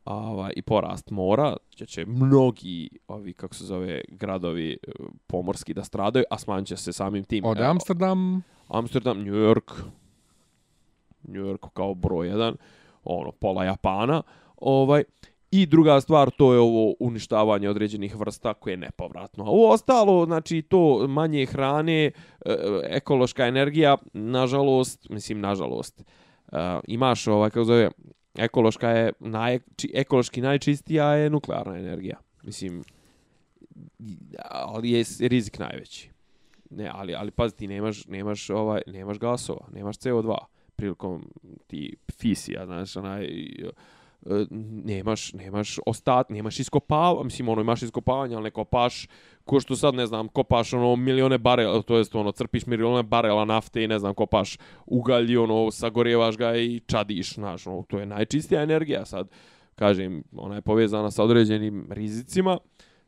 [0.06, 4.92] ovaj, i porast mora, će, će mnogi, ovi, kako se zove, gradovi e,
[5.28, 7.46] pomorski da stradaju, a smanjit će se samim tim.
[7.46, 9.72] od Amsterdam, Amsterdam, New York,
[11.24, 12.56] New York kao broj jedan,
[13.04, 14.24] ono, pola Japana,
[14.58, 15.04] ovaj,
[15.52, 19.44] I druga stvar, to je ovo uništavanje određenih vrsta koje je nepovratno.
[19.44, 22.12] A ovo ostalo, znači to manje hrane, e,
[22.84, 27.90] ekološka energija, nažalost, mislim nažalost, e, imaš ovaj, kako zove,
[28.36, 32.18] ekološka je, naj, či, ekološki najčistija je nuklearna energija.
[32.44, 32.84] Mislim,
[34.44, 36.12] ali je rizik najveći.
[36.70, 40.38] Ne, ali ali pazi ti nemaš nemaš ovaj nemaš gasova, nemaš CO2
[40.78, 41.26] prilikom
[41.68, 43.70] ti fisija, znaš, onaj e,
[44.84, 49.08] nemaš nemaš ostat, nemaš iskopava, mislim ono imaš iskopavanje, ali ne kopaš
[49.48, 53.46] ko što sad ne znam, kopaš ono milione barela, to jest ono crpiš milione barela
[53.46, 58.00] nafte i ne znam, kopaš ugalj i ono sagorevaš ga i čadiš, znaš, ono, to
[58.00, 59.30] je najčistija energija sad.
[59.76, 62.58] Kažem, ona je povezana sa određenim rizicima.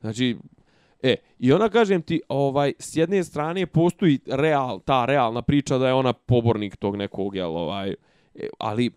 [0.01, 0.38] Znači,
[1.04, 5.88] E, i ona kažem ti, ovaj, s jedne strane postoji real, ta realna priča da
[5.88, 7.89] je ona pobornik tog nekog, jel, ovaj,
[8.36, 8.91] e, ali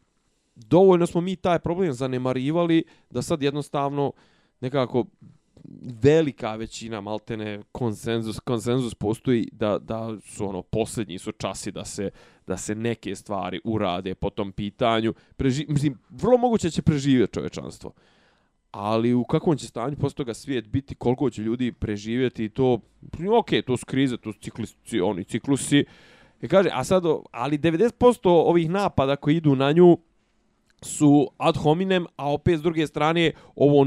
[0.55, 4.13] dovoljno smo mi taj problem zanemarivali da sad jednostavno
[4.61, 5.05] nekako
[6.03, 12.11] velika većina maltene konsenzus konsenzus postoji da da su ono posljednji su časi da se
[12.47, 15.15] da se neke stvari urade po tom pitanju.
[15.37, 17.93] Preži, mislim vrlo moguće će preživjeti čovečanstvo
[18.73, 22.81] ali u kakvom će stanju posle toga svijet biti, koliko će ljudi preživjeti to,
[23.39, 25.85] ok, to su krize, to su ciklusi, oni ciklusi,
[26.43, 29.99] I kaže, a sad, ali 90% ovih napada koji idu na nju
[30.83, 33.85] su ad hominem, a opet s druge strane ovo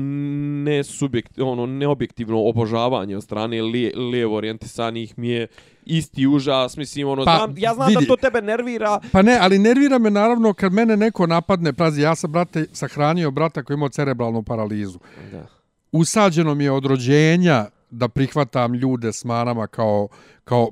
[0.64, 5.48] ne subjekt, ono neobjektivno obožavanje od strane lije, lijevo orijentisanih mi je
[5.86, 8.00] isti užas, mislim, ono, Pa, znam, ja znam vidi.
[8.02, 12.02] da to tebe nervira, Pa ne, ali nervira me naravno kad mene neko napadne, prazi,
[12.02, 15.00] ja sam, brate, sahranio brata koji je imao cerebralnu paralizu.
[15.32, 15.46] da.
[15.92, 20.08] Usađeno mi je od rođenja da prihvatam ljude s manama kao,
[20.44, 20.70] kao,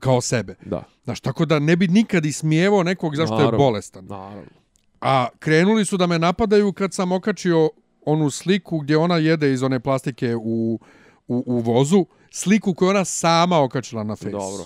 [0.00, 0.54] kao sebe.
[0.62, 3.58] da, Znaš, tako da ne bi nikad ismijevao nekog zašto je Naravno.
[3.58, 4.04] bolestan.
[4.04, 4.57] naravno.
[5.00, 7.70] A krenuli su da me napadaju kad sam okačio
[8.04, 10.80] onu sliku gdje ona jede iz one plastike u,
[11.28, 14.30] u, u vozu, sliku koju ona sama okačila na face.
[14.30, 14.64] Dobro.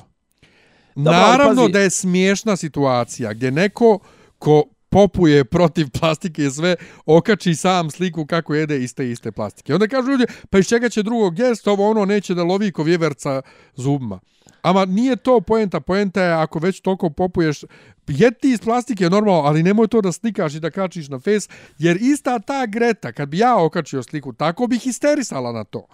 [0.94, 3.98] Naravno pazi- da je smiješna situacija gdje neko
[4.38, 6.76] ko popuje protiv plastike i sve,
[7.06, 9.74] okači sam sliku kako jede iste iste plastike.
[9.74, 12.82] Onda kažu ljudi, pa iz čega će drugog jest, ovo ono neće da lovi ko
[12.82, 13.42] vjeverca
[13.74, 14.20] zubima.
[14.62, 17.64] Ama nije to poenta, poenta je ako već toliko popuješ,
[18.06, 21.48] jeti iz plastike je normalno, ali nemoj to da slikaš i da kačiš na fes,
[21.78, 25.86] jer ista ta Greta, kad bi ja okačio sliku, tako bih histerisala na to.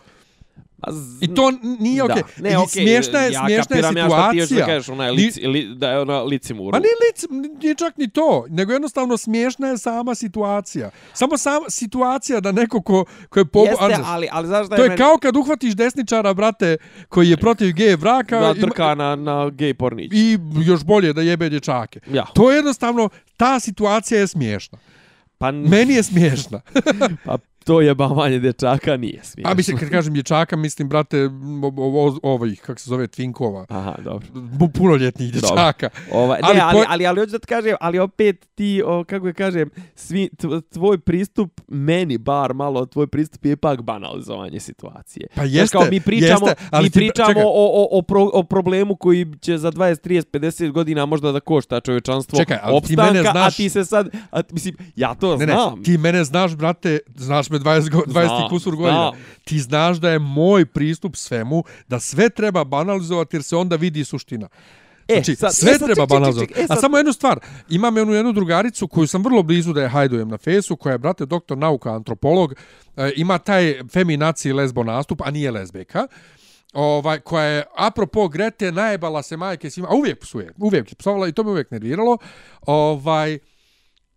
[0.80, 1.50] A z- I to
[1.80, 2.22] nije okej.
[2.36, 2.42] Da.
[2.42, 4.66] Ne, okej, smiješna je, ja smiješna je kapiram ja šta ti još da situacija.
[4.66, 6.72] kažeš, ona je Ni- lici, li, da je ona licimur.
[6.72, 7.24] Pa nije, lic,
[7.54, 10.90] nije čak ni to, nego jednostavno smiješna je sama situacija.
[11.12, 13.66] Samo sama situacija da neko ko, ko je pobu...
[13.66, 16.76] Jeste, Anđes, ali, ali znaš da to je meni- kao kad uhvatiš desničara, brate,
[17.08, 20.12] koji je protiv gej braka da ima- drka na, na gay pornić.
[20.14, 22.00] i još bolje da jebe dječake.
[22.08, 22.24] Ja.
[22.26, 24.78] To je jednostavno, ta situacija je smiješna.
[25.38, 26.60] Pa, Meni je smiješna.
[27.24, 27.38] pa
[27.68, 29.50] to je bavanje dječaka nije smiješno.
[29.50, 31.30] A mislim, kad kažem dječaka, mislim, brate,
[32.22, 33.64] ovih, kako se zove, twinkova.
[33.68, 34.26] Aha, dobro.
[34.70, 35.90] Punoljetnih dječaka.
[36.12, 39.26] Ali ne, ali, po- ali, ali, hoću da ti kažem, ali opet ti, o, kako
[39.26, 45.26] je kažem, svi, tv- tvoj pristup, meni bar malo, tvoj pristup je ipak banalizovanje situacije.
[45.28, 47.42] Pa Znaš, jeste, kao mi pričamo, jeste, ali mi ti- pričamo čekaj.
[47.44, 51.40] o, o, o, pro, o problemu koji će za 20, 30, 50 godina možda da
[51.40, 55.14] košta čovječanstvo Čekaj, ali ti opstanka, mene znaš- a ti se sad, a, mislim, ja
[55.14, 55.82] to Ne, ne, znam.
[55.84, 59.10] ti mene znaš, brate, znaš me me 20, go, 20 Znam, kusur godina.
[59.10, 59.24] znam.
[59.44, 64.04] Ti znaš da je moj pristup svemu, da sve treba banalizovati jer se onda vidi
[64.04, 64.48] suština.
[65.08, 66.52] E, Znači, sad- sve e, sad, treba banalizovati.
[66.52, 69.88] e, A samo jednu stvar, imam jednu, jednu drugaricu koju sam vrlo blizu da je
[69.88, 72.54] hajdujem na fesu, koja je, brate, doktor nauka, antropolog,
[72.96, 76.06] e, ima taj feminaci lesbo nastup, a nije lesbeka,
[76.72, 81.28] ovaj, koja je, apropo Grete, najebala se majke svima, a uvijek psuje, uvijek je psovala
[81.28, 82.18] i to me uvijek nerviralo.
[82.62, 83.38] Ovaj,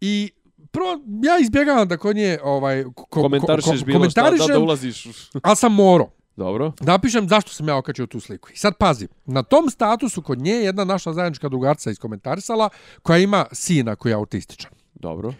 [0.01, 0.31] I
[0.71, 4.59] prvo, ja izbjegavam da kod nje ovaj, ko, ko, Komentarišeš ko, bilo šta, da, da
[4.59, 5.07] ulaziš.
[5.43, 6.71] ali sam morao Dobro.
[6.79, 8.49] napišem zašto sam ja okačio tu sliku.
[8.53, 12.69] I sad pazi, na tom statusu kod nje jedna naša zajednička drugarca iskomentarisala
[13.01, 14.71] koja ima sina koji je autističan.
[14.93, 15.33] Dobro.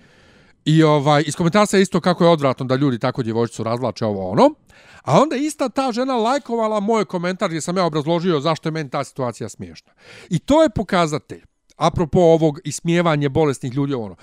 [0.66, 4.50] I ovaj, iskomentarisala je isto kako je odvratno da ljudi tako djevojčicu razvlače ovo ono.
[5.04, 8.90] A onda ista ta žena lajkovala moj komentar gdje sam ja obrazložio zašto je meni
[8.90, 9.92] ta situacija smiješna.
[10.30, 11.42] I to je pokazatelj,
[11.78, 14.16] apropo ovog ismijevanje bolesnih ljudi, ono,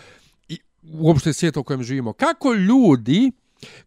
[0.93, 3.33] uopšte svijeta u kojem živimo, kako ljudi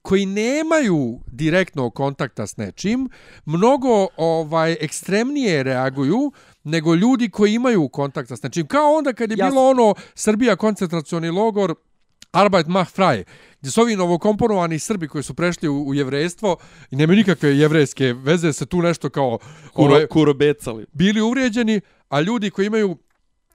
[0.01, 3.09] koji nemaju direktnog kontakta s nečim,
[3.45, 6.31] mnogo ovaj ekstremnije reaguju
[6.63, 8.67] nego ljudi koji imaju kontakta s nečim.
[8.67, 11.75] Kao onda kad je Ja bilo ono Srbija koncentracioni logor,
[12.31, 13.23] Arbeit macht frei,
[13.59, 16.57] gdje su ovi novokomponovani Srbi koji su prešli u, u jevrejstvo
[16.91, 19.37] i nemaju nikakve jevrejske veze, se tu nešto kao
[19.73, 20.85] Kuro, ono, kuro becali.
[20.93, 22.97] bili uvrijeđeni, a ljudi koji imaju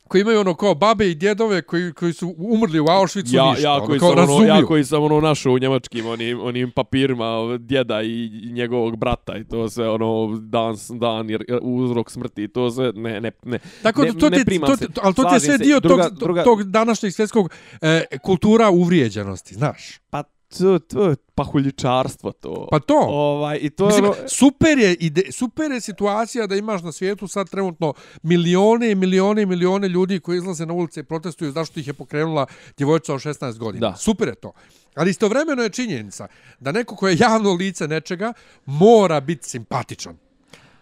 [0.09, 3.69] koji imaju ono kao babe i djedove koji, koji su umrli u Auschwitzu Ja, ništa,
[3.69, 4.49] ja, ono, koji kao sam ono, razumiju.
[4.49, 9.45] ja koji sam ono našao u njemačkim onim, onim papirima djeda i, njegovog brata i
[9.45, 13.59] to sve ono dan, dan jer uzrok smrti i to sve ne, ne, ne.
[13.83, 14.93] Tako ne, to ti, ne to, se.
[14.93, 15.65] to, ali to ti je sve se.
[15.65, 17.51] dio druga, tog, druga, tog današnjeg svjetskog
[17.81, 19.99] e, kultura uvrijeđenosti, znaš.
[20.11, 20.23] Pa
[20.59, 22.69] to, to je pahuljičarstvo to.
[22.71, 23.01] Pa to.
[23.09, 24.15] Ovaj, I to Mislim, ono...
[24.29, 29.43] super je ide, super je situacija da imaš na svijetu sad trenutno milione i milione
[29.43, 33.21] i milione ljudi koji izlaze na ulice i protestuju zašto ih je pokrenula djevojčica od
[33.21, 33.91] 16 godina.
[33.91, 33.97] Da.
[33.97, 34.53] Super je to.
[34.95, 36.29] Ali istovremeno je činjenica
[36.61, 38.33] da neko ko je javno lice nečega
[38.67, 40.17] mora biti simpatičan.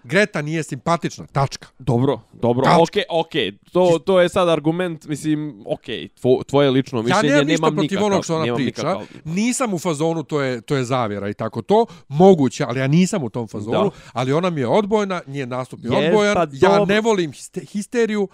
[0.05, 1.69] Greta nije simpatična, tačka.
[1.79, 2.83] Dobro, dobro, Tačka.
[2.83, 7.47] okej, okej, to, to je sad argument, mislim, okej, tvo, tvoje lično Ja mišljenje, nemam
[7.47, 8.83] ništa nemam protiv nikakav, onog što ona priča.
[8.83, 11.87] nikakav- Nisam u fazonu, to je, to je zavjera i tako to.
[12.09, 13.73] Moguće, ali ja nisam u tom fazonu.
[13.85, 13.91] Da.
[14.13, 16.35] Ali ona mi je odbojna, njen nastup je odbojan.
[16.35, 18.29] pa ja ne volim histe- histeriju.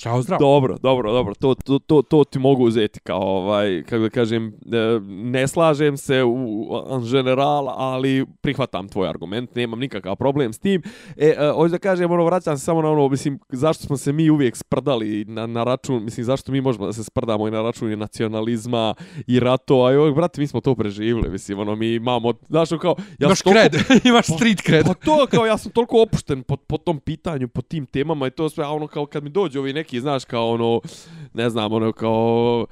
[0.00, 0.40] Ćao, zdravo.
[0.40, 1.34] Dobro, dobro, dobro.
[1.34, 5.96] To, to, to, to ti mogu uzeti kao, ovaj, kako da kažem, e, ne slažem
[5.96, 10.82] se u en general, ali prihvatam tvoj argument, nemam nikakav problem s tim.
[11.16, 14.12] E, e hoću da kažem, ono, vraćam se samo na ono, mislim, zašto smo se
[14.12, 17.62] mi uvijek sprdali na, na račun, mislim, zašto mi možemo da se sprdamo i na
[17.62, 18.94] račun i nacionalizma
[19.26, 22.80] i ratova, i ovog, brate, mi smo to preživjeli, mislim, ono, mi imamo, znaš, ono,
[22.80, 23.74] kao, ja Imaš toliko- kred,
[24.10, 24.86] imaš street kred.
[24.86, 28.30] Pa to kao ja sam toliko opušten po, po tom pitanju, po tim temama i
[28.30, 30.80] to sve, a ono kao kad mi dođu ovi neki, znaš, kao ono,
[31.34, 32.66] ne znam, ono kao,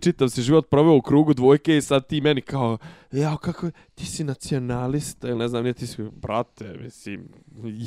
[0.00, 2.78] čitav si život proveo u krugu dvojke i sad ti meni kao,
[3.12, 7.28] ja, kako, je, ti si nacionalista ili ne znam, nije ti si, brate, mislim,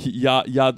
[0.05, 0.73] ja, ja,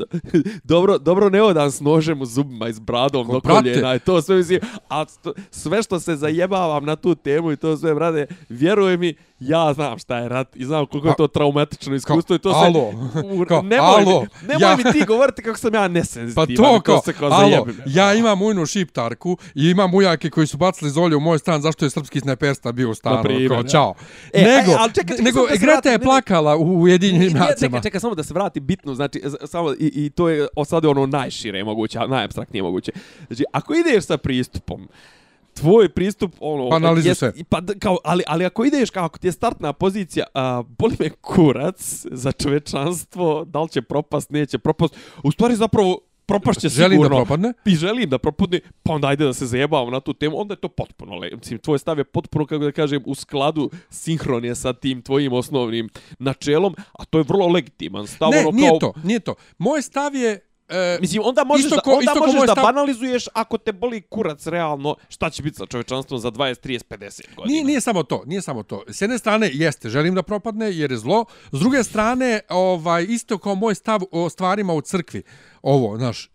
[0.63, 3.99] dobro, dobro ne odam s nožem u zubima i s bradom Ko, do koljena i
[3.99, 7.95] to sve, mislim, a sto, sve što se zajebavam na tu temu i to sve,
[7.95, 11.95] brate, vjeruj mi, ja znam šta je rat i znam koliko je Pa- to traumatično
[11.95, 12.57] iskustvo i to se...
[12.57, 12.89] alo,
[13.33, 16.47] U, kao, nemoj, alo, mi, nemoj ja- mi ti govoriti kako sam ja Pa nesenzitivan.
[16.55, 20.57] to i kao, se kao alo, ja imam ujnu šiptarku i imam ujake koji su
[20.57, 23.23] bacili zolje u moj stan zašto je srpski snajpersta bio u stanu.
[23.49, 23.93] kao, čao.
[24.35, 27.57] E, nego, aj, ali čekaj, čekaj, nego se Greta je plakala u Ujedinjenim Nije, nacijama.
[27.71, 30.83] čekaj, čekaj, samo da se vrati bitno, znači, samo, i, i to je o, sad
[30.83, 32.91] je ono najšire moguće, najabstraktnije moguće.
[33.27, 34.87] Znači, ako ideš sa pristupom,
[35.53, 37.33] tvoj pristup ono Pa analizuj jest- sve.
[37.49, 41.09] pa kao ali ali ako ideš kao ako ti je startna pozicija a, boli me
[41.11, 47.17] kurac za čovečanstvo da li će propast neće propast u stvari zapravo propašće Želim sigurno
[47.17, 47.53] da propadne.
[47.65, 50.61] i želim da propadne, pa onda ajde da se zajebavamo na tu temu, onda je
[50.61, 54.55] to potpuno, le, mislim, tvoj stav je potpuno, kako da kažem, u skladu, sinhron je
[54.55, 58.29] sa tim tvojim osnovnim načelom, a to je vrlo legitiman stav.
[58.29, 59.35] Ne, ono, nije kao, to, nije to.
[59.57, 60.39] Moj stav je...
[60.69, 63.25] E, Mislim, onda možeš, Isto da, ko- onda isto ko možeš moj da stav- banalizuješ
[63.33, 66.99] ako te boli kurac realno, šta će biti sa čovečanstvom za 20, 30, 50
[67.35, 67.45] godina.
[67.45, 68.83] Nije, nije samo to, nije samo to.
[68.87, 71.25] S jedne strane, jeste, želim da propadne jer je zlo.
[71.51, 75.23] S druge strane, ovaj, isto kao moj stav o stvarima u crkvi.
[75.61, 76.29] Ovo, znaš,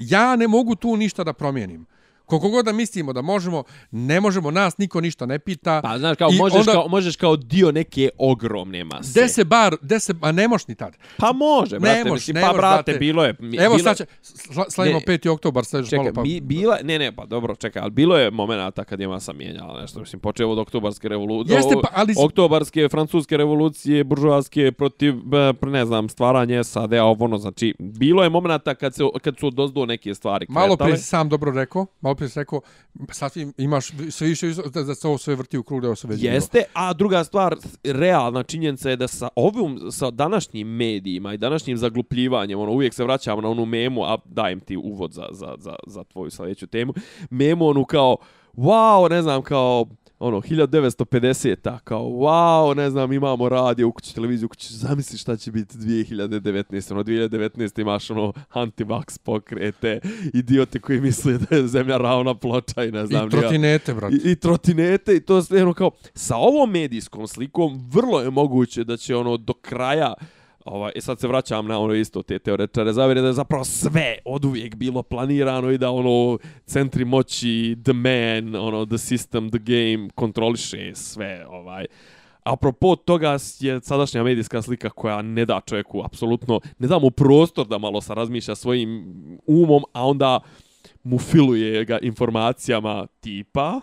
[0.00, 1.86] ja ne mogu tu ništa da promijenim.
[2.28, 5.80] Koliko god da mislimo da možemo, ne možemo, nas niko ništa ne pita.
[5.82, 9.10] Pa, znaš, kao, I možeš, onda- kao, možeš kao dio neke ogromne mase.
[9.12, 10.96] Gde se bar, gde se, a ne moš ni tad.
[11.16, 12.98] Pa može, brate, moš, mislim, ne pa moš, brate, brate.
[12.98, 13.34] bilo je...
[13.40, 15.04] mi- Evo bilo, sad će, sla, slavimo Ne.
[15.08, 15.28] 5.
[15.28, 16.22] oktobar, sad Čekaj, malo pa...
[16.22, 19.80] mi, bila, ne, ne, pa dobro, čekaj, ali bilo je momenata kad je masa mijenjala
[19.80, 25.14] nešto, mislim, počeo od oktobarske revolucije, Jeste, pa, ali- oktobarske, francuske revolucije, buržoaske, protiv,
[25.62, 29.86] ne znam, stvaranje SAD-a, ovo ono, znači, bilo je momenata kad, se, kad su odozdo
[29.86, 30.88] neke stvari Malo kretale.
[30.88, 32.60] prije si sam dobro rekao, malo opet rekao,
[33.10, 36.16] sasvim imaš sve više da, da se ovo sve vrti u krug, da ovo sve
[36.18, 41.76] Jeste, a druga stvar, realna činjenica je da sa ovim, sa današnjim medijima i današnjim
[41.76, 45.76] zaglupljivanjem, ono, uvijek se vraćamo na onu memu, a dajem ti uvod za, za, za,
[45.86, 46.94] za tvoju sljedeću temu,
[47.30, 48.16] memu onu kao,
[48.54, 49.86] wow, ne znam, kao,
[50.18, 55.36] ono, 1950-ta, kao, wow, ne znam, imamo radio u kući, televiziju u kući, zamisli šta
[55.36, 56.92] će biti 2019.
[56.92, 57.80] Ono, 2019.
[57.80, 60.00] imaš, ono, anti-vax pokrete,
[60.34, 63.26] idiote koji misle da je zemlja ravna ploča i ne znam.
[63.26, 64.12] I trotinete, brat.
[64.12, 68.84] I, I trotinete, i to sve, ono, kao, sa ovom medijskom slikom, vrlo je moguće
[68.84, 70.14] da će, ono, do kraja,
[70.70, 74.18] Ovaj, I sad se vraćam na ono isto te teoretičare zavere da je zapravo sve
[74.24, 79.58] od uvijek bilo planirano i da ono centri moći, the man, ono, the system, the
[79.58, 81.46] game, kontroliše sve.
[81.48, 81.86] Ovaj.
[82.42, 87.66] Apropo toga je sadašnja medijska slika koja ne da čovjeku apsolutno, ne da mu prostor
[87.66, 89.14] da malo sa razmišlja svojim
[89.46, 90.40] umom, a onda
[91.02, 93.80] mu filuje ga informacijama tipa,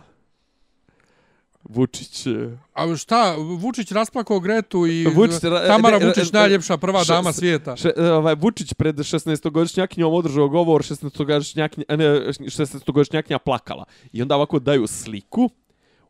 [1.70, 2.28] Vučić...
[2.28, 7.76] E, A šta, Vučić rasplakao Gretu i Vučić, Tamara Vučić najljepša prva š, dama svijeta.
[7.76, 13.86] Š, e, ovaj, Vučić pred 16-godišnjakinjom održao govor, 16-godišnjakinja plakala.
[14.14, 15.50] I onda ovako daju sliku,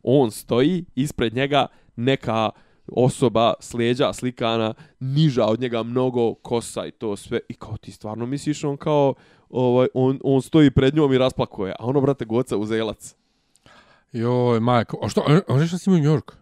[0.02, 2.50] on stoji, ispred njega neka
[2.86, 7.40] osoba slijeđa slikana, niža od njega mnogo kosa i to sve.
[7.48, 9.14] I kao ti stvarno misliš on kao,
[9.50, 13.16] ovaj, on, on stoji pred njom i rasplakuje, a ono, brate, goca uzelac.
[14.12, 14.98] Joj, majko.
[15.02, 16.32] A što, on je što si u New York?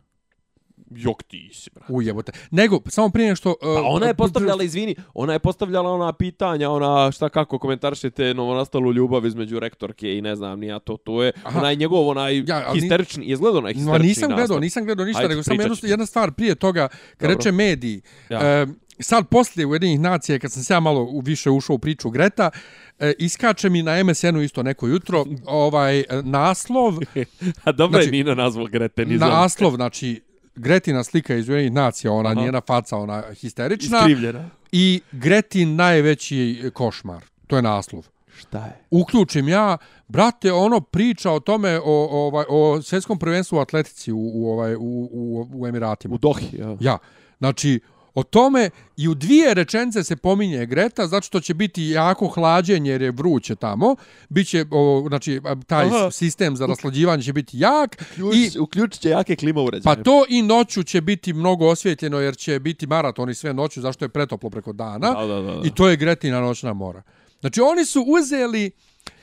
[0.96, 1.92] Jok ti si, brate.
[1.92, 2.32] Ujebote.
[2.50, 3.50] Nego, samo prije što...
[3.50, 8.34] Uh, pa ona je postavljala, izvini, ona je postavljala ona pitanja, ona šta kako komentaršite
[8.34, 11.58] novonastalu ljubav između rektorke i ne znam, nija to, to je Aha.
[11.58, 15.22] onaj njegov, onaj ja, histerični, je gledao onaj histerični no, nisam gledao, nisam gledao ništa,
[15.22, 18.62] Ajde, nego samo jednu, jedna stvar prije toga, kad reče mediji, ja.
[18.62, 18.68] uh,
[19.00, 22.50] sad poslije Ujedinih nacija, kad sam se ja malo više ušao u priču Greta,
[22.98, 26.94] e, iskače mi na MSN-u isto neko jutro ovaj naslov...
[27.64, 29.28] A dobro znači, je Nina nazvao Gretenizam.
[29.28, 30.20] Naslov, znači,
[30.56, 32.40] Gretina slika iz Ujedinih nacija, ona Aha.
[32.40, 33.98] njena faca, ona histerična.
[33.98, 34.50] Iskrivljena.
[34.72, 37.22] I Gretin najveći košmar.
[37.46, 38.06] To je naslov.
[38.38, 38.80] Šta je?
[38.90, 39.78] Uključim ja,
[40.08, 44.74] brate, ono priča o tome o ovaj o svjetskom prvenstvu u atletici u u ovaj
[44.74, 46.14] u u, u Emiratima.
[46.14, 46.76] U Dohi, ja.
[46.80, 46.98] Ja.
[47.38, 47.80] Znači,
[48.14, 52.90] o tome i u dvije rečence se pominje Greta, zato što će biti jako hlađenje
[52.90, 53.96] jer je vruće tamo.
[54.28, 56.10] Biće, o, znači, taj Aha.
[56.10, 58.02] sistem za raslađivanje će biti jak.
[58.12, 59.96] Uključ, i uključit će jake klima uređenje.
[59.96, 63.80] Pa to i noću će biti mnogo osvjetljeno jer će biti maraton i sve noću,
[63.80, 65.14] zašto je pretoplo preko dana.
[65.14, 65.60] Da, da, da, da.
[65.64, 67.02] I to je Gretina noćna mora.
[67.40, 68.70] Znači, oni su uzeli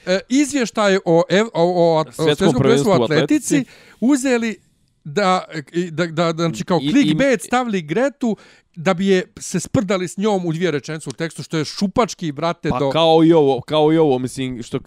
[0.05, 1.23] e, izvještaje o, o,
[1.53, 3.65] o, o svjetskom prvenstvu atletici,
[3.99, 4.57] uzeli
[5.03, 5.45] da,
[5.91, 8.37] da, da, da, znači kao clickbait stavili Gretu
[8.75, 12.31] da bi je se sprdali s njom u dvije rečenice u tekstu, što je šupački,
[12.31, 12.89] brate, pa do...
[12.89, 14.79] Pa kao i ovo, kao i ovo, mislim, što,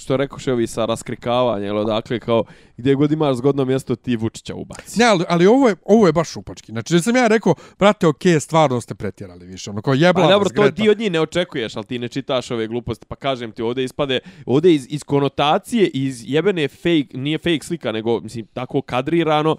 [0.00, 2.44] što rekao ovi sa raskrikavanja, jel, dakle, kao,
[2.76, 4.98] gdje god imaš zgodno mjesto, ti Vučića ubaci.
[4.98, 6.72] Ne, ali, ali ovo, je, ovo je baš šupački.
[6.72, 10.24] Znači, da sam ja rekao, brate, okej, okay, stvarno ste pretjerali više, ono, kao jebla
[10.24, 13.16] pa, dobro, to ti od njih ne očekuješ, ali ti ne čitaš ove gluposti, pa
[13.16, 18.20] kažem ti, ovdje ispade, ovdje iz, iz konotacije, iz jebene fake, nije fake slika, nego,
[18.20, 19.56] mislim, tako kadrirano,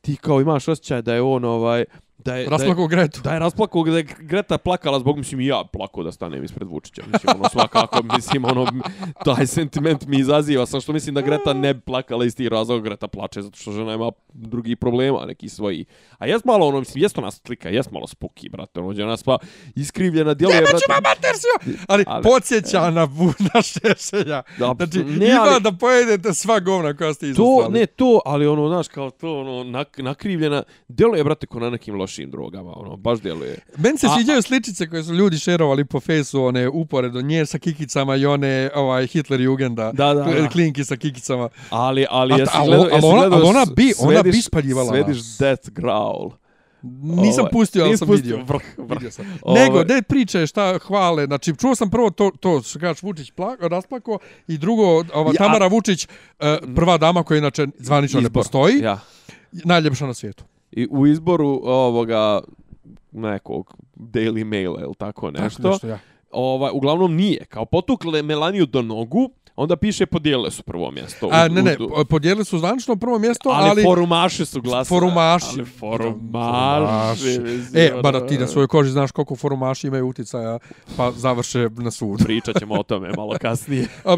[0.00, 1.84] ti kao imaš osjećaj da je on, ovaj,
[2.18, 3.20] da je rasplakao Gretu.
[3.20, 6.68] Da je rasplakao da je Greta plakala zbog mislim i ja plakao da stanem ispred
[6.68, 7.02] Vučića.
[7.12, 8.66] Mislim ono svakako mislim ono
[9.24, 13.08] taj sentiment mi izaziva sa što mislim da Greta ne plakala iz tih razloga Greta
[13.08, 15.84] plače zato što žena ima drugi problema neki svoji.
[16.18, 19.22] A jes malo ono mislim jesto nas slika, jes malo spuki brate, ono je nas
[19.22, 19.38] pa
[19.74, 20.78] iskrivljena djeluje brate.
[20.88, 21.30] Ja mater
[21.88, 23.08] ali, ali podsjeća na
[23.54, 24.42] na šešelja.
[24.58, 27.64] Da, znači ne, ima ali, da pojedete sva govna koja ste izostali.
[27.64, 31.70] To ne to, ali ono znaš kao to ono nak, nakrivljena djeluje brate ko na
[31.70, 33.58] nekim lošim drogama, ono, baš djeluje.
[33.76, 38.16] Meni se sviđaju sličice koje su ljudi šerovali po fesu, one uporedo nje sa kikicama
[38.16, 40.48] i one ovaj, Hitler Jugenda, da, da, da.
[40.48, 41.48] klinki sa kikicama.
[41.70, 46.30] Ali, ali, jesi gledao, jesi ona, gledao, ona bi, ona bi spaljivala Svediš Death Growl.
[47.02, 48.36] Nisam ovaj, pustio, ali sam vidio.
[48.36, 48.90] Vrh, vrh.
[48.90, 49.26] vidio sam.
[49.46, 49.84] Nego, ovaj.
[49.84, 51.26] de priče šta hvale.
[51.26, 55.38] Znači, čuo sam prvo to, to što kažeš Vučić plak, rasplako i drugo, ova, ja,
[55.38, 56.46] Tamara Vučić, uh,
[56.76, 58.78] prva dama koja inače zvanično ne postoji.
[58.78, 59.00] Ja.
[59.52, 60.44] Najljepša na svijetu
[60.76, 62.40] i u izboru ovoga
[63.12, 65.62] nekog Daily Maila ili tako nešto.
[65.62, 65.98] Tako nešto ja.
[66.30, 67.44] ovaj, uglavnom nije.
[67.44, 71.28] Kao potukle Melaniju do nogu, onda piše podijelile su prvo mjesto.
[71.32, 71.76] A, ne, ne,
[72.08, 73.70] podijelile su zvančno prvo mjesto, ali...
[73.70, 74.84] Ali forumaši su glasali.
[74.84, 75.46] Forumaši.
[75.58, 77.40] Ali forumaši.
[77.74, 80.58] E, bar ti na svojoj koži znaš koliko forumaši imaju uticaja,
[80.96, 82.20] pa završe na sud.
[82.24, 83.88] Pričat ćemo o tome malo kasnije.
[84.04, 84.16] A,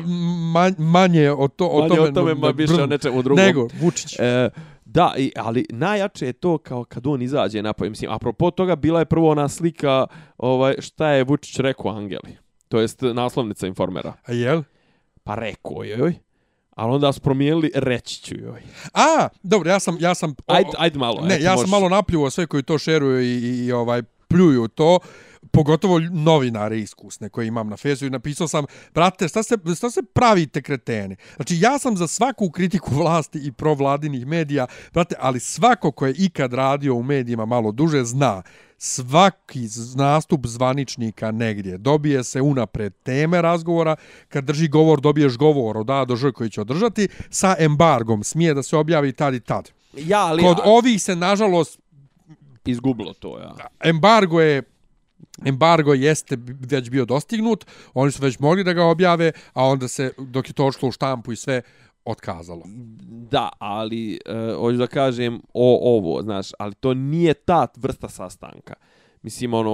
[0.52, 2.00] man, manje o, to, o manje tome...
[2.00, 3.44] Manje o tome, ma više o nečemu drugom.
[3.44, 4.18] Nego, Vučić.
[4.18, 4.50] E,
[4.96, 7.90] Da, i, ali najjače je to kao kad on izađe napolje.
[7.90, 10.06] Mislim, apropo toga, bila je prvo ona slika
[10.38, 12.36] ovaj, šta je Vučić rekao Angeli.
[12.68, 14.12] To jest naslovnica informera.
[14.26, 14.62] A jel?
[15.24, 16.14] Pa rekao joj.
[16.70, 18.62] Ali onda su promijenili reći ću joj.
[18.94, 19.96] A, dobro, ja sam...
[20.00, 21.20] Ja sam o, Ajde, ajde malo.
[21.20, 21.60] Ne, eto, ja možeš.
[21.60, 24.98] sam malo napljuo sve koji to šeruju i, i, i ovaj pljuju to
[25.50, 28.64] pogotovo novinare iskusne koje imam na Facebooku i napisao sam,
[28.94, 31.16] brate, šta se, šta se pravite kreteni?
[31.36, 36.14] Znači, ja sam za svaku kritiku vlasti i provladinih medija, brate, ali svako ko je
[36.18, 38.42] ikad radio u medijima malo duže zna,
[38.78, 43.96] svaki nastup zvaničnika negdje dobije se unapred teme razgovora,
[44.28, 48.54] kad drži govor dobiješ govor od A do Ž koji će održati, sa embargom smije
[48.54, 49.70] da se objavi tad i tad.
[49.96, 50.42] Ja, ali...
[50.42, 51.80] Kod a- ovih se, nažalost,
[52.66, 53.54] Izgubilo to, ja.
[53.80, 54.62] embargo je
[55.44, 60.12] embargo jeste već bio dostignut, oni su već mogli da ga objave, a onda se,
[60.18, 61.62] dok je to ošlo u štampu i sve,
[62.04, 62.62] otkazalo.
[63.30, 68.74] Da, ali uh, hoću da kažem o ovo, znaš, ali to nije ta vrsta sastanka.
[69.22, 69.70] Mislim, ono,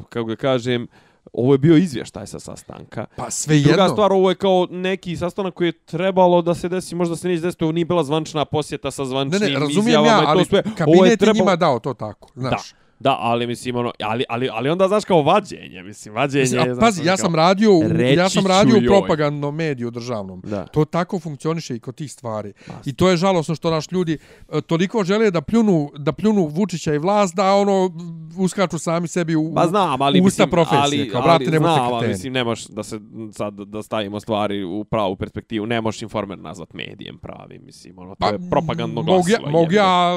[0.00, 0.86] e, kako ga kažem,
[1.32, 3.06] ovo je bio izvještaj sa sastanka.
[3.16, 3.88] Pa sve Druga jedno.
[3.88, 7.42] stvar, ovo je kao neki sastanak koji je trebalo da se desi, možda se neće
[7.42, 10.44] desiti, ovo nije bila zvančna posjeta sa Ne, zvančnim ne, razumijem izjavama ja, to ali
[10.44, 10.62] sve.
[10.66, 12.70] Ovo kabinet je trebalo- njima dao to tako, znaš.
[12.70, 16.42] Da, da, ali mislim ono, ali, ali, ali onda znaš kao vađenje, mislim, vađenje.
[16.42, 17.82] Mislim, a pazi, ono ja sam radio, u,
[18.16, 20.42] ja sam radio u propagandnom mediju državnom.
[20.44, 20.66] Da.
[20.66, 22.52] To tako funkcioniše i kod tih stvari.
[22.60, 22.74] Jasno.
[22.84, 24.18] I to je žalosno što naš ljudi
[24.52, 27.90] e, toliko žele da pljunu, da pljunu Vučića i vlast da ono
[28.38, 30.80] uskaču sami sebi u, Pa znam, ali u usta mislim, profesije.
[30.82, 32.12] ali, kao, brate, ali, možete znam, ali kreteni.
[32.12, 33.00] mislim, ne možeš da se
[33.32, 38.14] sad da stavimo stvari u pravu perspektivu, ne možeš informer nazvat medijem pravi, mislim, ono,
[38.14, 39.50] to je propagandno Pa, mogu ja, glasilo.
[39.60, 40.12] mogu ja,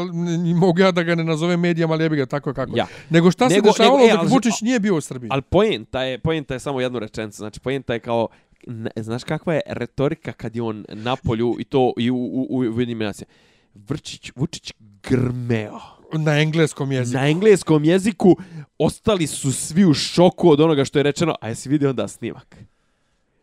[0.56, 2.67] mogu ja da ga ne nazovem medijama, ali ja bi ga tako kako.
[2.76, 2.88] Ja.
[3.10, 5.30] Nego šta se Nego- dešavalo nego, e, dok Vučić nije bio u Srbiji?
[5.32, 8.28] Ali poenta je, poenta je samo jednu rečenicu, znači poenta je kao,
[8.68, 12.48] ne, znaš kakva je retorika kad je on na polju i to i u, u,
[12.50, 13.28] u, u eliminaciji.
[13.74, 15.80] Vrčić, Vučić grmeo.
[16.14, 17.18] Na engleskom jeziku.
[17.18, 18.38] Na engleskom jeziku
[18.78, 22.56] ostali su svi u šoku od onoga što je rečeno, a jesi vidio onda snimak?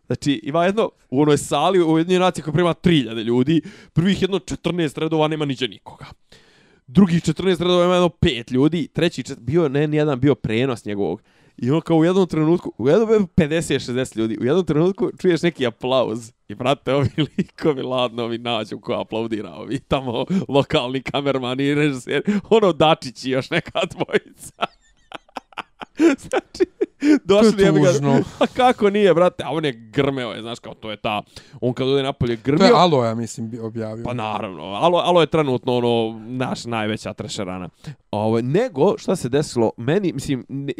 [0.06, 3.62] Znači, ima jedno, u onoj sali, u jednoj naciji koja prima 3000 ljudi,
[3.92, 6.06] prvih jedno 14 redova nema niđe nikoga.
[6.87, 11.22] Drugih 14 redova ima jedno pet ljudi, treći čet, bio, ne, nijedan bio prenos njegovog.
[11.57, 15.66] I on kao u jednom trenutku, u jednom 50-60 ljudi, u jednom trenutku čuješ neki
[15.66, 16.32] aplauz.
[16.49, 17.09] I brate, ovi
[17.39, 23.30] likovi ladno ovi nađu ko aplaudira, ovi tamo lokalni kamermani i režiser, ono Dačić i
[23.30, 24.64] još neka dvojica.
[26.28, 26.70] znači,
[27.24, 28.22] došli je ga-.
[28.38, 29.45] A kako nije, brate?
[29.45, 31.22] A on je grmeo, je, znaš kao, to je ta...
[31.61, 32.76] On kad ode napolje To je grmeo...
[32.76, 34.05] Alo, ja mislim, objavio.
[34.05, 37.68] Pa naravno, alo, alo je trenutno ono naš najveća trešerana.
[38.11, 40.72] Ovo, nego, šta se desilo, meni, mislim, ne,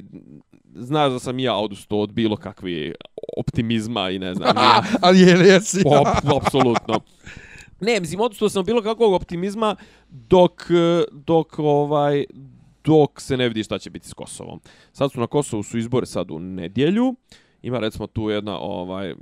[0.75, 2.93] znaš da sam ja odustao od bilo kakve
[3.37, 4.57] optimizma i ne znam,
[5.03, 5.83] ali je jesi.
[5.87, 7.01] Op, apsolutno.
[7.81, 9.77] Ne, mislim, odustao sam bilo kakvog optimizma
[10.09, 10.63] dok,
[11.13, 12.25] dok, ovaj,
[12.85, 14.61] dok se ne vidi šta će biti s Kosovom.
[14.93, 17.15] Sad su na Kosovu su izbore sad u nedjelju.
[17.63, 19.15] Ima recimo tu jedna, ovaj,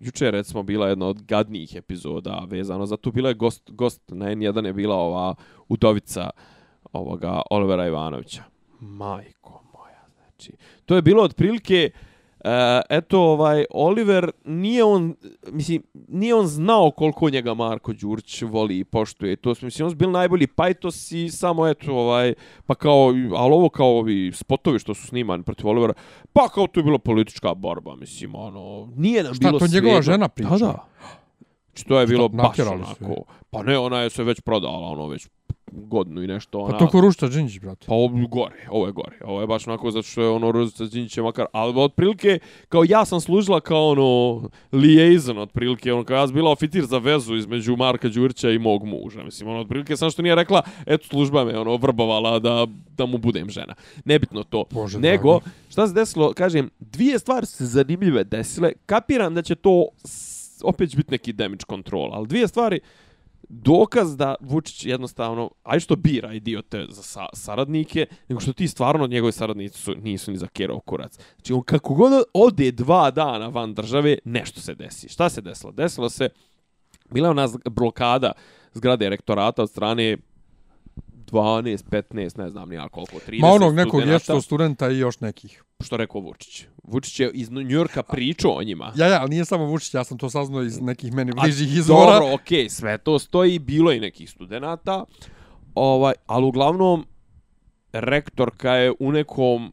[0.00, 3.12] juče je recimo bila jedna od gadnijih epizoda vezano za tu.
[3.12, 5.34] Bila je gost, gost na N1 je bila ova
[5.68, 6.30] udovica
[6.92, 8.42] ovoga Olivera Ivanovića.
[8.80, 10.52] Majko moja, znači.
[10.86, 11.90] To je bilo otprilike
[12.44, 15.14] E, eto, ovaj, Oliver, nije on,
[15.52, 19.36] mislim, nije on znao koliko njega Marko Đurić voli i poštuje.
[19.36, 22.34] To su, mislim, on bili najbolji pajtos i samo, eto, ovaj,
[22.66, 25.92] pa kao, ali ovo kao ovi spotovi što su snimani protiv Olivera,
[26.32, 30.02] pa kao to je bila politička borba, mislim, ono, nije nam Šta, bilo to njegova
[30.02, 30.02] svejedno.
[30.02, 30.48] žena priča?
[30.50, 30.86] Da, da.
[31.66, 33.24] Znači, to je bilo baš onako.
[33.50, 35.28] Pa ne, ona je se već prodala, ono, već
[35.72, 36.58] godinu i nešto.
[36.58, 37.86] Ona, Pa to ko Rušta Đinđić, brate.
[37.86, 39.16] Pa ovo gore, ovo je gore.
[39.24, 43.04] Ovo je baš onako zato što je ono Rozica Đinđića makar, ali otprilike kao ja
[43.04, 44.42] sam služila kao ono
[44.72, 48.84] liaison otprilike, ono kao ja sam bila oficir za vezu između Marka Đurića i mog
[48.84, 49.22] muža.
[49.22, 52.66] Mislim, ono otprilike sam što nije rekla, eto služba me ono vrbovala da,
[52.96, 53.74] da mu budem žena.
[54.04, 54.64] Nebitno to.
[54.70, 55.44] Bože Nego, dragi.
[55.70, 58.72] šta se desilo, kažem, dvije stvari se zanimljive desile.
[58.86, 59.88] Kapiram da će to
[60.62, 62.80] opet biti neki damage control, ali dvije stvari
[63.50, 69.06] dokaz da Vučić jednostavno, aj što bira idiote za sa, saradnike, nego što ti stvarno
[69.06, 71.18] njegove saradnici su, nisu ni za kerov kurac.
[71.34, 75.08] Znači, on kako god ode dva dana van države, nešto se desi.
[75.08, 75.72] Šta se desilo?
[75.72, 76.28] Desilo se,
[77.10, 78.32] bila je ona blokada
[78.74, 80.16] zgrade rektorata od strane
[81.30, 85.64] 12, 15, ne znam nija koliko, 30 Ma onog nekog vječitog studenta i još nekih.
[85.80, 86.66] Što rekao Vučić?
[86.82, 88.92] Vučić je iz Njujorka pričao o njima.
[88.96, 92.12] Ja, ja, ali nije samo Vučić, ja sam to saznao iz nekih meni bližih izvora.
[92.12, 95.04] Dobro, okej, sve to stoji, bilo je i nekih studenta,
[95.74, 97.06] ovaj, ali uglavnom
[97.92, 99.72] rektorka je u nekom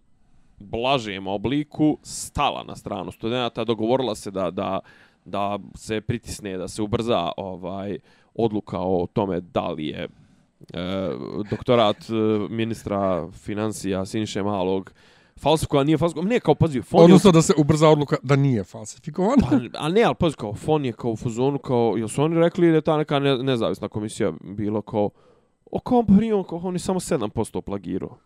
[0.59, 4.79] blažem obliku stala na stranu studenta, dogovorila se da, da,
[5.25, 7.97] da se pritisne, da se ubrza ovaj
[8.35, 10.07] odluka o tome da li je
[10.73, 11.09] e,
[11.49, 12.13] doktorat e,
[12.49, 14.91] ministra financija Siniše Malog
[15.39, 19.37] falsifikovan, nije falsifikovan, ne, kao, pazi, fon Odnosno da se ubrza odluka da nije falsifikovan.
[19.41, 22.39] Pa, a ne, ali pazi, kao, fon je kao u fuzonu, kao, jel su oni
[22.39, 25.09] rekli da je ta neka ne, nezavisna komisija bilo kao,
[25.71, 28.17] o kao, pa nije on, kao, on je samo 7% plagirao.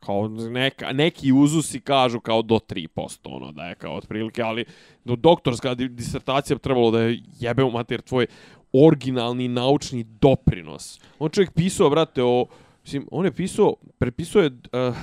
[0.00, 4.64] Kao neka, neki uzusi kažu kao do 3%, ono da je kao otprilike, ali
[5.04, 8.26] do doktorska disertacija trebalo da je jebe u mater tvoj
[8.74, 11.00] originalni naučni doprinos.
[11.18, 12.46] On čovjek pisao, brate, o,
[12.82, 14.96] mislim, on je pisao, prepisao je, uh,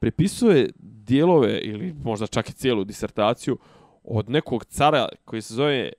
[0.00, 3.58] prepisao je dijelove ili možda čak i cijelu disertaciju
[4.04, 5.92] od nekog cara koji se zove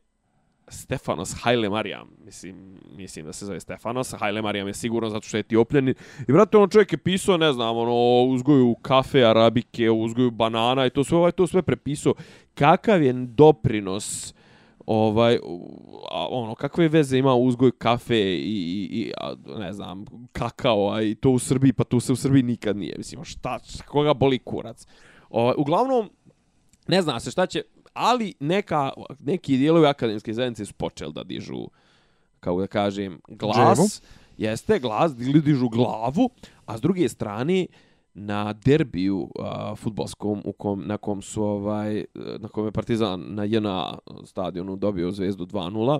[0.68, 5.38] Stefanos Haile Mariam, mislim, mislim da se zove Stefanos, Haile Mariam je sigurno zato što
[5.38, 5.94] je etiopljanin.
[6.28, 10.90] I vrati, ono čovjek je pisao, ne znam, ono, uzgoju kafe, arabike, uzgoju banana i
[10.90, 12.14] to sve, ovaj, to sve prepisao.
[12.54, 14.34] Kakav je doprinos
[14.92, 15.40] ovaj
[16.30, 19.12] ono kakve veze ima uzgoj kafe i, i, i
[19.60, 22.96] ne znam kakao a i to u Srbiji pa to se u Srbiji nikad nije
[22.98, 24.88] mislim šta koga boli kurac
[25.30, 26.10] ovaj uglavnom
[26.88, 27.64] ne zna se šta će
[27.94, 31.68] ali neka, neki dijelovi akademske zajednice su počeli da dižu,
[32.40, 33.78] kao da kažem, glas.
[33.78, 33.88] Dževu.
[34.38, 36.30] Jeste, glas, dižu glavu,
[36.66, 37.68] a s druge strane,
[38.26, 42.06] na derbiju a, futbolskom u kom, na kom su ovaj
[42.40, 46.00] na kom je Partizan na JNA stadionu dobio zvezdu 2:0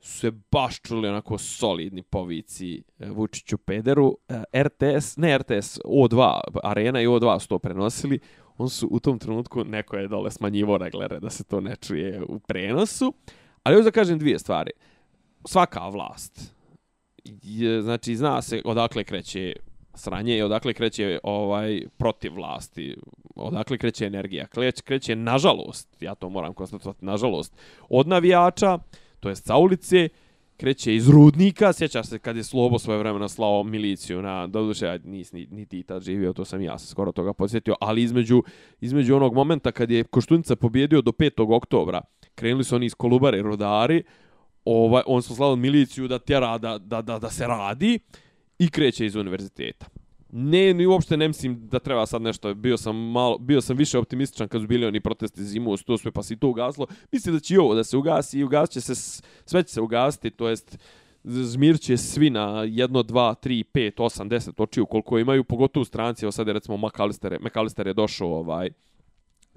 [0.00, 6.40] su se baš čuli onako solidni povici e, Vučiću Pederu e, RTS ne RTS O2
[6.62, 8.20] arena i O2 su to prenosili
[8.58, 12.22] on su u tom trenutku neko je dole smanjivo reglere da se to ne čuje
[12.28, 13.14] u prenosu.
[13.62, 14.70] Ali još da kažem dvije stvari.
[15.44, 16.54] Svaka vlast,
[17.24, 19.56] je, znači zna se odakle kreće
[19.94, 22.96] sranje i odakle kreće ovaj protiv vlasti,
[23.34, 24.46] odakle kreće energija.
[24.46, 27.56] Kreće, kreće nažalost, ja to moram konstatovati, nažalost,
[27.88, 28.78] od navijača,
[29.20, 30.08] to jest sa ulice,
[30.56, 34.98] kreće iz rudnika, sjećaš se kad je Slobo svoje vremena slao miliciju na, doduše, ja
[35.04, 38.42] nis, ni, ni ti tad živio, to sam ja se skoro toga podsjetio, ali između,
[38.80, 41.56] između onog momenta kad je Koštunica pobjedio do 5.
[41.56, 42.00] oktobra,
[42.34, 44.02] krenuli su oni iz Kolubare rodari,
[44.64, 47.98] ovaj, on su slao miliciju da tjera da, da, da, da se radi
[48.64, 49.86] i kreće iz univerziteta
[50.32, 52.54] ne, ni uopšte ne mislim da treba sad nešto.
[52.54, 56.10] Bio sam malo, bio sam više optimističan kad su bili oni protesti zimu, to sve
[56.10, 56.86] pa se i to ugaslo.
[57.12, 59.80] Mislim da će i ovo da se ugasi i ugasit će se, sve će se
[59.80, 60.78] ugasiti, to jest
[61.24, 65.84] zmir će svi na 1, 2, 3, 5, 8, 10 očiju koliko imaju, pogotovo u
[65.84, 68.70] stranci, evo sad je recimo McAllister, McAllister je došao ovaj,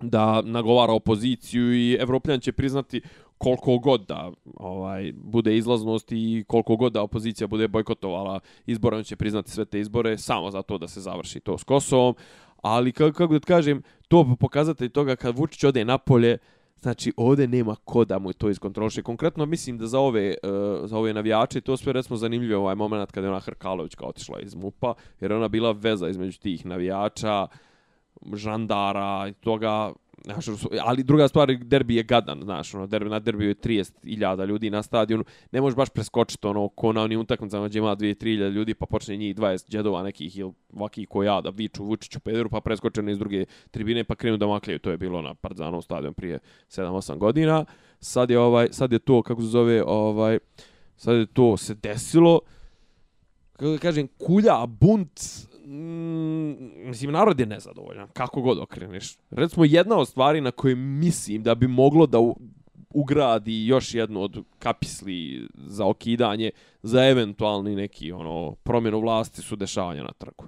[0.01, 3.01] da nagovara opoziciju i Evropljan će priznati
[3.37, 9.03] koliko god da ovaj bude izlaznost i koliko god da opozicija bude bojkotovala izbore, on
[9.03, 12.15] će priznati sve te izbore samo zato da se završi to s Kosovom.
[12.61, 16.37] Ali kako, kako da kažem, to pokazatelj toga kad Vučić ode na polje,
[16.77, 19.01] znači ovde nema ko da mu to iskontroliše.
[19.01, 23.11] Konkretno mislim da za ove, uh, za ove navijače to sve recimo zanimljivo ovaj moment
[23.11, 27.47] kada je ona Hrkalović kao otišla iz MUPA, jer ona bila veza između tih navijača,
[28.33, 29.93] žandara i toga
[30.25, 34.45] Znaš, ono ali druga stvar, derbi je gadan, znaš, ono, derbi, na derbiju je 30.000
[34.45, 38.49] ljudi na stadionu, ne možeš baš preskočiti ono, ko na onim utakmicama gdje ima 2-3.000
[38.49, 42.49] ljudi, pa počne njih 20 džedova nekih ili vaki ko ja da viču Vučiću Pederu,
[42.49, 46.13] pa preskoče iz druge tribine, pa krenu da makljaju, to je bilo na Partizanovom stadionu
[46.13, 47.65] prije 7-8 godina.
[47.99, 50.39] Sad je, ovaj, sad je to, kako se zove, ovaj,
[50.97, 52.39] sad je to se desilo,
[53.53, 55.21] kako da kažem, kulja, bunt,
[55.65, 59.17] mm, mislim, narod je nezadovoljan, kako god okreneš.
[59.29, 62.17] Recimo, jedna od stvari na koje mislim da bi moglo da
[62.89, 66.51] ugradi još jednu od kapisli za okidanje,
[66.83, 70.45] za eventualni neki ono promjenu vlasti su dešavanja na trgu.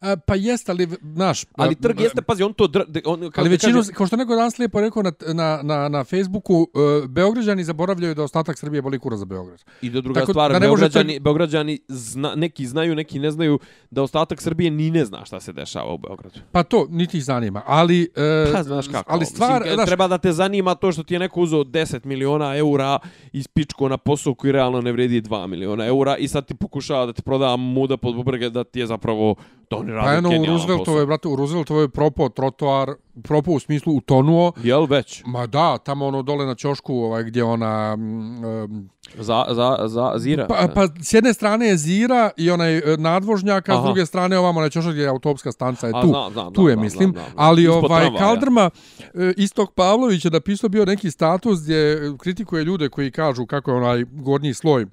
[0.00, 1.44] A, pa jeste, ali, znaš...
[1.56, 2.66] Ali trg jeste, pazi, on to...
[2.66, 3.92] Dr, on, ali većinu, kaže...
[3.92, 8.22] kao što neko danas lijepo rekao na, na, na, na Facebooku, uh, Beograđani zaboravljaju da
[8.22, 9.64] ostatak Srbije boli kura za Beograd.
[9.82, 11.22] I do druga Tako, stvar, Beograđani, trg...
[11.22, 13.58] Beograđani zna, neki znaju, neki ne znaju
[13.90, 16.40] da ostatak Srbije ni ne zna šta se dešava u Beogradu.
[16.52, 18.08] Pa to, niti ih zanima, ali...
[18.46, 21.14] Uh, pa, znaš kako, ali stvar, Mislim, znaš, treba da te zanima to što ti
[21.14, 22.98] je neko uzeo 10 miliona eura
[23.32, 27.06] iz pičko na posao koji realno ne vredi 2 miliona eura i sad ti pokušava
[27.06, 29.34] da ti proda muda pod bubrge da ti je zapravo
[29.72, 32.90] to oni rade pa, u Rooseveltovoj, brate, u Rooseveltovoj propao trotoar,
[33.22, 34.52] propao u smislu utonuo.
[34.62, 35.22] Jel već?
[35.26, 37.94] Ma da, tamo ono dole na ćošku, ovaj, gdje ona...
[37.98, 40.46] Um, za, za, za Zira?
[40.46, 44.38] Pa, pa s jedne strane je Zira i onaj e, nadvožnjak, a s druge strane
[44.38, 45.98] ovamo na ćošak gdje je autopska stanca je tu.
[45.98, 47.10] A, znam, znam, tu je, znam, mislim.
[47.10, 47.48] Znam, znam, znam.
[47.48, 48.70] Ali Ispod ovaj, Kaldrma,
[49.14, 53.76] e, Istok Pavlović je napisao bio neki status gdje kritikuje ljude koji kažu kako je
[53.76, 54.86] onaj gornji sloj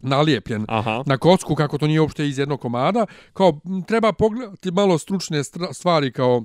[0.00, 1.02] nalijepljen Aha.
[1.06, 3.06] na kocku, kako to nije uopšte iz jednog komada.
[3.32, 6.44] Kao, treba pogledati malo stručne stvari kao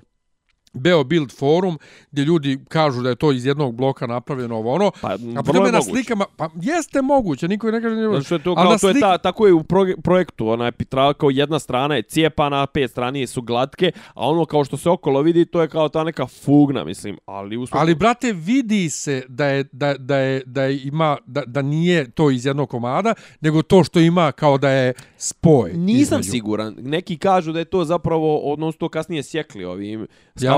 [0.76, 1.78] Beo Build forum
[2.12, 4.92] gdje ljudi kažu da je to iz jednog bloka napravljeno ovo ono.
[5.02, 5.92] Pa, a potom je je na moguće.
[5.92, 8.24] slikama, pa jeste moguće, niko ne kaže moguće.
[8.24, 10.66] što je to, Ali kao, to je slik- ta, tako je u pro, projektu, ona
[10.66, 14.78] je Petrava kao jedna strana je cijepana, pet strani su glatke, a ono kao što
[14.78, 18.34] se okolo vidi, to je kao ta neka fugna, mislim, ali u svakom- Ali brate
[18.34, 22.46] vidi se da je da da je da je ima da, da nije to iz
[22.46, 25.74] jednog komada, nego to što ima kao da je spoj.
[25.74, 26.32] Nisam između.
[26.32, 26.76] siguran.
[26.80, 30.08] Neki kažu da je to zapravo, odnosno to kasnije sjekli ovim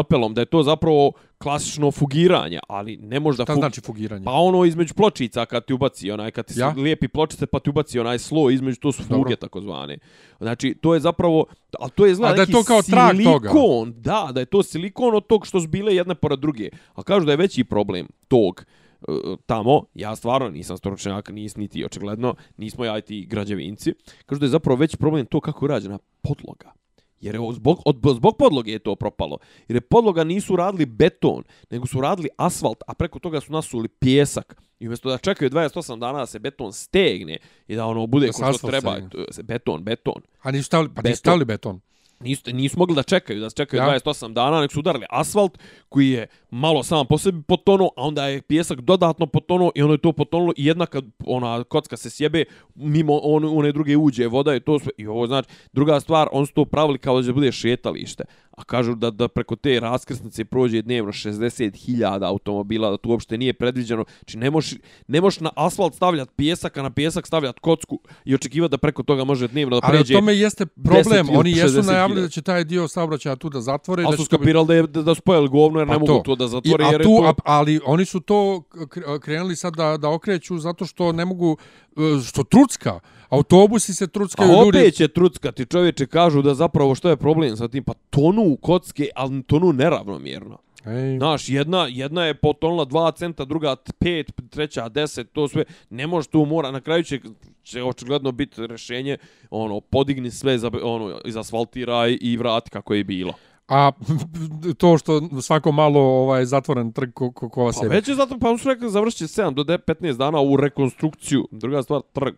[0.08, 3.62] skalpelom, da je to zapravo klasično fugiranje, ali ne može da Šta fug...
[3.62, 4.26] znači fugiranje?
[4.26, 6.74] Pa ono između pločica kad ti ubaci onaj, kad ti Ja?
[6.78, 9.36] lijepi pločice pa ti ubaci onaj sloj između, to su fuge Dobro.
[9.36, 9.98] takozvane.
[10.40, 11.46] Znači, to je zapravo,
[11.80, 13.50] ali to je zna A da je to kao trag toga?
[13.50, 16.70] silikon, da, da je to silikon od tog što su bile jedne pored druge.
[16.94, 18.66] A kažu da je veći problem tog
[19.08, 19.12] e,
[19.46, 23.94] tamo, ja stvarno nisam stručnjak, nis niti očigledno, nismo ja i ti građevinci,
[24.26, 26.74] kažu da je zapravo veći problem to kako je rađena podloga.
[27.20, 29.38] Jer je zbog, od, zbog podloge je to propalo.
[29.68, 33.88] Jer je podloga nisu radili beton, nego su radili asfalt, a preko toga su nasuli
[33.88, 34.62] pjesak.
[34.80, 37.38] I umjesto da čekaju 28 dana da se beton stegne
[37.68, 39.44] i da ono bude Da ko što treba, stegne.
[39.44, 40.22] beton, beton.
[40.42, 41.10] A nisu stavili, pa Beton.
[41.10, 41.80] nisu stavili beton.
[42.20, 43.94] Nisu, nisu mogli da čekaju, da se čekaju Ja.
[43.94, 44.00] ja.
[44.00, 45.58] 28 dana, nek su udarili asfalt
[45.90, 49.94] koji je malo sam po sebi potonuo, a onda je pjesak dodatno potonuo i ono
[49.94, 52.44] je to potonulo i jedna kad ona kocka se sjebe,
[52.76, 54.92] mimo on, one druge uđe voda i to sve.
[54.98, 58.24] I ovo znači, druga stvar, on su to pravili kao da će bude šetalište.
[58.58, 63.54] A kažu da, da preko te raskrsnice prođe dnevno 60.000 automobila, da to uopšte nije
[63.54, 64.06] predviđeno.
[64.20, 68.36] Znači ne možeš, ne možeš na asfalt stavljati pjesak, a na pjesak stavljati kocku i
[68.36, 70.16] očekivati da preko toga može dnevno da Ali pređe.
[70.16, 71.04] o tome jeste problem.
[71.04, 74.04] 10 ili Oni jesu 60 najavili da će taj dio saobraćaja tu da zatvore.
[74.04, 75.94] i Ali da su to skapirali da, je, da, da su pojeli govno jer Pa
[75.94, 77.28] ne mogu to da I, zatvore a jer je tu, to...
[77.28, 81.58] a, ali oni su to kre- krenuli sad da, da okreću zato što ne mogu,
[81.98, 83.00] e, što trucka.
[83.30, 84.92] Autobusi se A truckaju, opet ljudi...
[84.92, 89.10] će truckati, čovječe kažu da zapravo što je problem sa tim, pa tonu u kocke,
[89.16, 90.58] ali tonu neravnomjerno.
[90.88, 96.08] Ej, Znaš, jedna, jedna je potonula 2 centa, druga 5, treća 10, to sve, ne
[96.08, 97.20] može tu mora, na kraju će,
[97.64, 99.18] će očigledno biti rešenje,
[99.50, 103.34] ono, podigni sve, za, ono, izasfaltiraj i vrati kako je bilo.
[103.68, 103.92] A
[104.78, 107.96] to što svako malo ovaj zatvoren trg ko, ko, ko Pa sebe.
[107.96, 111.48] već je zato, pa su rekli završit će 7 do 10, 15 dana u rekonstrukciju.
[111.52, 112.36] Druga stvar, trg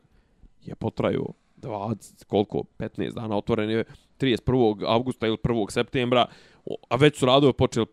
[0.66, 3.84] je potraju 20, koliko, 15 dana, otvoren je
[4.20, 4.84] 31.
[4.88, 5.72] augusta ili 1.
[5.72, 6.26] septembra,
[6.90, 7.86] a već su radove počeli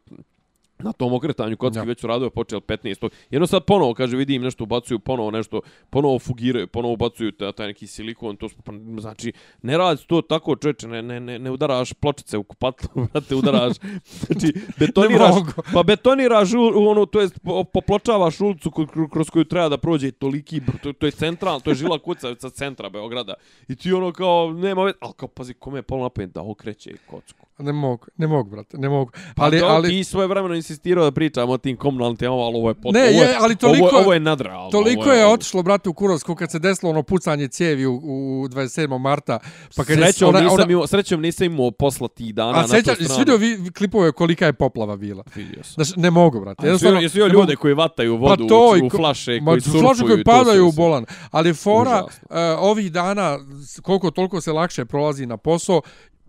[0.79, 1.83] na tom okretanju kocki Ja.
[1.83, 3.09] već su radove počeli 15.
[3.31, 5.61] Jedno sad ponovo, kaže, vidim nešto ubacuju, ponovo nešto,
[5.91, 10.57] ponovo fugiraju, ponovo ubacuju taj, taj neki silikon, to pa, znači, ne radi to tako,
[10.57, 15.35] čoveče, ne, ne, ne, ne udaraš pločice u kupatlu, brate, udaraš, znači, betoniraš,
[15.75, 18.71] pa betoniraš u, u ono, to jest po, popločavaš ulicu
[19.13, 22.89] kroz koju treba da prođe toliki, to, to je central, to je žila kucavica centra
[22.89, 23.35] Beograda.
[23.69, 26.97] I ti ono kao, nema već, ali kao, pazi, kome je pol napamet da okreće
[27.07, 27.46] kocku.
[27.59, 29.11] Ne mogu, ne mogu, brate, ne mogu.
[29.37, 32.57] Pa ali, do, ali, ti svoje vremeno insistirao da pričamo o tim komunalnim temama, ali
[32.57, 32.95] ovo je pot...
[32.95, 34.71] Ne, ovo je, ali toliko- Ovo, je- ovo je nadrealno.
[34.71, 38.49] Toliko ovo je otišlo, brate, u Kurovsku kad se desilo ono pucanje cijevi u, u
[38.49, 38.99] 27.
[38.99, 39.39] marta.
[39.77, 42.63] Pa kad je srećom, ona, nisam ona, imao, srećom nisam imao posla tih dana a
[42.63, 43.19] na seća, tu stranu.
[43.19, 45.23] vidio vi, klipove kolika je poplava bila?
[45.35, 45.73] Vidio sam.
[45.75, 46.67] Znaš, ne mogu, brate.
[46.67, 49.61] A Jesu, jesu joj ljude koji vataju vodu pa to, u, u flaše, Ma, koji
[49.61, 50.07] flaše surfuju.
[50.07, 51.05] koji to padaju u bolan.
[51.31, 53.39] Ali fora, uh, ovih dana,
[53.83, 55.81] koliko toliko se lakše prolazi na posao,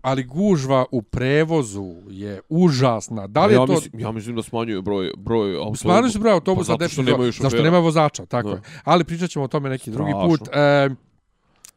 [0.02, 3.26] ali gužva u prevozu je užasna.
[3.26, 3.72] Da li je ja, to...
[3.72, 5.82] mislim, ja mislim da smanjuju broj, broj autobusa.
[5.82, 7.62] Smanjili su broj autobusa, Pa zato zašto šofera.
[7.62, 8.54] nema vozača, tako Da.
[8.54, 8.62] je.
[8.84, 10.28] Ali pričat ćemo o tome neki drugi Strašno.
[10.28, 10.48] put.
[10.54, 10.90] E,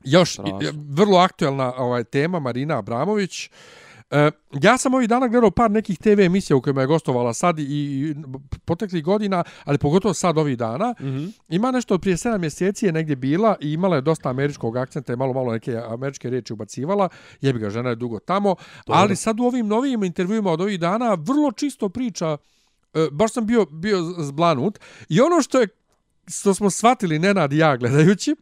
[0.04, 0.60] još, Strašno.
[0.90, 3.46] vrlo aktuelna ovaj, tema, Marina Abramović.
[3.46, 3.50] E,
[4.62, 7.64] ja sam ovih dana gledao par nekih TV emisija u kojima je gostovala sad i,
[7.64, 8.16] i
[8.66, 10.96] poteklih godina, ali pogotovo sad ovih dana.
[11.00, 11.26] Mhm.
[11.50, 15.16] Ima nešto prije 7 mjeseci je negdje bila i imala je dosta američkog akcenta i
[15.16, 17.10] malo malo neke američke riječi ubacivala.
[17.42, 18.56] Jebi ga, žena je dugo tamo.
[18.88, 19.02] Dobro.
[19.02, 22.38] Ali sad u ovim novim intervjuima od ovih dana vrlo čisto priča.
[22.94, 24.80] E, baš sam bio, bio zblanut.
[25.10, 25.68] I ono što je
[26.28, 28.36] što smo shvatili Nenad i ja gledajući,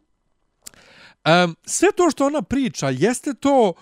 [1.25, 3.73] um, sve to što ona priča, jeste to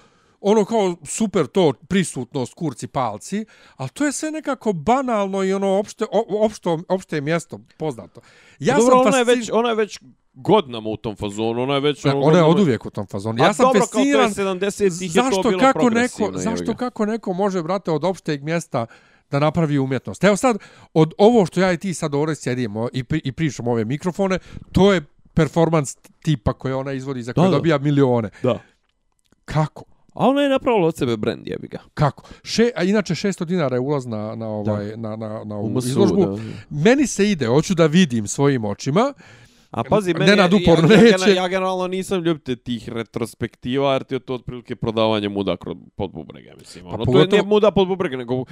[0.41, 5.79] ono kao super to prisutnost kurci palci, ali to je sve nekako banalno i ono
[5.79, 6.05] opšte,
[6.41, 8.21] opšto, opšte mjesto poznato.
[8.59, 9.99] Ja Pa dobro, sam ona je već, ona je već
[10.33, 12.03] godinama u tom fazonu, ona je već...
[12.03, 13.43] Ne, ono, ona je od uvijek u tom fazonu.
[13.43, 16.75] Ja sam dobro, fasciniran kao to je 70-ih je to zašto bilo kako neko, zašto
[16.75, 18.85] kako neko može brate od opšteg mjesta
[19.31, 20.23] da napravi umjetnost.
[20.23, 20.57] Evo sad
[20.93, 24.39] od ovo što ja i ti sad ovdje sjedimo i pri, i pričamo ove mikrofone,
[24.71, 25.01] to je
[25.33, 27.55] performans tipa koje ona izvodi za koje Da, da.
[27.55, 28.29] dobija milione.
[28.43, 28.59] Da.
[29.45, 29.83] Kako?
[30.17, 31.79] A ona je napravila od sebe brend, jebi ga.
[31.93, 32.23] Kako?
[32.43, 35.69] Še, a inače 600 dinara je ulaz na, na, ovaj, na, na, na U ovu
[35.69, 36.25] MSU, izložbu.
[36.25, 36.41] da.
[36.69, 39.13] Meni se ide, hoću da vidim svojim očima
[39.71, 41.31] A pazi, meni, Nenad ja, ja, ja, neće.
[41.31, 45.55] ja, generalno nisam ljubite tih retrospektiva, jer ti je to otprilike prodavanje muda
[45.95, 46.83] pod bubrege, mislim.
[46.83, 48.43] Pa Ono, To pogotovo- je nije muda pod bubrege, nego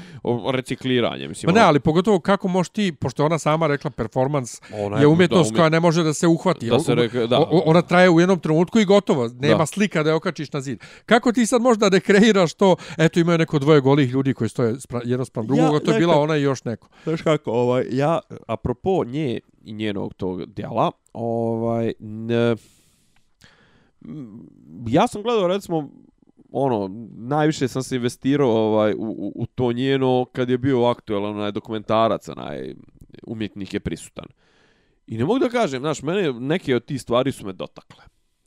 [0.47, 1.47] recikliranje, mislim.
[1.47, 1.67] Ma ne, ono.
[1.67, 5.69] ali pogotovo kako možeš ti, pošto ona sama rekla performans Ona je umjetnost da, koja
[5.69, 6.67] ne može da se uhvati.
[6.67, 7.39] Da se reke- da.
[7.39, 9.29] O- ona traje u jednom trenutku i gotovo.
[9.29, 9.65] Nema Da.
[9.65, 10.77] slika da je okačiš na zid.
[11.05, 12.75] Kako ti sad možda rekreiraš to?
[12.97, 15.99] Eto, imaju neko dvoje golih ljudi koji stoje spra, jedno sprem drugog, Ja, to je
[15.99, 16.87] bila neka- ona i još neko.
[17.03, 22.55] Znaš kako, ovaj, ja, apropo nje i njenog tog djela, ovaj, ne,
[24.87, 25.89] ja sam gledao, recimo,
[26.51, 31.35] ono, najviše sam se investirao ovaj, u, u, u to njeno kad je bio aktuelan
[31.35, 32.75] onaj dokumentarac, onaj
[33.27, 34.25] umjetnik je prisutan.
[35.07, 38.03] I ne mogu da kažem, znaš, mene neke od tih stvari su me dotakle.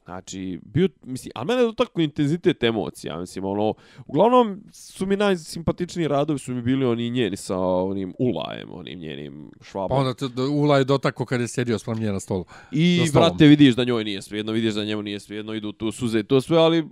[0.09, 3.74] Znači, bio, mislim, a mene je dotaklo intenzitet emocija, mislim, ono,
[4.06, 9.51] uglavnom su mi najsimpatičniji radovi su mi bili oni njeni sa onim ulajem, onim njenim
[9.59, 9.98] Pa švabom.
[9.98, 12.44] onda te, da, Ula je dotako kad je sjedio sprem nje na stolu.
[12.72, 16.20] I, brate, vidiš da njoj nije svejedno, vidiš da njemu nije svejedno, idu tu suze
[16.20, 16.89] i to sve, ali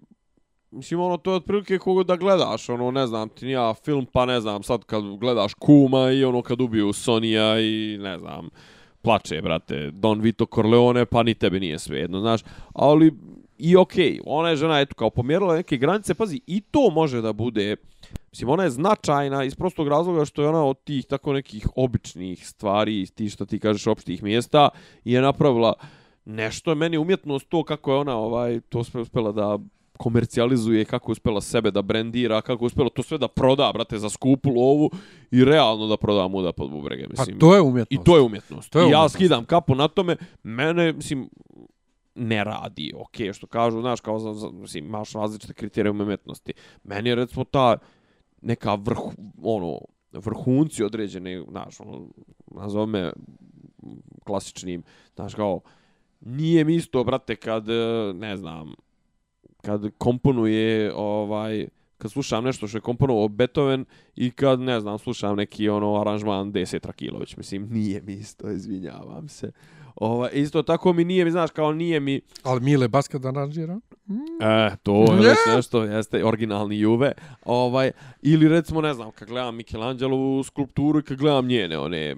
[0.71, 4.27] Mislim, ono, to je otprilike kogo da gledaš, ono, ne znam, ti nija film, pa
[4.27, 8.51] ne znam, sad kad gledaš Kuma i ono kad ubiju Sonija i, ne znam,
[9.07, 12.41] plače, brate, Don Vito Corleone, pa ni tebi nije svejedno, znaš,
[12.75, 13.13] ali
[13.59, 17.21] i okej, okay, ona je žena, eto, kao pomjerila neke granice, pazi, i to može
[17.23, 17.77] da bude,
[18.31, 22.49] mislim, ona je značajna iz prostog razloga što je ona od tih tako nekih običnih
[22.49, 24.69] stvari, ti što ti kažeš opštih mjesta,
[25.05, 25.75] je napravila
[26.25, 29.59] nešto, meni umjetnost to kako je ona, ovaj, to sve uspela da
[29.97, 33.99] komercijalizuje, kako je uspela sebe da brendira, kako je uspela to sve da proda, brate,
[33.99, 34.91] za skupu lovu
[35.31, 37.39] i realno da proda muda pod bubrege, Pa mislim.
[37.39, 37.93] to je umjetnost.
[38.03, 38.71] I to je umjetnost.
[38.73, 39.15] To je I ja umjetnost.
[39.15, 41.31] skidam kapu na tome, mene, mislim,
[42.15, 46.53] ne radi, okej, što kažu, znaš, kao, za, za, mislim, imaš različite kriterije umjetnosti.
[46.85, 47.77] Meni je, recimo, ta
[48.43, 48.99] neka vrh,
[49.43, 49.79] ono,
[50.13, 52.07] vrhunci određene, znaš, ono,
[52.47, 53.13] nazove
[54.25, 54.83] klasičnim,
[55.15, 55.61] znaš, kao,
[56.21, 58.75] nije mi isto, brate, kad, e, ne znam,
[59.67, 61.67] kad komponuje, ovaj,
[61.99, 63.85] kad slušam nešto što je komponovao Beethoven
[64.17, 69.29] i kad, ne znam, slušam neki ono aranžman Dese Trakilović, mislim, nije mi isto, izvinjavam
[69.29, 69.53] se.
[69.97, 73.81] Ovaj, isto tako mi nije mi, znaš, kao nije mi, Ali Mile Baska da aranžira?
[74.41, 77.13] E, to je već nešto, jeste originalni Juve.
[77.45, 77.91] Ovaj,
[78.23, 82.17] ili recimo, ne znam, kad gledam Michelangelovu skulpturu i kad gledam njene, one,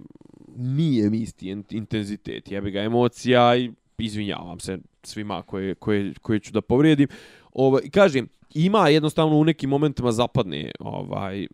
[0.57, 4.79] nije mi isti in- intenzitet, jebi ga emocija i izvinjavam se
[5.09, 7.09] svima koje, koje, koje ću da povrijedim.
[7.53, 11.47] Ovaj, kažem, ima jednostavno u nekim momentima zapadne ovaj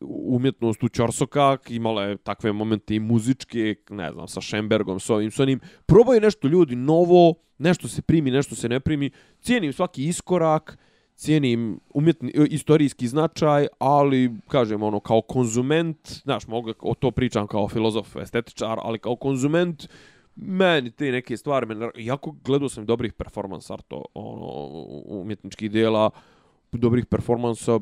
[0.00, 5.30] umjetnost u Ćorsokak, imala je takve momente i muzičke, ne znam, sa Šembergom, s ovim,
[5.30, 5.60] s onim.
[5.86, 9.10] Probaju nešto ljudi novo, nešto se primi, nešto se ne primi.
[9.40, 10.78] Cijenim svaki iskorak,
[11.20, 17.46] cijenim umjetni, e, istorijski značaj, ali, kažem, ono, kao konzument, znaš, mogu o to pričam
[17.46, 19.88] kao filozof, estetičar, ali kao konzument,
[20.36, 24.46] meni te neke stvari, meni, jako gledao sam dobrih performans arto, ono,
[25.12, 26.10] umjetničkih dijela,
[26.72, 27.80] dobrih performansa,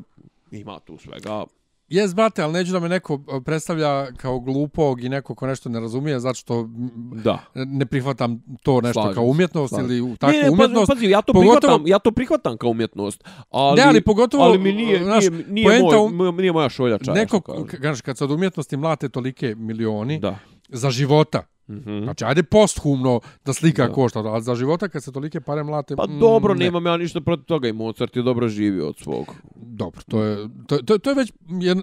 [0.51, 1.43] ima tu svega.
[1.89, 5.69] Jes, brate, ali neću da me neko e, predstavlja kao glupog i neko ko nešto
[5.69, 6.69] ne razumije, zato što
[7.15, 7.39] Da.
[7.55, 9.91] ne prihvatam to nešto Slažem kao umjetnost slažem.
[9.91, 10.87] ili takvu ne, ne, umjetnost.
[10.87, 14.43] Pazi, pazi, ja to pogotovo- prihvatam, ja to prihvatam kao umjetnost, ali Ne, ali pogotovo,
[14.43, 16.69] ali mi nije, znaš, nije, nije, moj, um- moj, nije moja
[17.13, 17.67] neko, kažem.
[17.67, 20.39] k- kažeš, kad se od umjetnosti mlate tolike milioni Da.
[20.69, 22.03] Za života, Mhm.
[22.03, 23.93] znači, ajde posthumno da slika Da.
[23.93, 25.95] košta, ali za života kad se tolike pare mlate...
[25.95, 26.65] Pa mm, dobro, ne.
[26.65, 29.35] nemam ja ništa protiv toga i Mozart je dobro živio od svog.
[29.55, 31.33] Dobro, to je, to, to, to je već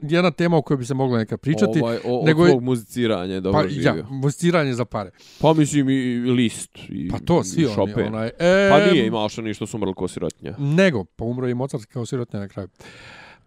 [0.03, 1.81] jedna, tema o kojoj bi se mogla neka pričati.
[1.81, 3.87] Ovaj, o, nego od svog muziciranja je dobro pa, živio.
[3.87, 5.11] ja, muziciranje za pare.
[5.41, 6.71] Pa mislim i list.
[6.89, 8.31] I, Pa to, svi i oni, onaj...
[8.39, 10.55] E, Pa nije imao što ništa su umrli sirotinja.
[10.59, 12.69] Nego, pa umro je i Mozart kao sirotnja na kraju.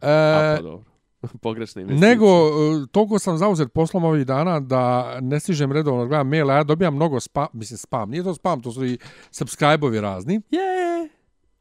[0.01, 0.88] E, A pa dobro.
[1.41, 2.09] Pogrešne investicije.
[2.09, 6.53] Nego, e, toliko sam zauzet poslom ovih dana da ne stižem redovno da gledam maila,
[6.53, 8.97] ja dobijam mnogo spam, mislim spam, nije to spam, to su i
[9.31, 10.41] subscribe-ovi razni.
[10.51, 11.09] Je.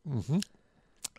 [0.06, 0.38] Mhm.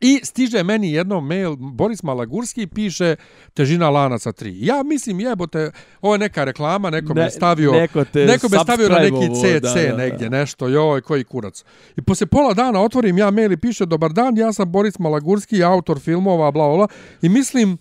[0.02, 3.16] I stiže meni jedno mail, Boris Malagurski piše
[3.54, 4.54] težina lanaca 3.
[4.56, 5.72] Ja mislim jebote,
[6.02, 7.72] ovo je neka reklama, neko ne, mi je stavio...
[7.72, 9.98] Neko te Neko me stavio na neki CC da, da, da.
[9.98, 11.64] negdje, nešto, joj, koji kurac.
[11.96, 15.64] I poslije pola dana otvorim ja mail i piše, dobar dan, ja sam Boris Malagurski,
[15.64, 16.88] autor filmova, bla, bla, bla,
[17.22, 17.78] i mislim,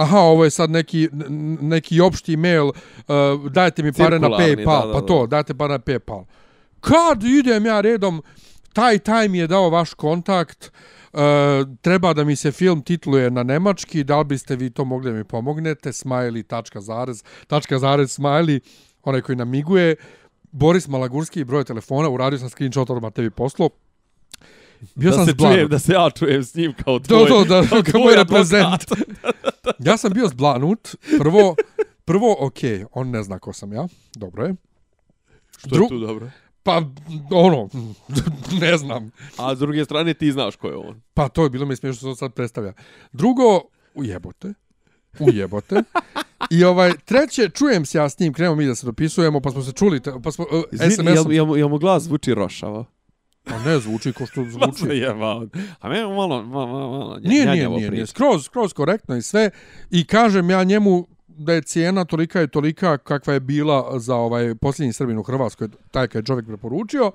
[0.00, 1.08] aha, ovo je sad neki,
[1.60, 5.78] neki opšti mail, uh, dajte mi pare na Paypal, da, da, pa to, dajte pare
[5.78, 6.24] na Paypal.
[6.80, 8.22] Kad idem ja redom,
[8.72, 10.70] taj taj mi je dao vaš kontakt,
[11.12, 11.20] uh,
[11.80, 15.16] treba da mi se film titluje na nemački, da li biste vi to mogli da
[15.16, 18.60] mi pomognete, smiley, tačka, zarez, tačka, zarez, smiley,
[19.02, 19.96] onaj koji namiguje,
[20.52, 23.70] Boris Malagurski, broj telefona, uradio sam screenshot odmah tebi poslo.
[24.94, 25.54] Bio da sam se zblanut.
[25.56, 27.28] čujem, da se ja čujem s njim kao tvoj.
[27.48, 28.84] da, da, kao moj reprezent.
[29.88, 30.88] ja sam bio zblanut.
[31.18, 31.56] Prvo,
[32.04, 32.58] prvo, ok,
[32.92, 33.86] on ne zna ko sam ja.
[34.16, 34.54] Dobro je.
[35.58, 36.30] Što Dru- je tu dobro?
[36.62, 36.82] Pa,
[37.30, 37.68] ono,
[38.60, 39.10] ne znam.
[39.36, 41.00] A s druge strane ti znaš ko je on.
[41.14, 42.72] Pa to je bilo mi smiješno što se sad predstavlja.
[43.12, 43.60] Drugo,
[43.94, 44.52] ujebote.
[45.18, 45.82] Ujebote.
[46.50, 49.62] I ovaj, treće, čujem se ja s njim, krenemo mi da se dopisujemo, pa smo
[49.62, 51.06] se čuli, pa smo uh, Izvini, SMS-om.
[51.06, 52.86] jel, jel, jel mu glas zvuči rošavo?
[53.50, 54.78] Pa ne zvuči ko što zvuči.
[54.78, 55.42] se jeba.
[55.80, 57.88] A me malo, malo, malo, malo nja- Nije, nije, nije, nije.
[57.88, 58.06] priča.
[58.06, 59.50] Skroz, skroz korektno i sve.
[59.90, 64.54] I kažem ja njemu da je cijena tolika je tolika kakva je bila za ovaj
[64.54, 67.12] posljednji Srbin u Hrvatskoj, taj kad je čovjek preporučio.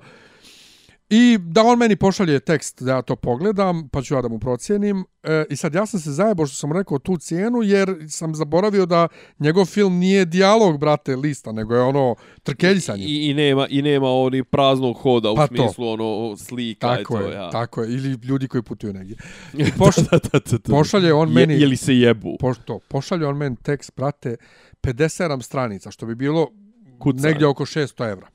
[1.10, 4.38] I da on meni pošalje tekst da ja to pogledam, pa ću ja da mu
[4.38, 5.04] procijenim.
[5.22, 8.86] E, I sad ja sam se zajebao što sam rekao tu cijenu, jer sam zaboravio
[8.86, 9.08] da
[9.38, 13.04] njegov film nije dijalog, brate, lista, nego je ono trkeljsanje.
[13.04, 15.54] I, i, nema, I nema oni praznog hoda u Pa to.
[15.54, 17.50] smislu ono slika Tako i to, je, ja.
[17.50, 17.94] tako je.
[17.94, 19.16] Ili ljudi koji putuju negdje.
[19.66, 20.70] I pošalje, da, da, da, da.
[20.70, 21.54] pošalje on meni...
[21.54, 22.36] Je, je li se jebu?
[22.40, 24.36] pošto pošalje on meni tekst, brate,
[24.82, 26.50] 57 stranica, što bi bilo
[26.98, 27.30] Kucaj.
[27.30, 28.26] negdje oko 600 evra.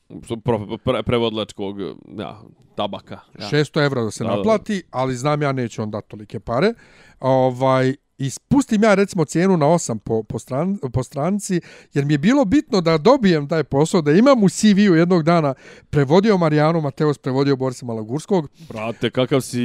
[0.43, 1.79] Pro, pre, prevodlačkog,
[2.17, 2.41] ja,
[2.75, 3.19] tabaka.
[3.39, 3.49] Ja.
[3.49, 4.37] 600 evra da se Da, da, da.
[4.37, 6.73] naplati, ali znam ja neću on dati tolike pare.
[7.19, 11.61] Ovaj, I spustim ja recimo cijenu na 8 po, po, stran, po stranci,
[11.93, 15.53] jer mi je bilo bitno da dobijem taj posao, da imam u CV-u jednog dana
[15.89, 18.49] prevodio Marijanu Mateos, prevodio Borisa Malagurskog.
[18.69, 19.59] Brate, kakav si,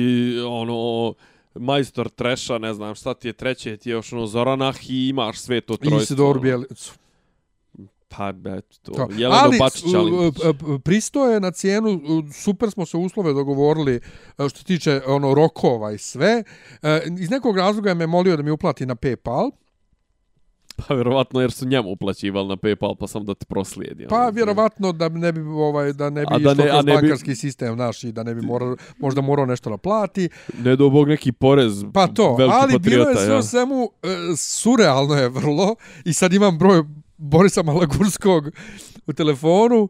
[0.47, 1.14] ono,
[1.55, 5.39] majstor treša, ne znam šta ti je treće, ti je još ono Zoranah i imaš
[5.39, 6.02] sve to I trojstvo.
[6.02, 6.40] Isidoru ono.
[6.40, 6.93] Bijelicu.
[8.08, 8.92] Pa, eto, to.
[8.92, 9.08] To.
[9.10, 10.10] Jeleno Ali Bačić, ali...
[10.12, 10.32] u-
[10.66, 12.00] u- pristoje na cijenu,
[12.34, 14.00] super smo se uslove dogovorili
[14.38, 16.44] e, što tiče ono rokova i sve.
[16.82, 19.50] E, Iz nekog razloga je me molio da mi uplati na PayPal.
[20.78, 24.06] Pa, vjerovatno, jer su njemu uplaćivali na PayPal, pa sam da ti proslijedi.
[24.08, 24.30] Pa ono.
[24.30, 27.34] vjerovatno da ne bi ovaj da ne bi A da ne- a ne bi- bankarski
[27.34, 30.28] sistem naš i da ne bi morao možda morao nešto da plati.
[30.56, 33.42] Ne do bog neki porez, Pa to, ali bilo patriota, je sve ja.
[33.42, 34.06] svemu e,
[34.36, 35.74] surrealno je vrlo
[36.04, 36.82] i sad imam broj
[37.16, 38.51] Borisa Malagurskog
[39.06, 39.88] u telefonu.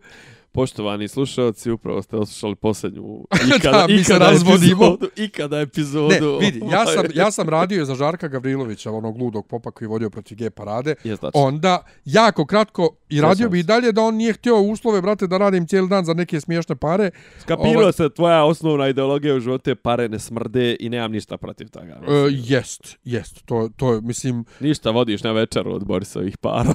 [0.53, 3.03] Poštovani slušalci, upravo ste oslušali posljednju
[3.63, 4.85] Da, mi se razvodimo.
[4.85, 6.09] epizodu, ikada epizodu.
[6.09, 7.11] Ne, vidi, ja sam, ovaj.
[7.15, 10.95] ja sam radio za Žarka Gavrilovića, onog ludog popa koji je vodio protiv G parade.
[11.05, 11.41] Jest tačno.
[11.41, 15.39] Onda, jako kratko, i radio bi i dalje da on nije htio uslove, brate, da
[15.39, 17.11] radim cijeli dan za neke smiješne pare.
[17.41, 21.37] Skapirao ovaj- se tvoja osnovna ideologija u životu je pare ne smrde i nemam ništa
[21.37, 22.01] protiv toga.
[22.09, 26.75] E, jest, jest, to, to je, mislim, Ništa vodiš na večeru od Borisovih para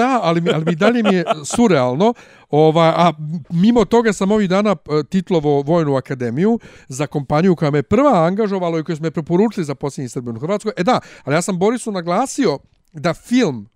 [0.00, 2.14] da, ali, mi, ali mi dalje mi je surrealno.
[2.50, 3.12] Ova, a
[3.50, 6.58] mimo toga sam ovih dana e, titlovo Vojnu akademiju
[6.88, 10.40] za kompaniju koja me prva angažovala i koju smo me preporučili za posljednji Srbiju u
[10.40, 10.72] Hrvatskoj.
[10.76, 12.58] E da, ali ja sam Borisu naglasio
[12.92, 13.68] da film,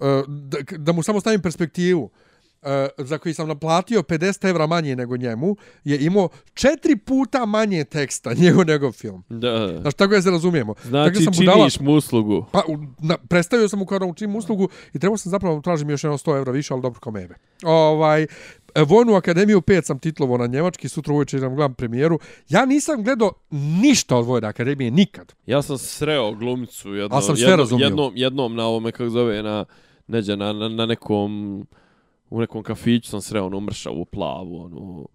[0.00, 2.10] e, da, da mu samo stavim perspektivu,
[2.98, 8.34] za koji sam naplatio 50 evra manje nego njemu, je imao četiri puta manje teksta
[8.42, 9.24] nego njegov film.
[9.28, 9.78] Da.
[9.80, 10.74] Znaš, tako je se razumijemo.
[10.84, 12.44] Znači, tako sam činiš dala- mu uslugu.
[12.52, 12.62] Pa,
[12.98, 16.18] na, predstavio sam mu kao da učim uslugu i trebao sam zapravo tražim još jedno
[16.18, 17.34] 100 evra više, ali dobro kao mebe.
[17.64, 18.26] Ovaj, e,
[18.86, 22.18] Vojnu akademiju 5 sam titlovo na njemački, sutra uveče idem gledam premijeru.
[22.48, 25.34] Ja nisam gledao ništa od Vojne akademije, nikad.
[25.46, 29.64] Ja sam sreo glumicu jedno, sam jednom, jednom, jednom na ovome, kako zove, na,
[30.06, 31.66] neđe, na, na, na nekom,
[32.30, 35.08] u nekom kafiću sam sreo onu mršavu plavu, onu,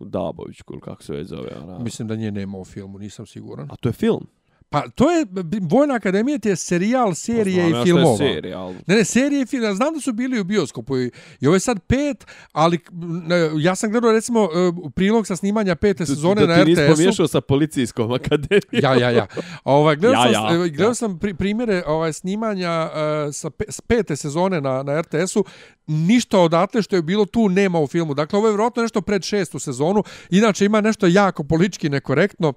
[0.00, 1.56] Dabovićku, ili kako se već zove.
[1.62, 1.78] Ona.
[1.78, 3.70] Mislim da nje nema u filmu, nisam siguran.
[3.70, 4.26] A to je film?
[4.68, 5.26] Pa to je,
[5.60, 8.16] Vojna akademija ti je serijal, serije Pa znam i je filmova.
[8.16, 8.76] serija, ali...
[8.86, 9.74] Ne, ne, serije i film.
[9.74, 11.10] Znam da su bili u bioskopu i,
[11.40, 12.78] i ovo je sad pet, ali
[13.26, 16.82] ne, ja sam gledao recimo e, prilog sa snimanja pete sezone da na ti nisi
[16.82, 16.94] RTS-u.
[16.94, 18.62] pomiješao sa policijskom akademijom.
[18.72, 19.26] Ja, ja, ja.
[19.64, 20.94] Ovaj gledao Ja, sam ja, e, gledao ja.
[20.94, 25.44] sam pri, primjere ovaj snimanja uh, sa pe, s pete sezone na na RTS-u.
[25.86, 28.14] Ništa odatle što je bilo tu nema u filmu.
[28.14, 30.02] Dakle, ovo je vjerojatno nešto pred šestu sezonu.
[30.30, 32.52] Inače ima nešto jako politički nekorektno.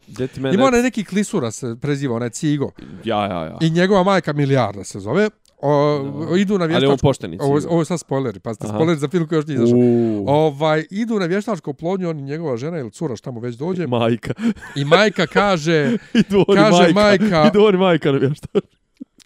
[0.54, 2.72] Ima onaj neki klisura se preziva, onaj Cigo.
[3.04, 3.58] Ja, ja, ja.
[3.62, 5.30] I njegova majka milijarda se zove.
[5.62, 6.00] O,
[6.38, 7.02] idu na Ali on vještačko...
[7.02, 7.44] poštenici.
[7.44, 8.74] Ovo, ovo je sad spoileri, pa ste Aha.
[8.74, 9.80] spoileri za film koji još nije izašao.
[10.28, 13.88] Ovaj, idu na vještačko plodnju, on i njegova žena ili cura, šta mu već dođe.
[13.88, 14.34] majka.
[14.76, 17.26] I majka kaže, Idu oni Kaže majka.
[17.26, 18.64] majka- Idu oni majka na vještač.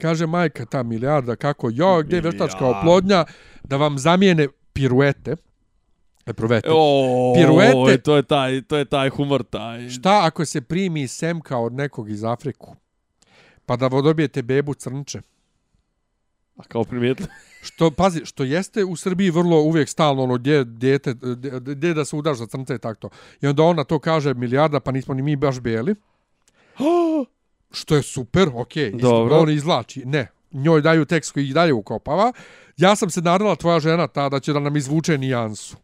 [0.01, 3.25] kaže majka ta milijarda, kako, jo, gdje je vještačka oplodnja,
[3.63, 5.35] da vam zamijene piruete.
[6.25, 6.69] E, provete.
[6.71, 8.01] O, Piruete.
[8.01, 9.89] To je taj, to je taj humor, taj.
[9.89, 12.75] Šta ako se primi semka od nekog iz Afriku?
[13.65, 15.21] Pa da dobijete bebu crnče.
[16.57, 17.29] A kao primijetili.
[17.61, 22.05] Što, pazi, što jeste u Srbiji vrlo uvijek stalno ono gdje, djete, gdje, gdje da
[22.05, 23.09] se udaš za crnce i tako to.
[23.41, 25.95] I onda ona to kaže milijarda, pa nismo ni mi baš bijeli.
[27.71, 28.91] Što je super, okej.
[28.91, 29.37] Okay, Dobro.
[29.37, 30.05] On izvlači.
[30.05, 32.33] Ne, njoj daju tekst koji ih dalje ukopava.
[32.77, 35.82] Ja sam se nadala tvoja žena ta da će da nam izvuče nijansu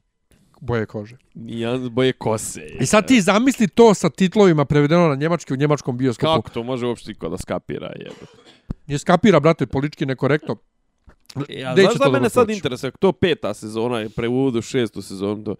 [0.61, 1.17] boje kože.
[1.35, 2.65] Nijan boje kose.
[2.79, 6.41] I sad ti zamisli to sa titlovima prevedeno na njemački u njemačkom bioskopu.
[6.41, 8.25] Kako to može uopšte iko da skapira, jebe.
[8.87, 10.55] Je skapira, brate, politički nekorektno.
[11.49, 15.43] Ja, Neće znaš to da mene sad interesuje, to peta sezona je prevudu šestu sezonu,
[15.43, 15.55] to,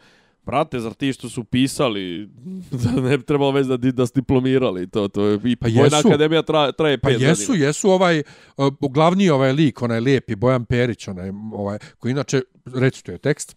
[0.46, 2.30] brate, zar ti što su pisali,
[2.84, 5.98] da ne bi trebalo već da, da su diplomirali, to, to je, i Pa Vojna
[5.98, 6.08] jesu.
[6.08, 7.68] akademija traje, traje Pa jesu, godina.
[7.68, 8.24] jesu ovaj
[8.58, 12.42] uh, glavni ovaj lik, onaj lijepi Bojan Perić, onaj ovaj koji inače
[12.76, 13.56] recituje tekst.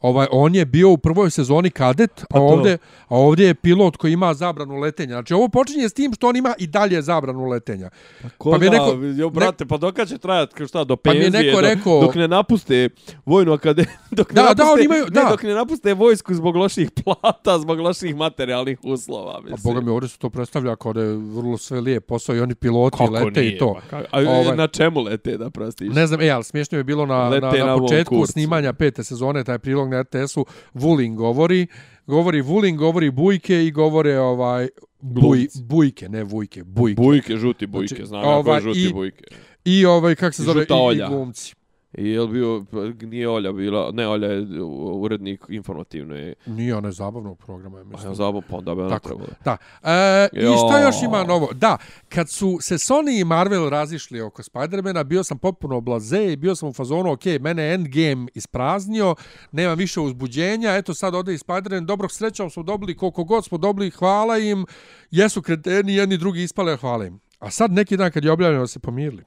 [0.00, 2.42] Ovaj on je bio u prvoj sezoni kadet, a Pa to.
[2.44, 5.12] ovdje a ovdje je pilot koji ima zabranu letenja.
[5.12, 7.90] Znači ovo počinje s tim što on ima i dalje zabranu letenja.
[8.38, 11.54] Koga, mi je neko- jo, brate, pa dokad će trajati, šta, do Pa penzije, neko
[11.54, 12.88] do- rekao- dok ne napuste
[13.24, 15.28] vojnu akademiju, dok ne Da, da, napuste, oni imaju- ne, da.
[15.30, 19.60] dok ne napuste vojsku zbog loših plata, zbog loših materijalnih uslova, A mislim.
[19.64, 22.54] boga mi ovdje se to predstavlja kao da je vrlo sve lijep posao i oni
[22.54, 23.76] piloti Kako lete nije, i to.
[23.90, 25.88] pa A, Ovaj- na čemu lete, da prostiš?
[25.90, 28.32] Ne znam, e, ali smiješno je bilo na, na, Lete na na mom početku kurcu.
[28.32, 31.66] snimanja pete sezone, taj prilog na RTS-u, Vulin govori,
[32.06, 34.68] govori Vulin, govori Bujke i govore ovaj
[35.00, 35.46] buj.
[35.60, 36.94] Bujke, ne Vujke, Bujke.
[36.96, 39.24] Bujke, žuti bujke, Znači, znam ovaj, ovaj, žuti i- bujke.
[39.64, 41.54] I ovaj, kak se zove, i, i glumci.
[41.98, 42.64] I je bio,
[43.02, 44.62] nije Olja bila, ne Olja je
[44.94, 48.10] urednik informativne, Nije onaj zabavnog programa, ja a mislim.
[48.10, 49.28] ja zabavno, pa onda bi ona Tako, trebala.
[49.44, 49.56] da.
[49.84, 50.86] E, I šta Jo.
[50.86, 51.48] još ima novo?
[51.52, 51.76] Da,
[52.08, 56.54] kad su se Sony i Marvel razišli oko Spidermana, bio sam potpuno blaze i bio
[56.54, 59.14] sam u fazonu, ok, mene je Endgame ispraznio,
[59.52, 63.58] nema više uzbuđenja, eto sad ode i Spider-Man, dobrog srećom smo dobili koliko god smo
[63.58, 64.66] dobili, hvala im,
[65.10, 67.20] jesu kreteni, jedni drugi ispale, hvala im.
[67.38, 69.24] A sad neki dan kad je objavljeno da se pomirili,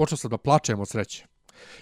[0.00, 1.26] počeo sam da plačem od sreće.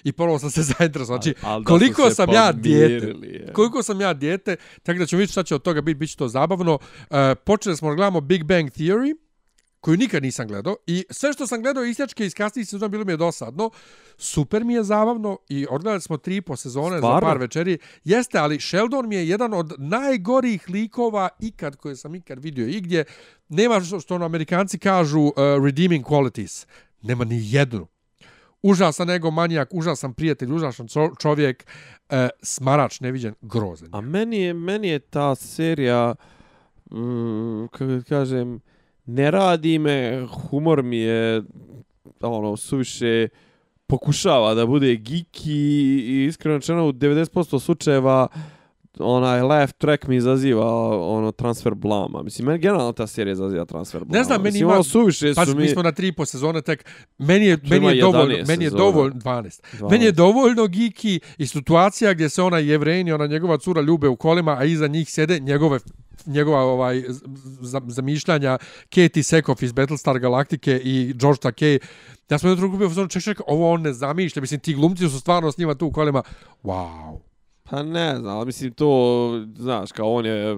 [0.05, 1.23] I ponovo sam se zainteresovao.
[1.23, 3.53] Znači, Al- al koliko sam ja dijete, pomirili, je.
[3.53, 6.17] koliko sam ja dijete, tako da ćemo vidjeti šta će od toga biti, bit će
[6.17, 6.79] to zabavno.
[7.11, 9.15] E, počeli smo da gledamo Big Bang Theory,
[9.81, 13.13] koju nikad nisam gledao i sve što sam gledao isjačke iz kasnijih sezona bilo mi
[13.13, 13.71] je dosadno.
[14.17, 17.21] Super mi je zabavno i odgledali smo tri po sezone Stvarno?
[17.21, 17.79] za par večeri.
[18.05, 23.05] Jeste, ali Sheldon mi je jedan od najgorih likova ikad koje sam ikad vidio igdje.
[23.49, 25.33] Nema što, što ono Amerikanci kažu uh,
[25.65, 26.67] redeeming qualities.
[27.03, 27.87] Nema ni jednu.
[28.63, 31.67] Užasan ego manijak, užasan prijatelj, užasan čo- čovjek,
[32.11, 33.89] uh, smarač neviđen, grozan.
[33.93, 36.15] A meni je, meni je ta serija,
[36.91, 38.61] mm, kako kažem,
[39.07, 41.43] ne radi me, humor mi je,
[42.21, 43.29] ono, suviše
[43.87, 48.29] pokušava da bude geeky i iskreno rečeno u 90% slučajeva
[49.01, 50.67] onaj laugh track mi izaziva
[51.09, 52.23] ono transfer blama.
[52.23, 54.19] Mislim, meni generalno ta serija izaziva transfer blama.
[54.19, 55.69] Ne znam, meni Mislim, ima- ono, suviše Pa su mi mi...
[55.69, 56.85] smo na tri po sezone tek.
[57.19, 59.61] Meni je, Što meni je dovoljno, 11 meni je dovoljno 12.
[59.73, 59.91] 12.
[59.91, 64.17] Meni je dovoljno giki i situacija gdje se ona jevrejni, ona njegova cura ljube u
[64.17, 65.79] kolima, a iza njih sjede njegove
[66.27, 67.03] njegova ovaj
[67.87, 68.59] zamišljanja
[68.89, 71.79] Katie Sekoff iz Battlestar Galaktike i George Takei.
[72.31, 74.41] Ja sam jednu drugu bio ček, ček, ovo on ne zamišlja.
[74.41, 76.23] Mislim, ti glumci su stvarno s njima tu u kolima.
[76.63, 77.28] Wow.
[77.71, 80.57] Pa ne znam, ali mislim to, znaš, kao on je,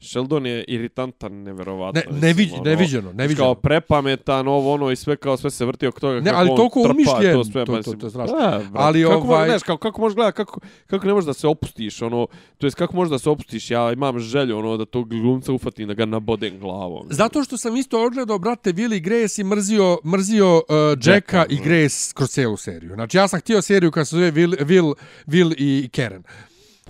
[0.00, 2.00] Sheldon je iritantan, neverovatno.
[2.00, 3.44] Ne, mislim, neviđ, ono, neviđeno, neviđeno.
[3.44, 6.50] Kao prepametan, ovo ono i sve kao sve se vrti oko toga Ne, kako ali
[6.50, 8.36] on toliko umišljen, to, sve, to- to- mislim, to je strašno.
[8.36, 11.34] Da, brate, Ali kako, ovaj- znaš, kako, kako možeš gledati, kako, kako ne možeš da
[11.34, 12.26] se opustiš, ono,
[12.58, 15.88] to jest kako možeš da se opustiš, ja imam želju, ono, da tog glumca ufatim,
[15.88, 17.06] da ga nabodem glavom.
[17.10, 20.62] Zato što sam isto odgledao, brate, Willi Grace i mrzio, mrzio uh,
[20.96, 21.56] Jacka Jacka, i.
[21.56, 22.94] Grace kroz cijelu seriju.
[22.94, 24.94] Znači, ja sam htio seriju koja se zove Will, Will,
[25.26, 26.22] Will i Karen.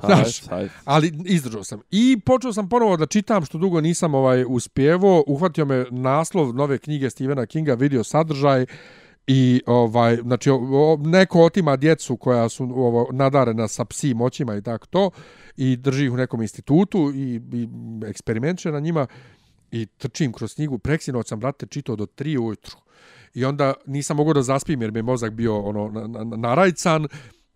[0.07, 0.71] Znaš, Ajde, ajde.
[0.85, 1.81] ali izdržao sam.
[1.91, 5.25] I počeo sam ponovo da čitam, što dugo nisam ovaj uspjevo.
[5.27, 8.67] Uhvatio me naslov nove knjige Stephena Kinga, vidio sadržaj.
[9.27, 10.51] I ovaj znači
[10.99, 15.11] neko otima djecu koja su ovo nadarena sa psi moćima i tako to.
[15.57, 17.69] I drži ih u nekom institutu i, i
[18.07, 19.07] eksperimentuje na njima.
[19.71, 20.79] I trčim kroz knjigu.
[20.79, 22.77] Preksinoć sam brate čitao do 3 ujutru.
[23.35, 27.09] I onda nisam mogao da zaspim jer mi je mozak bio ono na, na, narajcan.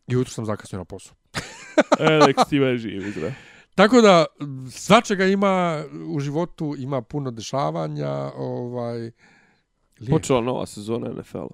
[0.07, 1.22] I ujutro sam zakasnio na posao
[2.01, 3.35] E, si me živ, izgleda.
[3.75, 4.25] Tako da
[4.71, 8.99] svačega ima u životu, ima puno dešavanja, ovaj
[10.01, 10.11] lijep.
[10.11, 11.47] Počela nova sezona NFL.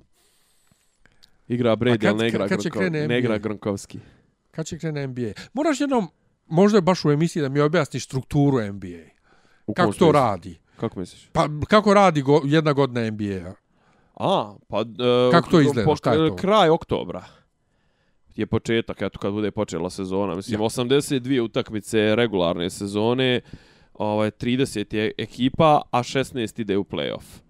[1.49, 3.39] Igra Brady, kad- ali ne igra, kad će Gronko, ne igra?
[3.39, 3.99] Gronkovski.
[4.51, 5.33] kad će krene NBA.
[5.53, 6.09] Moraš jednom
[6.47, 9.05] možda baš u emisiji da mi objasniš strukturu NBA.
[9.67, 10.59] U Kako to radi?
[10.77, 11.29] Kako misliš?
[11.33, 13.53] Pa kako radi go, jedna godina NBA?
[14.15, 14.81] A, pa...
[14.81, 14.85] Uh,
[15.31, 15.97] Kako to izgleda?
[15.97, 16.37] Šta je to?
[16.37, 17.25] Kraj oktobra
[18.39, 20.35] je početak, eto kad bude počela sezona.
[20.35, 20.65] Mislim, Ja.
[20.67, 23.41] 82 utakmice regularne sezone,
[23.95, 27.43] ovaj, 30 je ekipa, a 16 ide u playoff.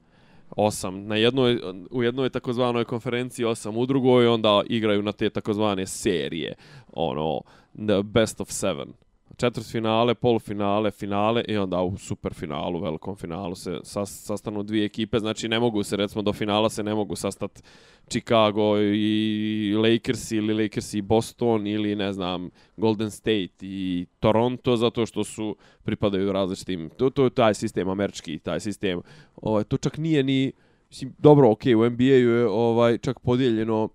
[0.57, 1.61] Osam na jednoj,
[1.91, 6.55] u jednoj takozvanoj konferenciji, osam u drugoj, onda igraju na te takozvane serije,
[6.93, 7.41] ono,
[7.75, 8.93] the best of seven.
[9.39, 15.49] Četvrtfinale, polufinale, finale i onda u superfinalu, velikom finalu se sas- sastanu dvije ekipe, znači
[15.49, 17.63] ne mogu se, recimo do finala se ne mogu sastati
[18.09, 25.07] Chicago i Lakers ili Lakers i Boston ili ne znam Golden State i Toronto zato
[25.07, 29.01] što su pripadaju različitim to to je taj sistem američki taj sistem
[29.37, 30.53] ovaj to čak nije ni
[30.91, 33.89] Mislim, dobro, okej, okay, u NBA-u je ovaj, čak podijeljeno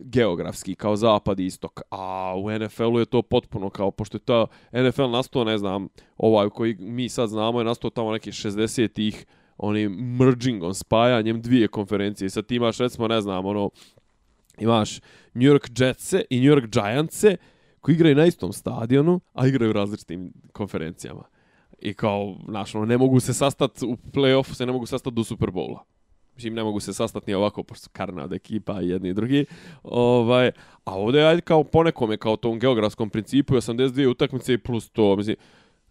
[0.00, 4.46] geografski kao zapad i istok, a u NFL-u je to potpuno kao, pošto je ta
[4.72, 9.26] NFL nastao, ne znam, ovaj koji mi sad znamo je nastao tamo neke 60-ih,
[9.58, 12.30] onim mergingom, spajanjem dvije konferencije.
[12.30, 13.70] Sad ti imaš, recimo, ne znam, ono,
[14.58, 15.00] imaš
[15.34, 17.36] New York Jetse i New York Giantse
[17.80, 21.22] koji igraju na istom stadionu, a igraju u različitim konferencijama.
[21.78, 25.22] I kao, znaš, ono, ne mogu se sastati u play-offu, se ne mogu sastati do
[25.22, 25.78] Superbowla.
[26.40, 29.44] Mislim, ne mogu se sastati ni ovako, pošto karna od ekipa i jedni i drugi.
[29.82, 30.50] Ovaj,
[30.84, 35.36] a ovdje, ajde, kao ponekome, kao tom geografskom principu, 82 utakmice plus to, mislim,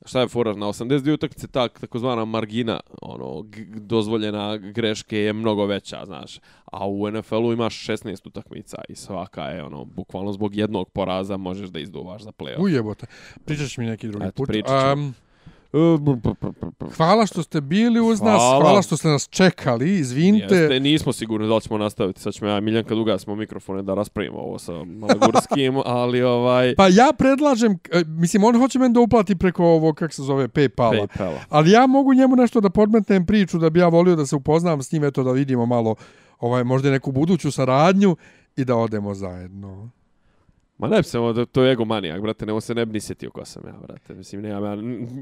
[0.05, 3.45] šta je fora na 82 utakmice tak takozvana margina ono
[3.75, 9.63] dozvoljena greške je mnogo veća znaš a u NFL-u imaš 16 utakmica i svaka je
[9.63, 13.05] ono bukvalno zbog jednog poraza možeš da izduvaš za plej-of ujebote.
[13.45, 14.49] Pričaš mi neki drugi Eto, put.
[14.93, 15.13] um,
[16.97, 20.55] Hvala što ste bili uz nas, hvala, što ste nas čekali, izvinite.
[20.55, 24.37] Jeste, nismo sigurni da ćemo nastaviti, sad ćemo ja Miljanka Duga smo mikrofone da raspravimo
[24.37, 26.75] ovo sa Malagurskim, ali ovaj...
[26.75, 30.47] Pa ja predlažem, e, mislim, on hoće meni da uplati preko ovo, kak se zove,
[30.47, 31.07] Paypala.
[31.07, 31.39] Paypala.
[31.49, 34.83] Ali ja mogu njemu nešto da podmetnem priču, da bi ja volio da se upoznam
[34.83, 35.95] s njim, eto da vidimo malo,
[36.39, 38.15] ovaj, možda neku buduću saradnju
[38.55, 39.89] i da odemo zajedno.
[40.79, 43.45] Ma ne bi da to je egomanijak, brate, nego se ne bi ni sjetio ko
[43.45, 44.13] sam ja, brate.
[44.13, 44.77] Mislim, nema ja,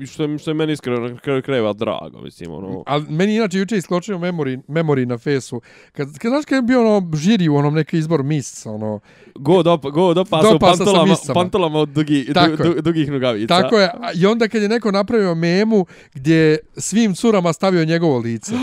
[0.08, 2.84] što, što je meni iskreno na kraju krajeva drago, mislim, ono...
[2.86, 5.62] Ali meni inače juče iskočio memory, memory na fesu.
[5.92, 9.00] Kad, kad znaš kad je bio ono žiri u onom neki izbor mis, ono...
[9.36, 13.62] Go do, go do pasa u pantolama, pantolama od dugi, du, du, dugih nogavica.
[13.62, 13.92] Tako je.
[14.16, 18.54] I onda kad je neko napravio memu gdje svim curama stavio njegovo lice.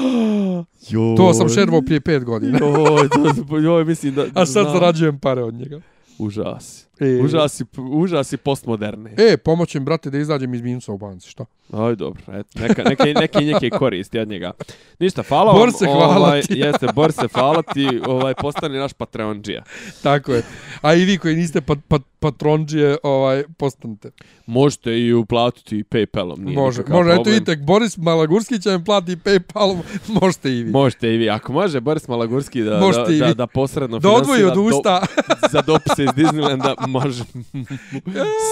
[0.91, 1.17] Joj.
[1.17, 2.59] To sam šervao prije pet godina.
[2.59, 3.09] joj,
[3.49, 4.25] to, joj, mislim da...
[4.41, 5.81] A sad zarađujem pare od njega.
[6.19, 6.87] Užas.
[7.01, 9.15] E, užasi, užasi postmoderne.
[9.19, 11.47] E, pomoćem, brate, da izađem iz minusa u banci, što?
[11.73, 14.53] Aj, dobro, et, neka, neke, neke, neke koristi od njega.
[14.99, 15.61] Ništa, hvala vam.
[15.61, 16.59] Borse, hvala ovaj, ti.
[16.65, 19.63] Jeste, Borse, hvala ti, ovaj, postani naš patronđija.
[20.03, 20.43] Tako je.
[20.83, 24.11] A i vi koji niste pat, pat, patronđije, ovaj, postanite.
[24.47, 26.39] Možete i uplatiti Paypalom.
[26.39, 29.79] Nije može, može, eto i tek, Boris Malagurski će vam platiti Paypalom,
[30.21, 30.71] možete i vi.
[30.71, 31.31] Možete i vi.
[31.31, 35.01] Ako može Boris Malagurski da, da, da, da, posredno da odvoji od usta.
[35.01, 37.25] Do, za dopise iz Disneylanda, može.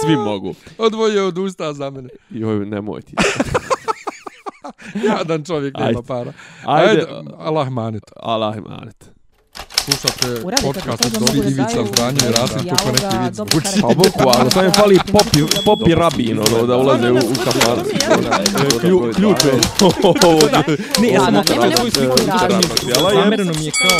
[0.03, 0.55] Svi mogu.
[0.77, 2.09] Odvoji od usta za mene.
[2.29, 3.15] Joj, nemoj ti.
[5.07, 5.99] Jadan čovjek nema Ajde.
[6.07, 6.33] para.
[6.65, 6.89] Ajde.
[6.89, 7.07] Ajde,
[7.39, 8.03] Allah manet.
[8.15, 9.13] Allah manet.
[9.85, 13.81] Slušate podcast od Dobri Ivica Zdanje i Rasim kako neki do zvuči.
[13.81, 17.83] Pa boku, ali sam je fali popi, popi rabin, ono, da ulaze u, u kafan.
[18.81, 19.53] Klju, ključ je.
[21.01, 21.43] Ne, ja sam
[21.77, 22.15] svoju sliku.
[22.41, 22.67] radi.
[23.13, 23.99] Zamereno mi je kao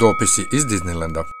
[0.00, 1.39] Dopisi iz Disneylanda.